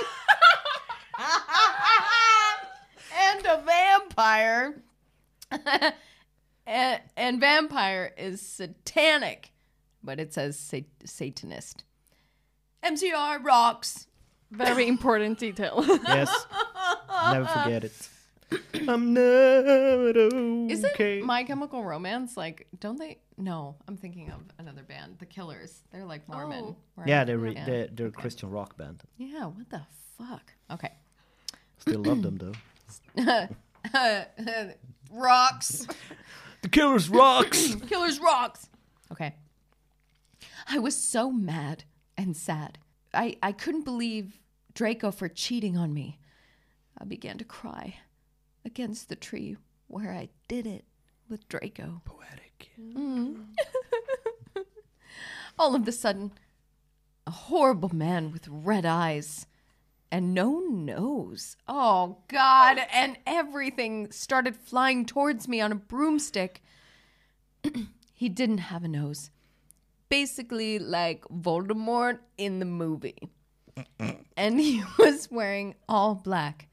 [3.18, 4.82] and a vampire.
[6.66, 9.52] and, and vampire is satanic,
[10.02, 11.84] but it says sat- Satanist.
[12.84, 14.06] MCR rocks.
[14.50, 15.84] Very important detail.
[15.86, 16.46] Yes.
[17.32, 18.09] Never forget it.
[18.88, 19.20] I'm not
[20.16, 20.72] okay.
[20.72, 22.66] Isn't My Chemical Romance like?
[22.78, 23.18] Don't they?
[23.36, 25.82] No, I'm thinking of another band, The Killers.
[25.92, 26.32] They're like oh.
[26.32, 26.64] Mormon.
[26.64, 26.76] Oh.
[26.96, 27.08] right?
[27.08, 29.02] yeah, they're, re- they're, they're a Christian rock band.
[29.16, 29.82] Yeah, what the
[30.18, 30.52] fuck?
[30.70, 30.92] Okay.
[31.78, 33.46] Still love them though.
[35.12, 35.86] rocks.
[36.62, 37.74] The Killers rocks.
[37.88, 38.68] Killers rocks.
[39.12, 39.34] Okay.
[40.68, 41.84] I was so mad
[42.18, 42.78] and sad.
[43.14, 44.40] I, I couldn't believe
[44.74, 46.18] Draco for cheating on me.
[46.98, 47.96] I began to cry
[48.64, 49.56] against the tree
[49.88, 50.84] where I did it
[51.28, 52.02] with Draco.
[52.04, 52.70] Poetic.
[52.80, 53.46] Mm.
[55.58, 56.32] All of a sudden,
[57.26, 59.46] a horrible man with red eyes
[60.10, 61.56] and no nose.
[61.68, 62.80] Oh, God.
[62.92, 66.62] And everything started flying towards me on a broomstick.
[68.14, 69.30] he didn't have a nose.
[70.08, 73.30] Basically, like Voldemort in the movie.
[74.36, 76.68] and he was wearing all black.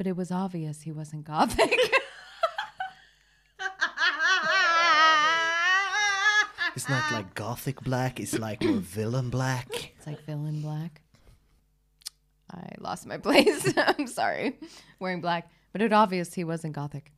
[0.00, 1.74] But it was obvious he wasn't gothic.
[6.74, 9.68] It's not like gothic black, it's like more villain black.
[9.98, 11.02] It's like villain black.
[12.50, 13.74] I lost my place.
[13.98, 14.58] I'm sorry.
[15.00, 15.50] Wearing black.
[15.72, 17.12] But it obvious he wasn't gothic.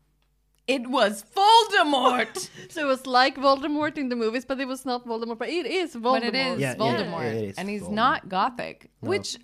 [0.67, 2.49] It was Voldemort.
[2.71, 5.39] So it was like Voldemort in the movies, but it was not Voldemort.
[5.39, 6.03] But it is Voldemort.
[6.03, 7.25] but it is Yeah, yeah, Voldemort.
[7.27, 7.93] it is and he's Voldemort.
[7.93, 9.11] not gothic, No.
[9.11, 9.39] which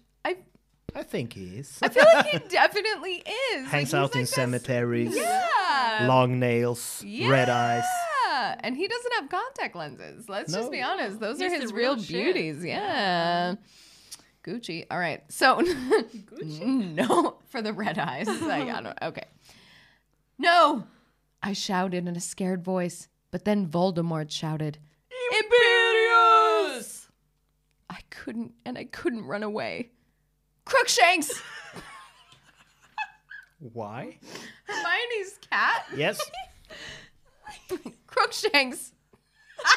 [0.94, 1.78] I I think he is.
[1.82, 3.22] I feel like he definitely
[3.52, 3.62] is.
[3.62, 5.16] Like, Hangs he's out in like this- cemeteries.
[5.16, 6.06] Yeah.
[6.08, 7.84] Long nails, red eyes.
[8.26, 10.28] Yeah, and he doesn't have contact lenses.
[10.28, 12.64] Let's just be honest; those He's are his real real beauties.
[12.64, 13.56] Yeah.
[14.44, 14.86] Gucci.
[14.90, 16.94] All right, so Gucci?
[16.94, 18.26] no for the red eyes.
[18.28, 18.98] Like, I don't.
[19.02, 19.24] Okay.
[20.38, 20.84] No,
[21.42, 24.78] I shouted in a scared voice, but then Voldemort shouted,
[25.32, 27.08] "Imperius!"
[27.90, 29.90] I couldn't, and I couldn't run away.
[30.68, 31.42] Crookshanks.
[33.72, 34.18] Why?
[34.66, 35.86] Hermione's cat.
[35.96, 36.20] Yes.
[38.06, 38.92] Crookshanks.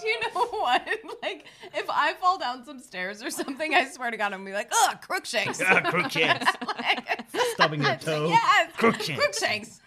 [0.00, 0.88] Do you know what?
[1.22, 4.50] Like, if I fall down some stairs or something, I swear to God, I'm gonna
[4.50, 5.62] be like, ugh, Crookshanks.
[5.64, 6.44] Ah, Crookshanks.
[6.76, 8.26] like, Stubbing your toe.
[8.26, 9.20] yes, Crookshanks.
[9.22, 9.80] Crookshanks.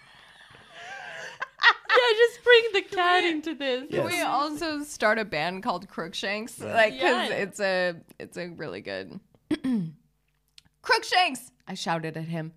[1.97, 3.89] Yeah, just bring the cat into this.
[3.89, 6.59] Can we also start a band called Crookshanks?
[6.59, 6.73] Yeah.
[6.73, 7.35] Like, because Yeah.
[7.35, 9.19] it's a it's a really good
[10.81, 11.51] Crookshanks.
[11.67, 12.53] I shouted at him.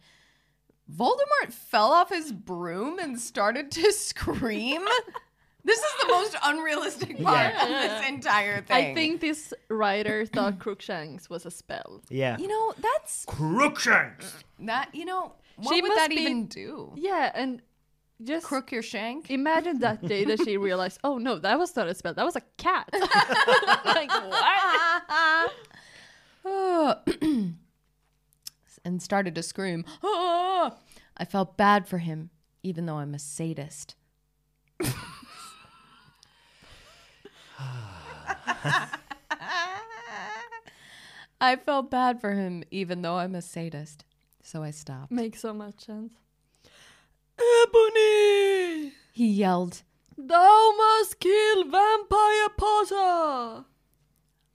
[0.94, 4.82] Voldemort fell off his broom and started to scream.
[5.64, 7.62] this is the most unrealistic part Yeah.
[7.62, 7.68] of
[8.00, 8.92] this entire thing.
[8.92, 12.02] I think this writer thought Crookshanks was a spell.
[12.08, 12.38] Yeah.
[12.38, 14.42] you know that's Crookshanks.
[14.60, 14.94] that.
[14.94, 16.92] You know what She would that be- even do?
[16.96, 17.60] Yeah, and
[18.22, 19.30] just Crook your shank.
[19.30, 22.36] imagine that day that she realized, oh no, that was not a spell, that was
[22.36, 22.88] a cat.
[23.84, 24.10] like
[26.44, 27.54] what?
[28.84, 29.84] And started to scream.
[30.02, 30.70] I
[31.28, 32.30] felt bad for him,
[32.62, 33.96] even though I'm a sadist.
[41.40, 44.04] I felt bad for him, even though I'm a sadist.
[44.42, 45.12] So I stopped.
[45.12, 46.12] Makes so much sense.
[47.38, 49.82] Ebony, He yelled.
[50.16, 53.64] thou must kill Vampire Potter.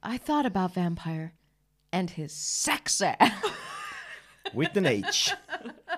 [0.02, 1.34] I thought about Vampire
[1.92, 3.14] and his sexy.
[4.54, 5.32] With an H.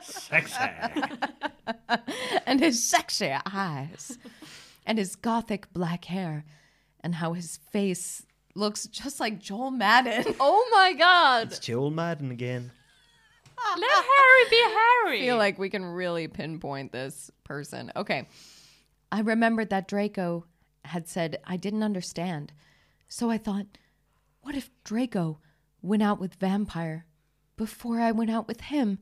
[0.01, 0.55] Sexy.
[2.45, 4.17] and his sexy eyes
[4.86, 6.45] and his gothic black hair
[7.01, 8.23] and how his face
[8.53, 10.36] looks just like Joel Madden.
[10.39, 11.47] Oh my god.
[11.47, 12.71] It's Joel Madden again.
[13.77, 15.21] Let Harry be Harry.
[15.21, 17.91] I feel like we can really pinpoint this person.
[17.95, 18.27] Okay.
[19.11, 20.45] I remembered that Draco
[20.85, 22.51] had said I didn't understand.
[23.07, 23.65] So I thought,
[24.41, 25.39] what if Draco
[25.81, 27.05] went out with Vampire
[27.57, 28.99] before I went out with him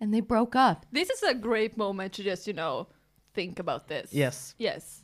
[0.00, 0.86] and they broke up?
[0.92, 2.88] this is a great moment to just, you know,
[3.34, 4.12] think about this.
[4.12, 4.54] Yes.
[4.58, 5.02] Yes.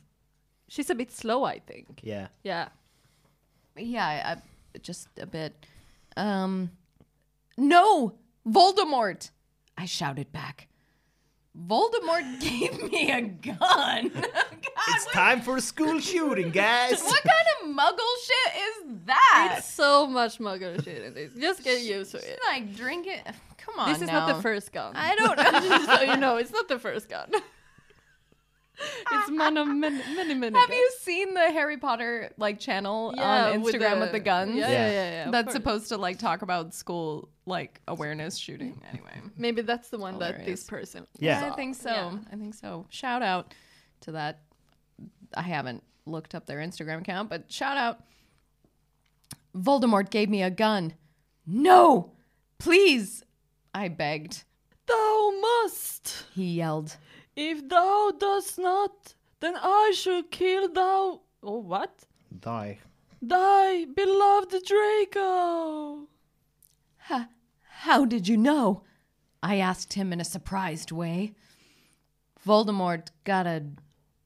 [0.67, 1.99] She's a bit slow, I think.
[2.03, 2.27] Yeah.
[2.43, 2.69] Yeah.
[3.75, 4.41] Yeah, I, I,
[4.81, 5.53] just a bit.
[6.15, 6.71] Um,
[7.57, 8.13] no,
[8.47, 9.31] Voldemort!
[9.77, 10.67] I shouted back.
[11.57, 13.57] Voldemort gave me a gun.
[14.13, 14.29] God,
[14.89, 17.01] It's time for a school shooting, guys.
[17.03, 19.55] what kind of muggle shit is that?
[19.59, 21.33] It's so much muggle shit in this.
[21.35, 22.39] Just get used to it.
[22.47, 23.21] like drink it.
[23.57, 24.93] Come on, This is not the first gun.
[24.95, 25.95] I don't know.
[25.95, 27.29] so you know, it's not the first gun.
[28.79, 30.57] It's one many, many, many.
[30.57, 30.77] Have guns.
[30.79, 34.55] you seen the Harry Potter like channel Yeah, on with Instagram the- with the, guns?
[34.55, 35.53] Yeah, yeah, yeah, yeah, That's course.
[35.53, 38.73] supposed to like talk about school like awareness shooting.
[38.75, 38.89] Mm.
[38.93, 41.05] Anyway, Maybe that's the one that this person.
[41.19, 41.49] Yeah.
[41.51, 41.89] I think so.
[41.89, 42.17] Yeah.
[42.31, 42.85] I think so.
[42.89, 43.53] Shout out
[44.01, 44.39] to that.
[45.35, 47.99] I haven't looked up their Instagram account, but shout out.
[49.55, 50.93] Voldemort gave me a gun.
[51.45, 52.11] No,
[52.57, 53.23] please,
[53.73, 54.43] I begged.
[54.87, 55.31] Thou
[55.63, 56.25] must.
[56.33, 56.97] He yelled.
[57.35, 61.21] If thou dost not, then I shall kill thou.
[61.41, 62.03] Oh, what?
[62.39, 62.79] Die.
[63.21, 66.07] Thy beloved Draco.
[67.07, 67.29] "Ha-
[67.85, 68.83] How did you know?
[69.41, 71.33] I asked him in a surprised way.
[72.45, 73.63] Voldemort got a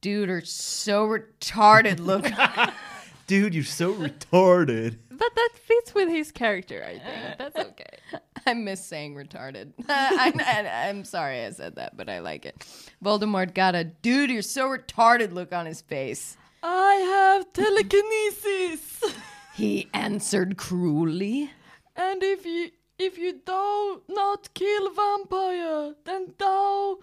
[0.02, 2.26] dude or so retarded look.
[3.28, 4.98] Dude, you're so retarded.
[5.10, 7.38] but that fits with his character, I think.
[7.38, 7.98] That's okay.
[8.52, 9.74] I miss saying retarded.
[9.90, 12.66] I, I, I'm sorry I said that, but I like it.
[13.04, 16.38] Voldemort got a dude, you're so retarded look on his face.
[16.64, 19.04] I have telekinesis.
[19.54, 21.50] He answered cruelly.
[21.96, 22.70] And if you
[23.00, 27.00] if you do not kill vampire, then thou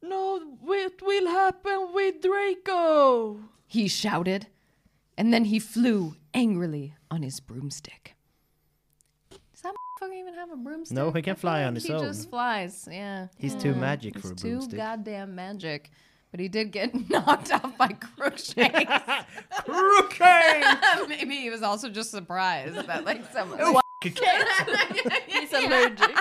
[0.00, 3.40] know what will happen with Draco.
[3.66, 4.46] He shouted,
[5.18, 8.14] and then he flew angrily on his broomstick.
[10.00, 10.96] Does even have a broomstick?
[10.96, 12.00] No, he can I fly on his he own.
[12.00, 13.26] He just flies, yeah.
[13.38, 14.76] He's too magic He's for a too broomstick.
[14.78, 15.90] goddamn magic.
[16.30, 18.90] But he did get knocked off by Crookshanks.
[19.64, 20.80] Crookshanks!
[21.08, 23.58] Maybe he was also just surprised that like someone.
[23.60, 26.16] Oh, he's allergic.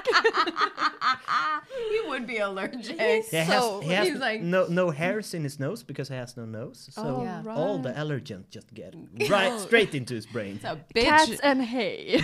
[1.91, 2.99] he would be allergic.
[2.99, 6.15] He has, so he has he's like, no no hairs in his nose because he
[6.15, 6.89] has no nose.
[6.91, 7.43] So Oh, Yeah.
[7.55, 8.95] all the allergens just get
[9.29, 10.59] right straight into his brain.
[10.63, 11.03] a bitch.
[11.03, 12.21] Cats and hay.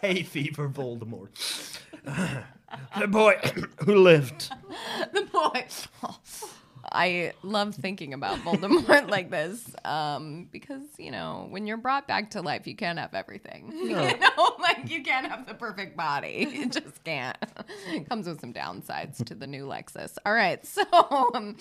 [0.00, 1.28] Hay fever, Voldemort.
[2.98, 3.34] the boy
[3.84, 4.50] who lived.
[5.12, 5.64] the boy.
[6.92, 12.30] I love thinking about Voldemort like this um, because, you know, when you're brought back
[12.30, 13.72] to life, you can't have everything.
[13.90, 16.48] You know, like you can't have the perfect body.
[16.50, 17.36] You just can't.
[17.88, 20.16] It comes with some downsides to the new Lexus.
[20.24, 20.64] All right.
[20.64, 20.82] So
[21.34, 21.56] um,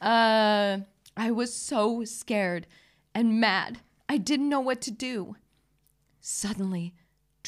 [0.00, 0.78] uh,
[1.16, 2.66] I was so scared
[3.14, 3.78] and mad.
[4.08, 5.36] I didn't know what to do.
[6.20, 6.94] Suddenly,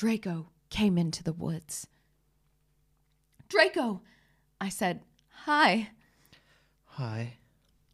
[0.00, 1.86] Draco came into the woods.
[3.50, 4.00] Draco,
[4.58, 5.02] I said,
[5.44, 5.90] Hi.
[6.84, 7.34] Hi.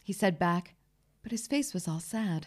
[0.04, 0.76] He said back,
[1.24, 2.46] but his face was all sad.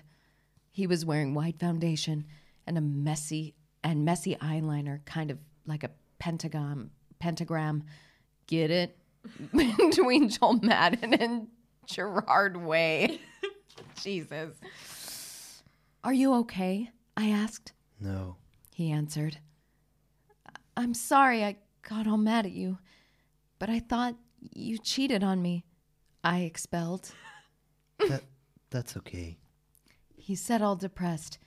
[0.71, 2.23] He was wearing white foundation
[2.65, 3.53] and a messy
[3.83, 6.91] and messy eyeliner, kind of like a pentagram.
[7.19, 7.83] Pentagram,
[8.47, 8.97] get it?
[9.53, 11.49] Between Joel Madden and
[11.85, 13.19] Gerard Way.
[14.01, 14.53] Jesus.
[16.01, 16.91] Are you okay?
[17.17, 17.73] I asked.
[17.99, 18.37] No.
[18.73, 19.39] He answered.
[20.79, 21.57] I'm sorry I
[21.87, 22.77] got all mad at you,
[23.59, 24.15] but I thought
[24.53, 25.65] you cheated on me.
[26.23, 27.11] I expelled.
[28.07, 28.23] That
[28.69, 29.37] that's okay.
[30.15, 31.37] He said all depressed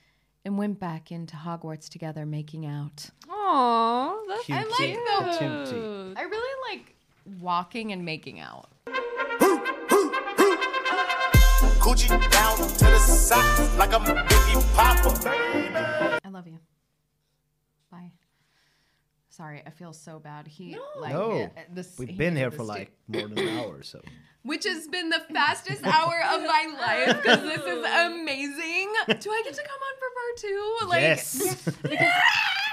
[0.45, 3.09] and went back into Hogwarts together making out.
[3.27, 5.69] Aww, that's Cute, I like cute, those.
[5.69, 6.17] cute.
[6.17, 6.95] I really like
[7.41, 8.69] walking and making out.
[11.79, 16.19] Coochie down to the socks like I'm Biggie Papa.
[16.23, 16.59] I love you.
[17.91, 18.11] Bye.
[19.35, 20.47] Sorry, I feel so bad.
[20.47, 23.57] He like No, uh, this, we've he been here for to- like more than an
[23.59, 23.99] hour, so
[24.43, 28.87] which has been the fastest hour of my life because this is amazing.
[29.07, 30.77] Do I get to come on for part two?
[30.87, 31.71] Like, yes.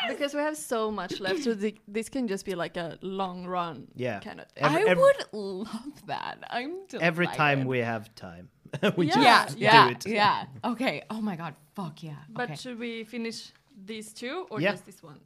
[0.09, 3.47] because we have so much left, so thi- this can just be like a long
[3.47, 4.21] run Yeah.
[4.21, 4.65] kind of thing.
[4.65, 6.45] Every- I every- would love that.
[6.51, 7.03] I'm delighted.
[7.03, 8.51] Every time we have time,
[8.99, 10.07] we yeah, just yeah, do it.
[10.07, 10.45] yeah.
[10.65, 11.03] Okay.
[11.09, 11.55] Oh my god.
[11.75, 12.17] Fuck yeah.
[12.29, 12.57] But okay.
[12.57, 13.53] should we finish
[13.83, 14.73] these two or Yeah.
[14.73, 15.21] just this one?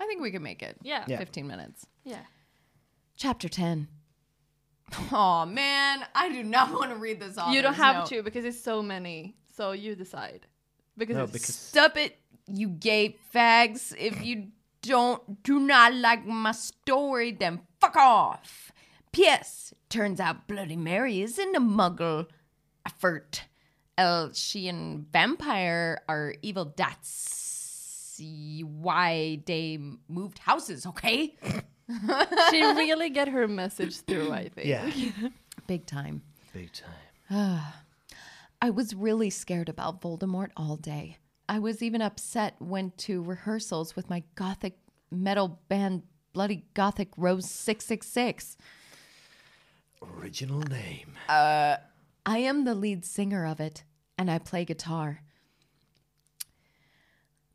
[0.00, 0.78] I think we can make it.
[0.82, 1.04] Yeah.
[1.06, 1.18] Yeah.
[1.18, 1.86] 15 minutes.
[2.04, 2.22] Yeah.
[3.16, 3.86] Chapter 10.
[5.12, 7.54] Oh man, I do not want to read this off.
[7.54, 9.36] you don't have to because it's so many.
[9.54, 10.46] So you decide.
[10.96, 13.94] Because, No, it's because Stop it, you gay fags.
[13.96, 14.48] If you
[14.82, 18.72] don't do not like my story, then fuck off.
[19.12, 19.74] P.S.
[19.88, 22.26] Turns out Bloody Mary isn't a muggle
[22.86, 23.44] effort.
[23.98, 26.64] Uh, she and vampire are evil.
[28.20, 31.36] That's why they moved houses, okay?
[32.50, 34.66] she really get her message through, I think.
[34.66, 34.90] yeah,
[35.66, 36.22] Big time.
[36.52, 37.62] big time.
[38.62, 41.16] I was really scared about Voldemort all day.
[41.48, 44.76] I was even upset, when to rehearsals with my gothic
[45.10, 48.56] metal band, Bloody Gothic Rose 666.
[50.18, 51.12] Original name.
[51.28, 51.76] Uh
[52.26, 53.82] i am the lead singer of it,
[54.18, 55.22] and I play guitar.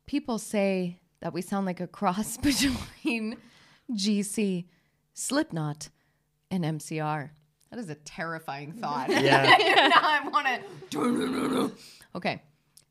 [0.06, 3.36] People say that we sound like a cross between
[3.92, 4.66] GC,
[5.14, 5.88] Slipknot,
[6.50, 7.30] and MCR.
[7.70, 9.08] That is a terrifying thought.
[9.10, 9.42] Yeah.
[9.88, 10.46] now I want
[10.90, 11.72] to.
[12.14, 12.40] Okay.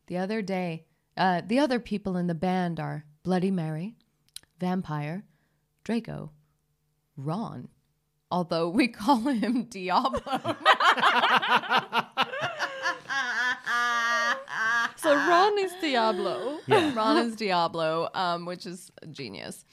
[0.07, 0.85] The other day,
[1.17, 3.95] uh, the other people in the band are Bloody Mary,
[4.59, 5.25] Vampire,
[5.83, 6.31] Draco,
[7.17, 7.69] Ron,
[8.29, 10.19] although we call him Diablo.
[15.05, 16.57] So Ron is Diablo.
[16.67, 16.91] Yeah.
[16.95, 19.63] Ron is Diablo, um, which is genius.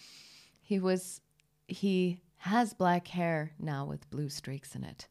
[0.60, 1.22] He was,
[1.66, 5.09] he has black hair now with blue streaks in it,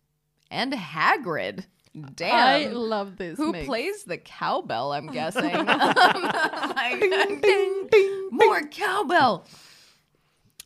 [0.51, 1.65] and Hagrid.
[2.13, 3.35] Damn, I love this.
[3.37, 3.65] Who mix.
[3.65, 4.91] plays the cowbell?
[4.91, 5.43] I'm guessing.
[5.65, 9.47] Like, ding, ding, more cowbell.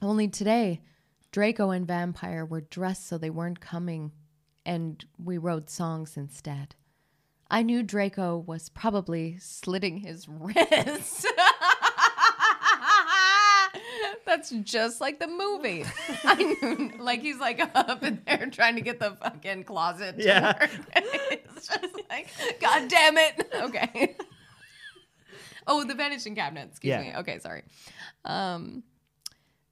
[0.02, 0.82] Only today,
[1.32, 4.12] Draco and Vampire were dressed so they weren't coming,
[4.66, 6.76] and we wrote songs instead.
[7.50, 11.26] I knew Draco was probably slitting his wrists.
[14.26, 15.86] That's just like the movie.
[16.24, 20.18] I knew, like he's like up in there trying to get the fucking closet.
[20.18, 20.54] To Yeah.
[20.60, 20.70] work.
[20.96, 22.28] it's just like,
[22.60, 23.48] God damn it.
[23.54, 24.16] Okay.
[25.68, 26.70] oh, the vanishing cabinet.
[26.72, 27.02] Excuse Yeah.
[27.02, 27.14] me.
[27.18, 27.64] Okay, sorry.
[28.26, 28.84] Um,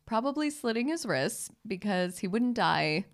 [0.06, 3.06] probably slitting his wrists because he wouldn't die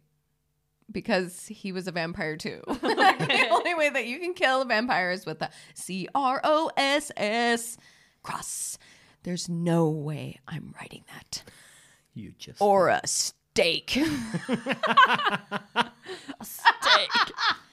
[0.91, 2.61] because he was a vampire too.
[2.67, 6.71] the only way that you can kill a vampire is with a C R O
[6.77, 7.77] S S
[8.23, 8.77] cross.
[9.23, 11.43] There's no way I'm writing that.
[12.13, 13.89] You just Or a steak.
[16.41, 17.09] Steak.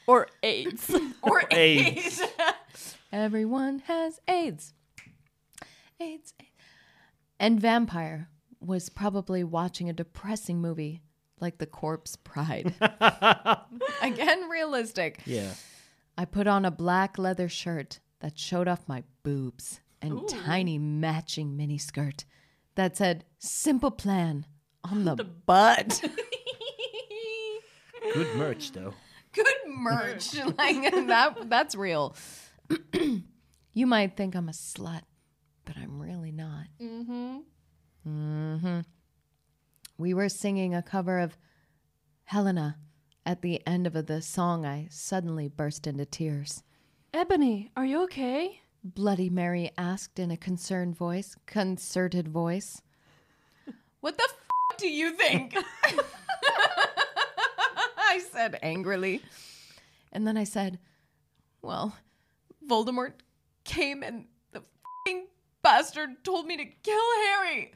[0.07, 0.95] or AIDS.
[1.23, 2.21] or AIDS.
[2.21, 2.97] AIDS.
[3.13, 4.75] Everyone has AIDS.
[6.01, 6.35] AIDS.
[6.39, 6.51] AIDS.
[7.39, 8.29] And Vampire
[8.61, 11.03] was probably watching a depressing movie
[11.41, 12.75] like The Corpse Bride.
[14.03, 15.23] Again, realistic.
[15.27, 15.53] Yeah.
[16.19, 21.57] I put on a black leather shirt that showed off my boobs and tiny matching
[21.57, 22.25] mini skirt
[22.75, 24.47] that said simple plan
[24.85, 26.03] on the, butt.
[28.15, 28.95] Good merch though.
[29.33, 30.35] Good merch.
[30.37, 32.15] like that that's real.
[33.73, 35.03] you might think I'm a slut,
[35.65, 36.67] but I'm really not.
[36.81, 37.39] mm-hmm.
[38.05, 38.81] hmm
[39.99, 41.39] We were singing a cover of
[42.25, 42.77] Helena.
[43.25, 46.63] At the end of the song, I suddenly burst into tears.
[47.15, 48.61] Ebony, are you okay?
[48.85, 52.83] Bloody Mary asked in a concerned voice, concerted voice.
[54.01, 55.57] What the f- do you think?
[57.99, 59.23] I said angrily.
[60.13, 60.79] And then I said,
[61.63, 61.97] Well,
[62.65, 63.15] Voldemort
[63.65, 64.63] came and the
[65.05, 65.27] fing
[65.63, 67.73] bastard told me to kill Harry.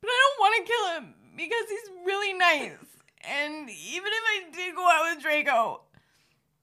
[0.00, 2.76] But I don't want to kill him because he's really nice.
[3.24, 5.80] And even if I did go out with Draco,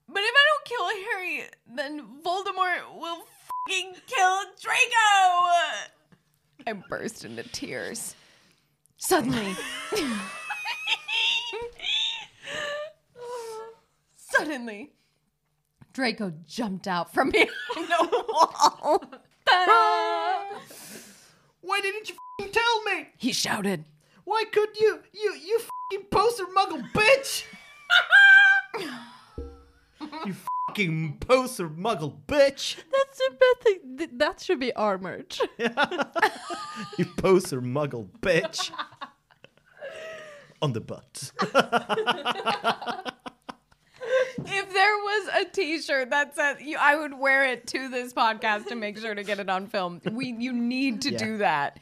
[0.07, 1.43] but if I don't kill Harry,
[1.75, 3.25] then Voldemort will
[3.67, 5.49] fucking kill Draco.
[6.67, 8.15] I burst into tears.
[8.97, 9.55] Suddenly.
[14.15, 14.91] Suddenly,
[15.93, 19.03] Draco jumped out from behind a wall.
[19.47, 20.59] Ta-da!
[21.61, 23.07] Why didn't you f***ing tell me?
[23.17, 23.85] He shouted.
[24.27, 24.99] Why could you?
[25.13, 27.45] You you f***ing poser muggle bitch!
[30.25, 32.75] you f***ing poser muggle bitch!
[32.91, 33.97] That's a bad thing.
[33.97, 35.39] Th- That should be our merch.
[36.97, 38.69] You poser muggle bitch!
[40.61, 41.31] On the butt.
[44.39, 48.67] If there was a T-shirt that said, you, I would wear it to this podcast
[48.67, 50.01] to make sure to get it on film.
[50.11, 51.17] We, you need to Yeah.
[51.17, 51.79] do that.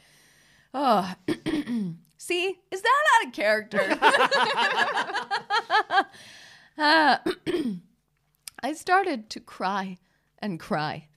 [0.72, 1.12] Oh,
[2.26, 3.98] see, is that out of character?
[6.78, 7.22] Ah,
[8.62, 9.98] I started to cry
[10.38, 11.08] and cry.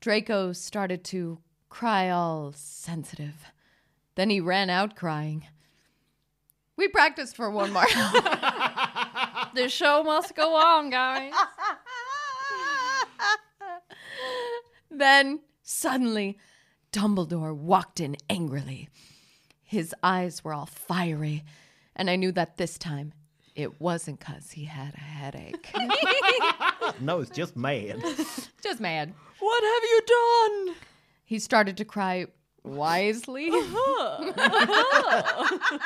[0.00, 1.38] Draco started to
[1.68, 3.46] cry all sensitive.
[4.14, 5.46] Then he ran out crying.
[6.76, 7.86] We practiced for one more.
[9.54, 11.32] the show must go on, guys.
[14.94, 16.38] Then suddenly,
[16.92, 18.90] Dumbledore walked in angrily.
[19.72, 21.44] His eyes were all fiery,
[21.96, 23.14] and I knew that this time
[23.54, 25.74] it wasn't because he had a headache.
[27.00, 27.98] no, it's just mad.
[28.62, 29.14] Just mad.
[29.38, 30.00] What have you
[30.66, 30.76] done?
[31.24, 32.26] He started to cry
[32.62, 33.48] wisely.
[33.48, 34.32] Uh-huh.
[34.36, 35.78] Uh-huh.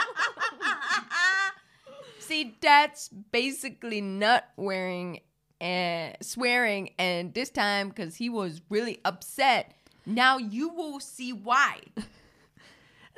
[2.18, 5.20] See, that's basically not wearing
[5.60, 9.76] and swearing, and this time because he was really upset.
[10.04, 11.82] Now you will see why.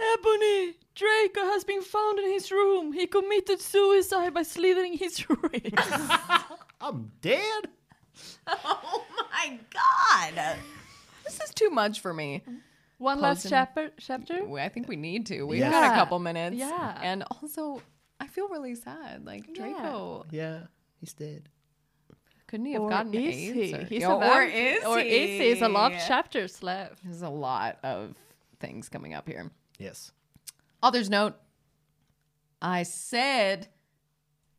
[0.01, 2.93] Ebony, Draco has been found in his room.
[2.93, 5.75] He committed suicide by slitting his wrist.
[6.81, 7.69] I'm dead?
[8.47, 10.57] Oh my god!
[11.25, 12.43] This is too much for me.
[12.99, 13.91] One last Posing- chapter.
[13.99, 14.45] Chapter.
[14.45, 15.43] Well, I think we need to.
[15.45, 15.71] We've Yeah.
[15.71, 16.57] got a couple minutes.
[16.57, 16.99] Yeah.
[17.03, 17.81] And also,
[18.19, 19.25] I feel really sad.
[19.25, 20.63] Like, Draco, Yeah,
[20.99, 21.49] he's dead.
[22.49, 23.55] couldn't he have Or gotten is AIDS?
[23.55, 23.75] he?
[23.75, 25.09] Or, He's Yeah, a or vamp- is or he?
[25.09, 25.39] is he?
[25.39, 27.05] There's a lot of chapters left.
[27.05, 28.17] There's a lot of
[28.59, 29.51] things coming up here.
[29.79, 30.13] Yes.
[30.83, 31.37] Author's note.
[32.61, 33.69] I said,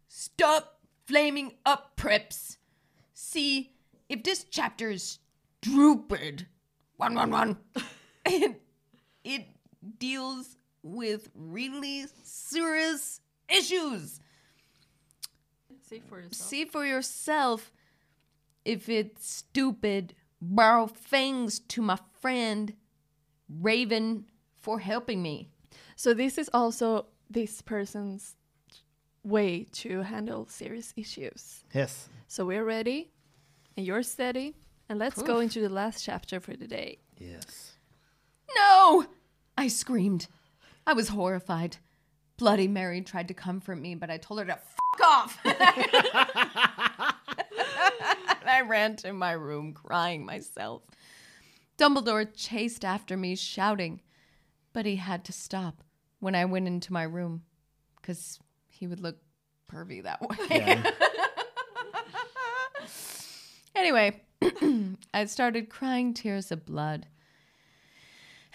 [0.07, 2.57] stop flaming up, preps.
[3.13, 3.73] See,
[4.07, 5.19] if this chapter is
[5.61, 6.47] stupid,
[6.95, 7.57] one, one, one,
[8.25, 8.61] it,
[9.23, 9.47] it
[9.99, 13.19] deals with really serious
[13.49, 14.21] issues.
[15.81, 16.33] See for yourself.
[16.33, 17.71] See for yourself
[18.63, 20.13] if it's stupid.
[20.41, 22.73] Borrow fangs to my friend
[23.49, 24.25] Raven
[24.59, 25.49] for helping me.
[25.95, 28.35] So this is also this person's
[29.23, 31.63] way to handle serious issues.
[31.73, 32.09] Yes.
[32.27, 33.11] So we're ready.
[33.77, 34.55] And you're steady.
[34.89, 36.99] And let's go into the last chapter for the day.
[37.19, 37.73] Yes.
[38.55, 39.05] No!
[39.57, 40.27] I screamed.
[40.87, 41.77] I was horrified.
[42.37, 45.37] Bloody Mary tried to comfort me, but I told her to fuck off.
[45.45, 45.55] and
[48.47, 50.83] I ran to my room crying myself.
[51.77, 54.01] Dumbledore chased after me, shouting,
[54.73, 55.83] but he had to stop
[56.19, 57.43] when I went into my room
[58.01, 59.17] because he would look
[59.71, 60.35] pervy that way.
[63.75, 64.21] anyway,
[65.13, 67.07] I started crying tears of blood.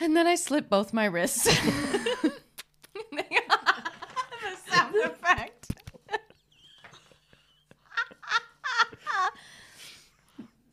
[0.00, 1.44] And then I slit both my wrists.
[1.54, 2.32] the
[4.66, 5.70] sound effect.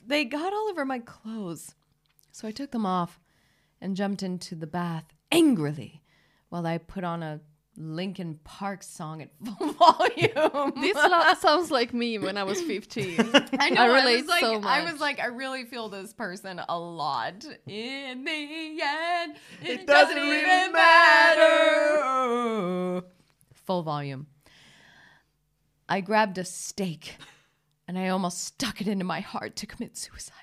[0.07, 1.75] they got all over my clothes.
[2.31, 3.19] So I took them off
[3.79, 6.01] and jumped into the bath angrily
[6.49, 7.39] while I put on a
[7.77, 10.73] Linkin Park song at full volume.
[10.81, 13.19] This lo- sounds like me when I was 15.
[13.59, 13.81] I know.
[13.81, 16.77] I I, relate was like, so I was like, I really feel this person a
[16.77, 17.45] lot.
[17.67, 22.01] In the end, it, It doesn't, doesn't even really matter.
[23.53, 24.27] Full volume.
[25.87, 27.15] I grabbed a stake
[27.87, 30.35] and I almost stuck it into my heart to commit suicide.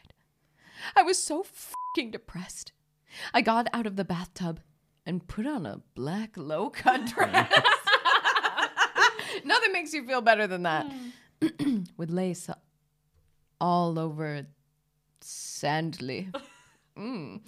[0.97, 2.73] I was so fucking depressed.
[3.35, 4.61] I got out of the bathtub
[5.09, 7.51] and put on a black low cut dress.
[9.45, 10.87] Nothing makes you feel better than that.
[11.97, 12.51] With lace
[13.59, 14.47] all over it,
[15.21, 16.29] sandly.
[16.97, 17.43] Mm.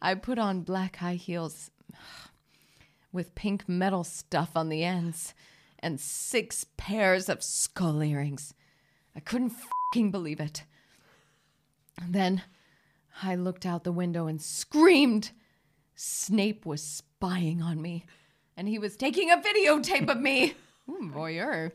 [0.00, 1.70] I put on black high heels
[3.12, 5.34] with pink metal stuff on the ends
[5.78, 8.54] and six pairs of skull earrings.
[9.14, 9.50] I couldn't
[9.92, 10.64] fucking believe it.
[12.08, 12.44] Then
[13.22, 15.32] I looked out the window and screamed.
[16.00, 18.06] Snape was spying on me,
[18.56, 20.54] and he was taking a videotape of me.
[20.88, 21.72] Ooh, voyeur.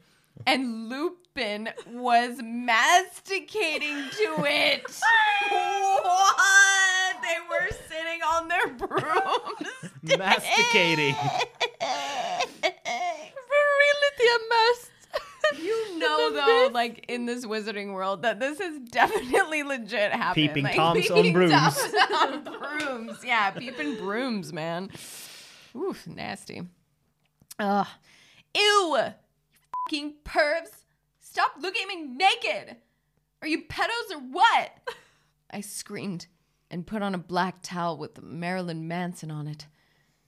[0.47, 4.83] And Lupin was masticating to it.
[5.49, 7.21] what?
[7.21, 10.17] They were sitting on their brooms.
[10.17, 11.15] Masticating.
[12.61, 14.92] Virility and must.
[15.63, 20.49] You know, though, like in this wizarding world, that this is definitely legit happening.
[20.49, 21.53] Peeping like, Toms on brooms.
[21.53, 23.19] Toms on brooms.
[23.23, 24.89] Yeah, peeping brooms, man.
[25.75, 26.63] Oof, nasty.
[27.59, 27.88] Ugh.
[28.55, 28.61] Ew!
[28.61, 29.13] You
[29.88, 30.84] fucking pervs!
[31.19, 32.77] Stop looking at me naked!
[33.41, 34.71] Are you pedos or what?
[35.49, 36.27] I screamed
[36.69, 39.67] and put on a black towel with Marilyn Manson on it.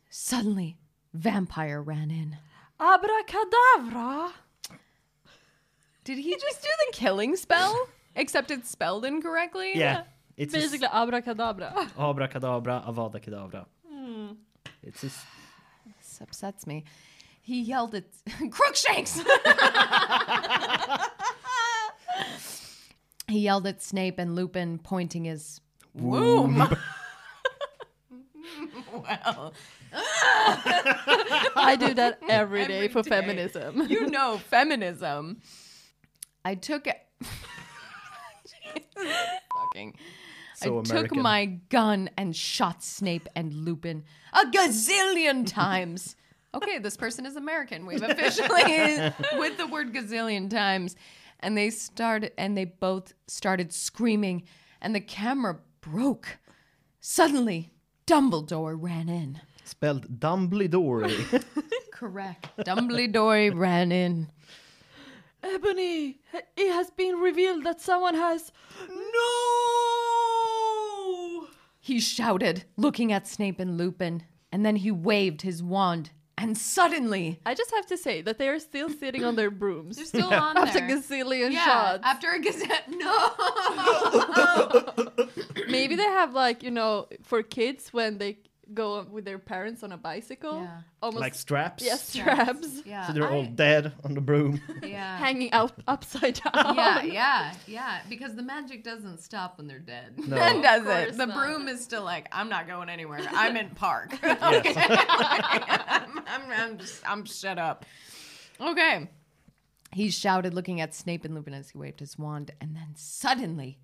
[0.09, 0.77] Suddenly,
[1.13, 2.37] Vampire ran in.
[2.79, 4.33] Abracadabra.
[6.05, 7.89] Did he just do the killing spell?
[8.15, 9.73] Except it's spelled incorrectly?
[9.75, 10.03] Yeah.
[10.37, 11.89] It's a s- Basically abracadabra.
[11.97, 13.65] Abracadabra, Avada Kedavra.
[13.89, 14.27] Hmm.
[14.83, 15.25] It's a s-
[15.99, 16.83] This upsets me.
[17.41, 18.05] He yelled at
[18.51, 19.19] Crookshanks.
[23.27, 25.59] he yelled at Snape and Lupin, pointing his
[25.93, 26.57] womb.
[28.93, 29.53] well,
[31.55, 33.09] I do that every day Every for day.
[33.09, 33.87] feminism.
[33.89, 35.41] you know feminism.
[36.45, 37.01] I took it.
[38.95, 39.95] Fucking.
[40.55, 46.15] So I took my gun and shot Snape and Lupin a gazillion times.
[46.53, 47.85] Okay, this person is American.
[47.85, 50.95] We've officially with the word gazillion times.
[51.41, 54.43] And they started and they both started screaming
[54.81, 56.37] and the camera broke.
[57.01, 57.73] Suddenly,
[58.07, 59.41] Dumbledore ran in.
[59.63, 61.43] spelled Dumbledore.
[61.91, 62.47] Correct.
[62.59, 64.29] Dumbledore ran in.
[65.45, 66.19] Ebony,
[66.57, 68.51] it has been revealed that someone has.
[70.15, 71.47] No!
[71.79, 77.39] He shouted, looking at Snape and Lupin, and then he waved his wand, and suddenly
[77.45, 79.97] I just have to say that they are still sitting on their brooms.
[79.97, 80.89] they're still on After there.
[80.97, 82.03] gazillion yeah, shots.
[82.03, 82.85] after a gazette.
[82.89, 83.31] No.
[85.69, 88.39] Maybe they have like you know for kids when they
[88.73, 90.81] go with their parents on a bicycle, Yeah.
[91.01, 91.83] almost like straps.
[91.83, 93.07] yes straps, yeah.
[93.07, 94.61] So they're all dead on the broom.
[94.83, 95.17] yeah.
[95.25, 96.75] hanging out upside down.
[96.75, 97.99] yeah, yeah, yeah.
[98.09, 100.13] Because the magic doesn't stop when they're dead.
[100.17, 100.35] No.
[100.35, 101.17] Then does course it?
[101.17, 101.37] The not.
[101.37, 103.19] broom is still like, I'm not going anywhere.
[103.31, 104.13] I'm in park.
[104.23, 104.73] okay.
[104.77, 107.85] I'm, I'm, I'm just, I'm shut up.
[108.59, 109.09] Okay.
[109.93, 113.79] He shouted, looking at Snape and Lupin as he waved his wand, and then suddenly,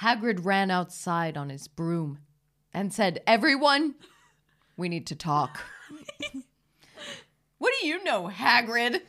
[0.00, 2.18] Hagrid ran outside on his broom
[2.74, 3.94] and said, "Everyone,
[4.76, 5.60] we need to talk."
[7.58, 9.00] what do you know, Hagrid?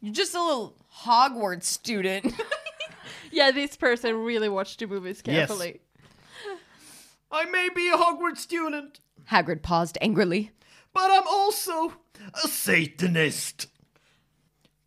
[0.00, 2.34] You're just a little Hogwarts student.
[3.32, 3.50] yeah.
[3.50, 5.48] This person really watched the movies Yes.
[5.48, 5.80] carefully.
[7.30, 9.00] I may be a Hogwarts student,
[9.30, 10.50] Hagrid paused angrily.
[10.92, 11.94] but I'm also
[12.44, 13.68] a Satanist.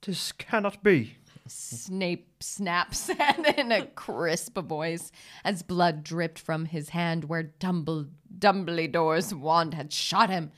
[0.03, 1.17] This cannot be.
[1.47, 3.09] Snape snaps
[3.57, 5.11] in a crisp voice
[5.43, 10.51] as blood dripped from his hand where Dumble- Dumbledore's wand had shot him.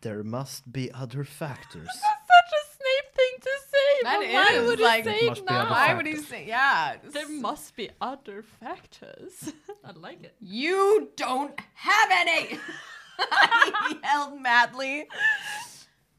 [0.00, 1.88] There must be other factors.
[1.92, 4.02] Such a Snape thing to say.
[4.02, 5.70] That but why is, would he like- say Must it now?
[5.70, 6.96] Why would he say, yeah?
[7.04, 9.52] There must be other factors.
[9.84, 10.34] I like it.
[10.40, 12.46] You don't have any!
[12.48, 15.06] he yelled madly.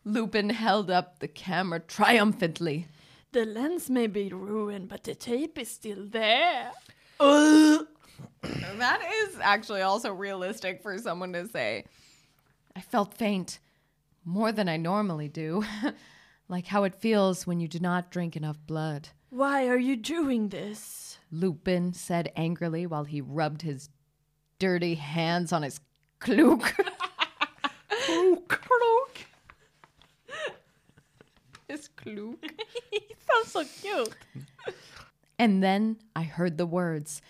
[0.06, 2.88] Lupin held up the camera triumphantly.
[3.34, 6.72] The lens may be ruined, but the tape is still there.
[8.78, 11.86] That is actually also realistic for someone to say.
[12.76, 13.60] I felt faint,
[14.24, 15.64] more than I normally do,
[16.48, 19.10] like how it feels when you do not drink enough blood.
[19.30, 21.18] Why are you doing this?
[21.32, 23.90] Lupin said angrily while he rubbed his
[24.60, 25.80] dirty hands on his
[26.20, 26.62] cloak.
[28.48, 28.54] Cloak.
[31.68, 32.46] his cloak.
[33.34, 34.16] He sounds so cute.
[35.40, 37.22] And then I heard the words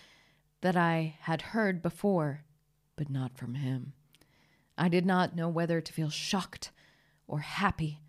[0.60, 2.44] that I had heard before,
[2.96, 3.92] but not from him.
[4.76, 6.70] I did not know whether to feel shocked
[7.26, 8.00] or happy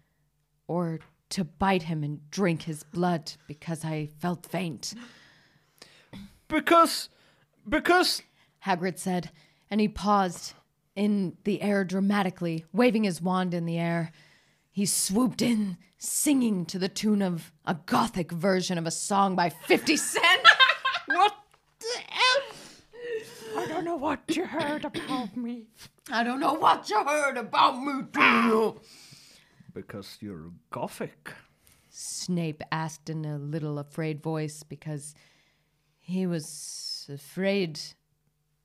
[0.68, 1.00] or
[1.30, 4.94] to bite him and drink his blood because I felt faint.
[6.48, 7.10] Because,
[7.68, 8.22] because
[8.66, 9.32] Hagrid said,
[9.70, 10.54] and he paused
[10.96, 14.12] in the air dramatically, waving his wand in the air.
[14.76, 19.48] He swooped in, singing to the tune of a gothic version of a song by
[19.50, 20.42] 50 Cent.
[21.08, 21.34] What
[21.80, 22.00] the
[22.50, 22.82] F?
[23.56, 25.68] I don't know what you heard about me.
[26.12, 28.82] I don't know what you heard about me, too.
[29.74, 31.32] because you're gothic.
[31.90, 35.16] Snape asked in a little afraid voice because
[36.02, 37.80] he was afraid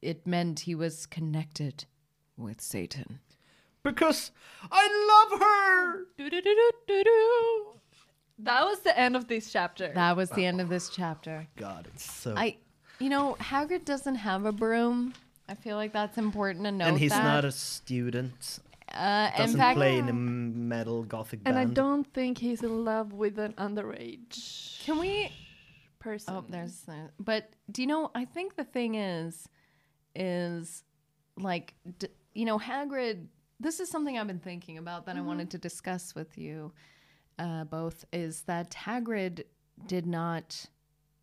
[0.03, 1.85] it meant he was connected
[2.37, 3.21] with Satan.
[3.83, 4.31] Because
[4.71, 6.05] I love her.
[8.41, 9.93] That was the end of this chapter.
[9.95, 11.47] That was the end of this chapter.
[11.57, 12.35] God, it's so.
[12.37, 12.57] I,
[12.99, 15.15] you know, Hagrid doesn't have a broom.
[15.49, 16.89] I feel like that's important to note.
[16.89, 17.25] and he's that.
[17.25, 18.61] not a student.
[18.95, 21.57] Uh, in Doesn't fact, play in a metal gothic band.
[21.57, 25.31] and I don't think he's in love with an underage can we?
[26.01, 26.35] person.
[26.35, 26.83] Oh, there's.
[26.89, 28.11] Uh, but do you know?
[28.15, 29.49] I think the thing is,
[30.15, 30.83] is
[31.37, 33.27] like, d- you know, Hagrid.
[33.61, 36.73] This is something I've been thinking about that I wanted to discuss with you,
[37.39, 38.05] uh, both.
[38.13, 39.45] Is that Hagrid
[39.87, 40.65] did not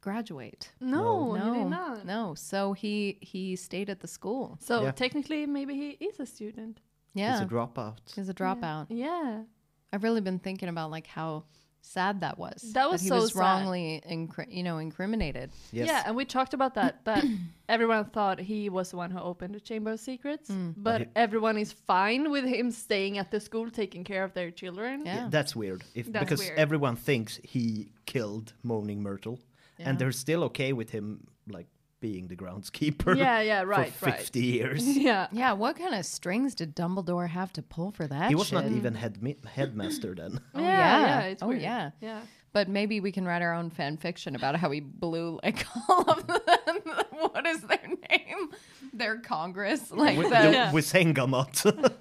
[0.02, 0.72] graduate?
[0.80, 2.06] No, no, he did not.
[2.06, 4.58] No, so he he stayed at the school.
[4.62, 4.92] So Yeah.
[4.92, 6.80] technically, maybe he is a student.
[7.16, 7.98] Yeah, He's a dropout.
[8.16, 8.86] He's a dropout.
[8.90, 9.44] Yeah.
[9.92, 11.46] I've really been thinking about like how
[11.88, 12.72] sad that was.
[12.74, 13.40] That was he so was sad.
[13.40, 15.52] wrongly, incri- you know, incriminated.
[15.72, 15.88] Yes.
[15.88, 17.02] Yeah, and we talked about that.
[17.06, 17.24] That
[17.70, 20.74] everyone thought he was the one who opened the Chamber of Secrets, Mm.
[20.78, 24.52] but he- everyone is fine with him staying at the school taking care of their
[24.52, 25.04] children.
[25.06, 25.28] Yeah.
[25.30, 25.84] That's weird.
[25.96, 26.60] If That's because weird.
[26.60, 29.40] everyone thinks he killed Moaning Myrtle,
[29.78, 29.90] Yeah.
[29.90, 31.68] and they're still okay with him like
[32.00, 33.18] being the groundskeeper.
[33.18, 34.20] Yeah, yeah, right, for right.
[34.20, 34.86] fifty years.
[34.86, 35.28] Yeah.
[35.32, 38.30] Yeah, what kind of strings did Dumbledore have to pull for that?
[38.30, 40.40] he was not even head headmaster then.
[40.54, 41.00] Oh, yeah, yeah.
[41.00, 41.62] yeah, it's oh weird.
[41.62, 41.92] yeah.
[42.02, 42.22] Yeah.
[42.54, 46.10] But maybe we can write our own fan fiction about how he blew like all
[46.10, 46.80] of them.
[47.12, 48.50] what is their name?
[48.94, 51.92] Their Congress, like with, the, the- Wizengamot.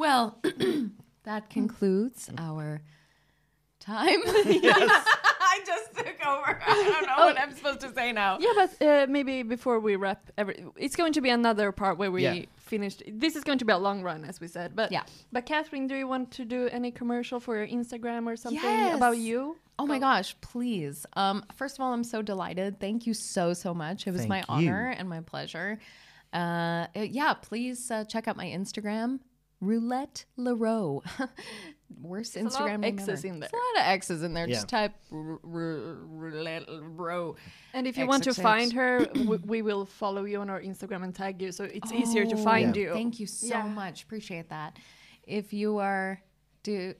[0.00, 0.38] Well,
[1.24, 2.40] that concludes mm.
[2.40, 2.80] our
[3.80, 4.22] time.
[5.52, 6.60] I just took over.
[6.66, 8.38] I don't know what I'm supposed to say now.
[8.38, 12.10] Yeah, but uh, maybe before we wrap, every, it's going to be another part where
[12.10, 12.44] we Yeah.
[12.56, 13.02] finished.
[13.24, 14.76] This is going to be a long run, as we said.
[14.76, 15.02] But Yeah.
[15.32, 18.96] But Kathryn, do you want to do any commercial for your Instagram or something Yes.
[18.96, 19.56] about you?
[19.78, 21.06] Oh my gosh, please.
[21.14, 22.78] Um, first of all, I'm so delighted.
[22.78, 24.06] Thank you so, so much.
[24.06, 24.44] It was my you.
[24.48, 25.78] honor and my pleasure.
[26.32, 29.20] Uh, uh, yeah, please uh, check out my Instagram,
[29.60, 31.02] Roulette Leroux.
[32.00, 33.26] Worst There's a lot of Instagram name X's ever.
[33.34, 33.48] in there.
[33.52, 34.48] There's a lot of X's in there.
[34.48, 34.54] Yeah.
[34.54, 37.36] Just type r- r- Roulette Leroux.
[37.74, 38.42] And if you want to XXX.
[38.42, 41.92] find her, we, we will follow you on our Instagram and tag you, so it's
[41.92, 42.82] easier to Oh, find Yeah.
[42.82, 42.92] you.
[42.92, 43.62] Thank you so Yeah.
[43.66, 44.02] much.
[44.04, 44.78] Appreciate that.
[45.24, 46.20] If you are,
[46.62, 46.94] do,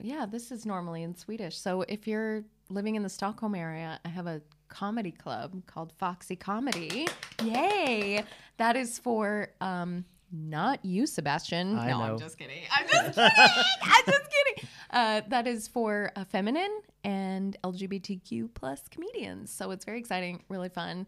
[0.00, 1.56] yeah, this is normally in Swedish.
[1.58, 6.36] So if you're living in the Stockholm area, I have a comedy club called Foxy
[6.36, 7.06] Comedy.
[7.42, 8.24] Yay!
[8.56, 11.78] That is for um, not you, Sebastian.
[11.78, 12.04] I no, know.
[12.14, 12.62] I'm just kidding.
[12.70, 13.30] I'm just kidding.
[13.82, 14.68] I'm just kidding.
[14.90, 19.50] Uh, that is for uh, feminine and LGBTQ plus comedians.
[19.52, 21.06] So it's very exciting, really fun.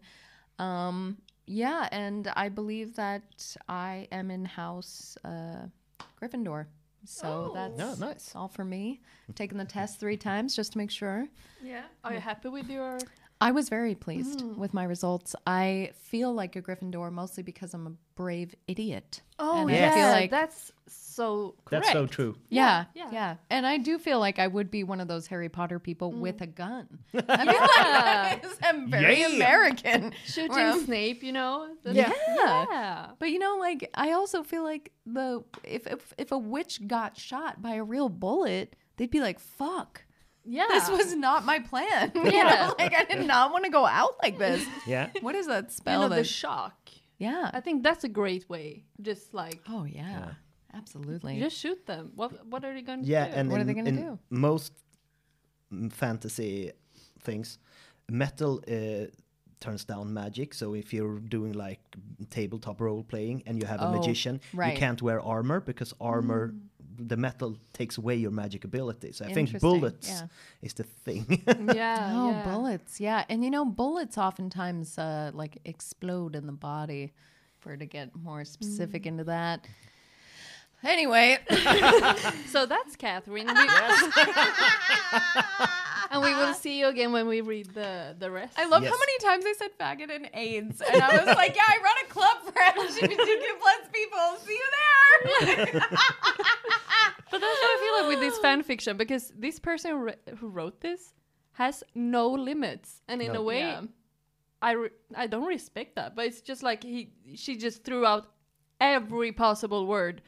[0.57, 1.17] Um,
[1.47, 5.65] yeah, and I believe that I am in house uh,
[6.21, 6.65] Gryffindor.
[7.05, 8.33] So that's Oh, nice.
[8.35, 8.99] all for me.
[9.33, 11.27] Taking the test three times just to make sure.
[11.63, 11.83] Yeah.
[12.03, 12.99] Are you happy with your?
[13.41, 14.57] I was very pleased Mm.
[14.57, 15.33] with my results.
[15.47, 19.21] I feel like a Gryffindor mostly because I'm a brave idiot.
[19.39, 21.85] Oh And yeah, I feel like that's so correct.
[21.85, 22.35] That's so true.
[22.49, 23.35] yeah, Yeah, yeah, yeah.
[23.49, 26.41] And I do feel like I would be one of those Harry Potter people with
[26.41, 26.99] a gun.
[27.13, 27.45] I feel Mm.
[27.45, 28.39] Yeah.
[28.43, 29.27] like I'm very Yeah.
[29.27, 30.13] American.
[30.25, 31.69] Shooting where Snape, you know.
[31.83, 32.11] The- Yeah.
[32.35, 33.11] yeah.
[33.19, 37.17] But you know, like I also feel like the if if if a witch got
[37.17, 40.03] shot by a real bullet, they'd be like, "Fuck,
[40.45, 40.65] Yeah.
[40.69, 42.49] this was not my plan." You Yeah.
[42.49, 42.75] know?
[42.79, 44.65] like I did not want to go out like this.
[44.87, 45.09] Yeah.
[45.21, 46.01] What is that you spell?
[46.01, 46.77] know, the shock.
[47.17, 47.49] yeah.
[47.53, 48.85] I think that's a great way.
[49.01, 50.33] Just like oh yeah,
[50.73, 51.35] absolutely.
[51.35, 52.11] you just shoot them.
[52.15, 53.11] What what are they going to do?
[53.11, 53.33] Yeah, do?
[53.37, 54.19] and What are in, they gonna do?
[54.29, 54.73] most
[55.73, 56.71] mm, fantasy
[57.21, 57.57] things,
[58.09, 59.07] metal uh,
[59.59, 60.53] turns down magic.
[60.53, 61.81] So if you're doing like
[62.29, 64.73] tabletop role playing and you have a Oh, magician, right.
[64.73, 66.53] you can't wear armor because armor,
[66.99, 69.11] the metal takes away your magic ability.
[69.13, 70.27] So I think bullets yeah.
[70.61, 71.43] is the thing.
[71.73, 72.09] yeah.
[72.19, 72.43] Oh, yeah.
[72.43, 72.99] bullets.
[72.99, 73.23] Yeah.
[73.29, 77.13] And you know, bullets oftentimes uh, like explode in the body.
[77.59, 79.67] For to get more specific into that.
[80.81, 81.37] Anyway,
[82.47, 83.47] So that's Kathryn.
[83.47, 83.69] We-
[86.11, 88.57] and we will see you again when we read the the rest.
[88.57, 90.81] I love how many times I said faggot and AIDS.
[90.81, 94.37] And I was like, yeah, I run a club for LGBTQ plus people.
[94.45, 94.69] See you
[95.71, 95.81] there.
[97.31, 100.81] But that's what I feel like with this fan fiction because this person who wrote
[100.81, 101.13] this
[101.53, 103.39] has no limits, and in No.
[103.41, 103.81] a way, Yeah.
[104.61, 106.15] I re- I don't respect that.
[106.15, 108.27] But it's just like he she just threw out
[108.81, 110.21] every possible word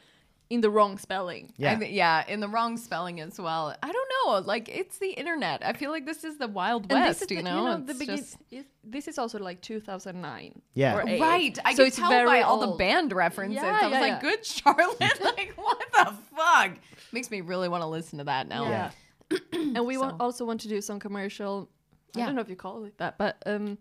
[0.52, 1.54] in the wrong spelling.
[1.56, 1.72] Yeah.
[1.72, 3.74] I thi- yeah, in the wrong spelling as well.
[3.82, 4.46] I don't know.
[4.46, 5.66] Like, it's the internet.
[5.66, 7.78] I feel like this is the Wild And West, this is you the, know?
[7.78, 8.38] the begin- just-
[8.84, 10.62] this is also like 2009.
[10.74, 10.96] Yeah.
[10.98, 11.06] or.
[11.06, 11.58] Right.
[11.64, 13.64] I so could it's tell very by all the band references.
[13.64, 14.20] Yeah, I was yeah, like, yeah.
[14.20, 15.00] good Charlotte.
[15.24, 16.72] like, what the fuck?
[17.14, 18.66] Makes me really want to listen to that now.
[18.70, 18.92] Yeah.
[19.54, 21.70] and we want, also want to do some commercial.
[22.14, 23.78] I don't know if you call it that, but um,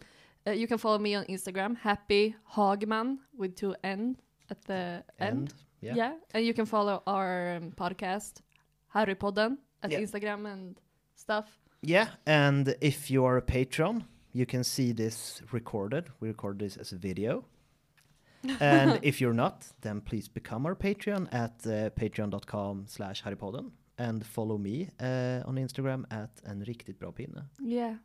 [0.46, 4.16] uh, you can follow me on Instagram, Happy Hagmann with two N
[4.48, 5.52] at the end.
[5.52, 6.14] End, yeah.
[6.34, 8.40] and you can follow our um, podcast,
[8.94, 10.00] Harrypodden, at Yeah.
[10.00, 10.80] Instagram and
[11.14, 11.46] stuff.
[11.82, 16.04] yeah, and if you are a patron, you can see this recorded.
[16.20, 17.44] We record this as a video.
[18.60, 24.24] and if you're not, then please become our Patreon at uh, patreon.com slash harrypodden and
[24.24, 27.42] follow me uh, on Instagram at en riktigt bra pinne.
[27.60, 27.96] Yeah.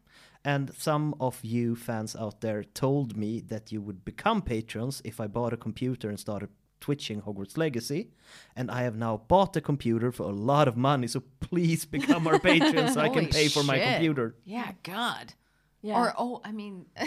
[0.43, 5.19] And some of you fans out there told me that you would become patrons if
[5.21, 6.49] I bought a computer and started
[6.85, 8.09] twitching Hogwarts Legacy.
[8.55, 12.27] And I have now bought a computer for a lot of money, so please become
[12.27, 14.35] our patron so I can Holy pay for my computer.
[14.45, 15.33] Yeah, God.
[15.81, 15.97] Yeah.
[15.99, 16.85] Or, oh, I mean,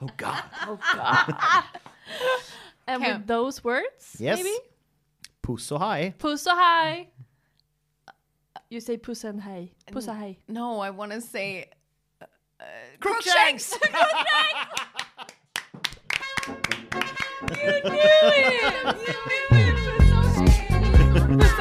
[0.00, 0.42] Oh god.
[0.66, 1.34] oh God.
[2.86, 3.12] and Okay.
[3.12, 4.38] with those words, Yes.
[4.38, 4.56] maybe
[5.42, 6.14] Puss och hej.
[6.18, 7.06] puss och.
[8.70, 9.74] You say puss and hej.
[9.92, 10.40] Puss och hej.
[10.48, 11.64] no, I want to say
[12.20, 12.26] uh,
[12.60, 12.66] uh,
[13.00, 13.74] Crookshanks!
[13.78, 15.04] Crookshanks!
[17.50, 17.84] It!
[17.84, 19.24] You knew it!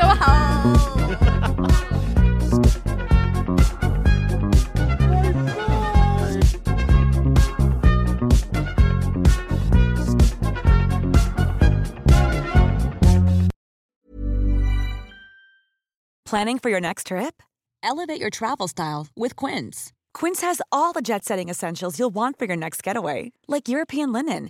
[0.04, 0.44] Och hej!
[16.34, 17.44] Planning for your next trip?
[17.84, 19.94] Elevate your travel style with Quince.
[20.16, 24.12] Quince has all the jet setting essentials you'll want for your next getaway, like European
[24.12, 24.50] linen,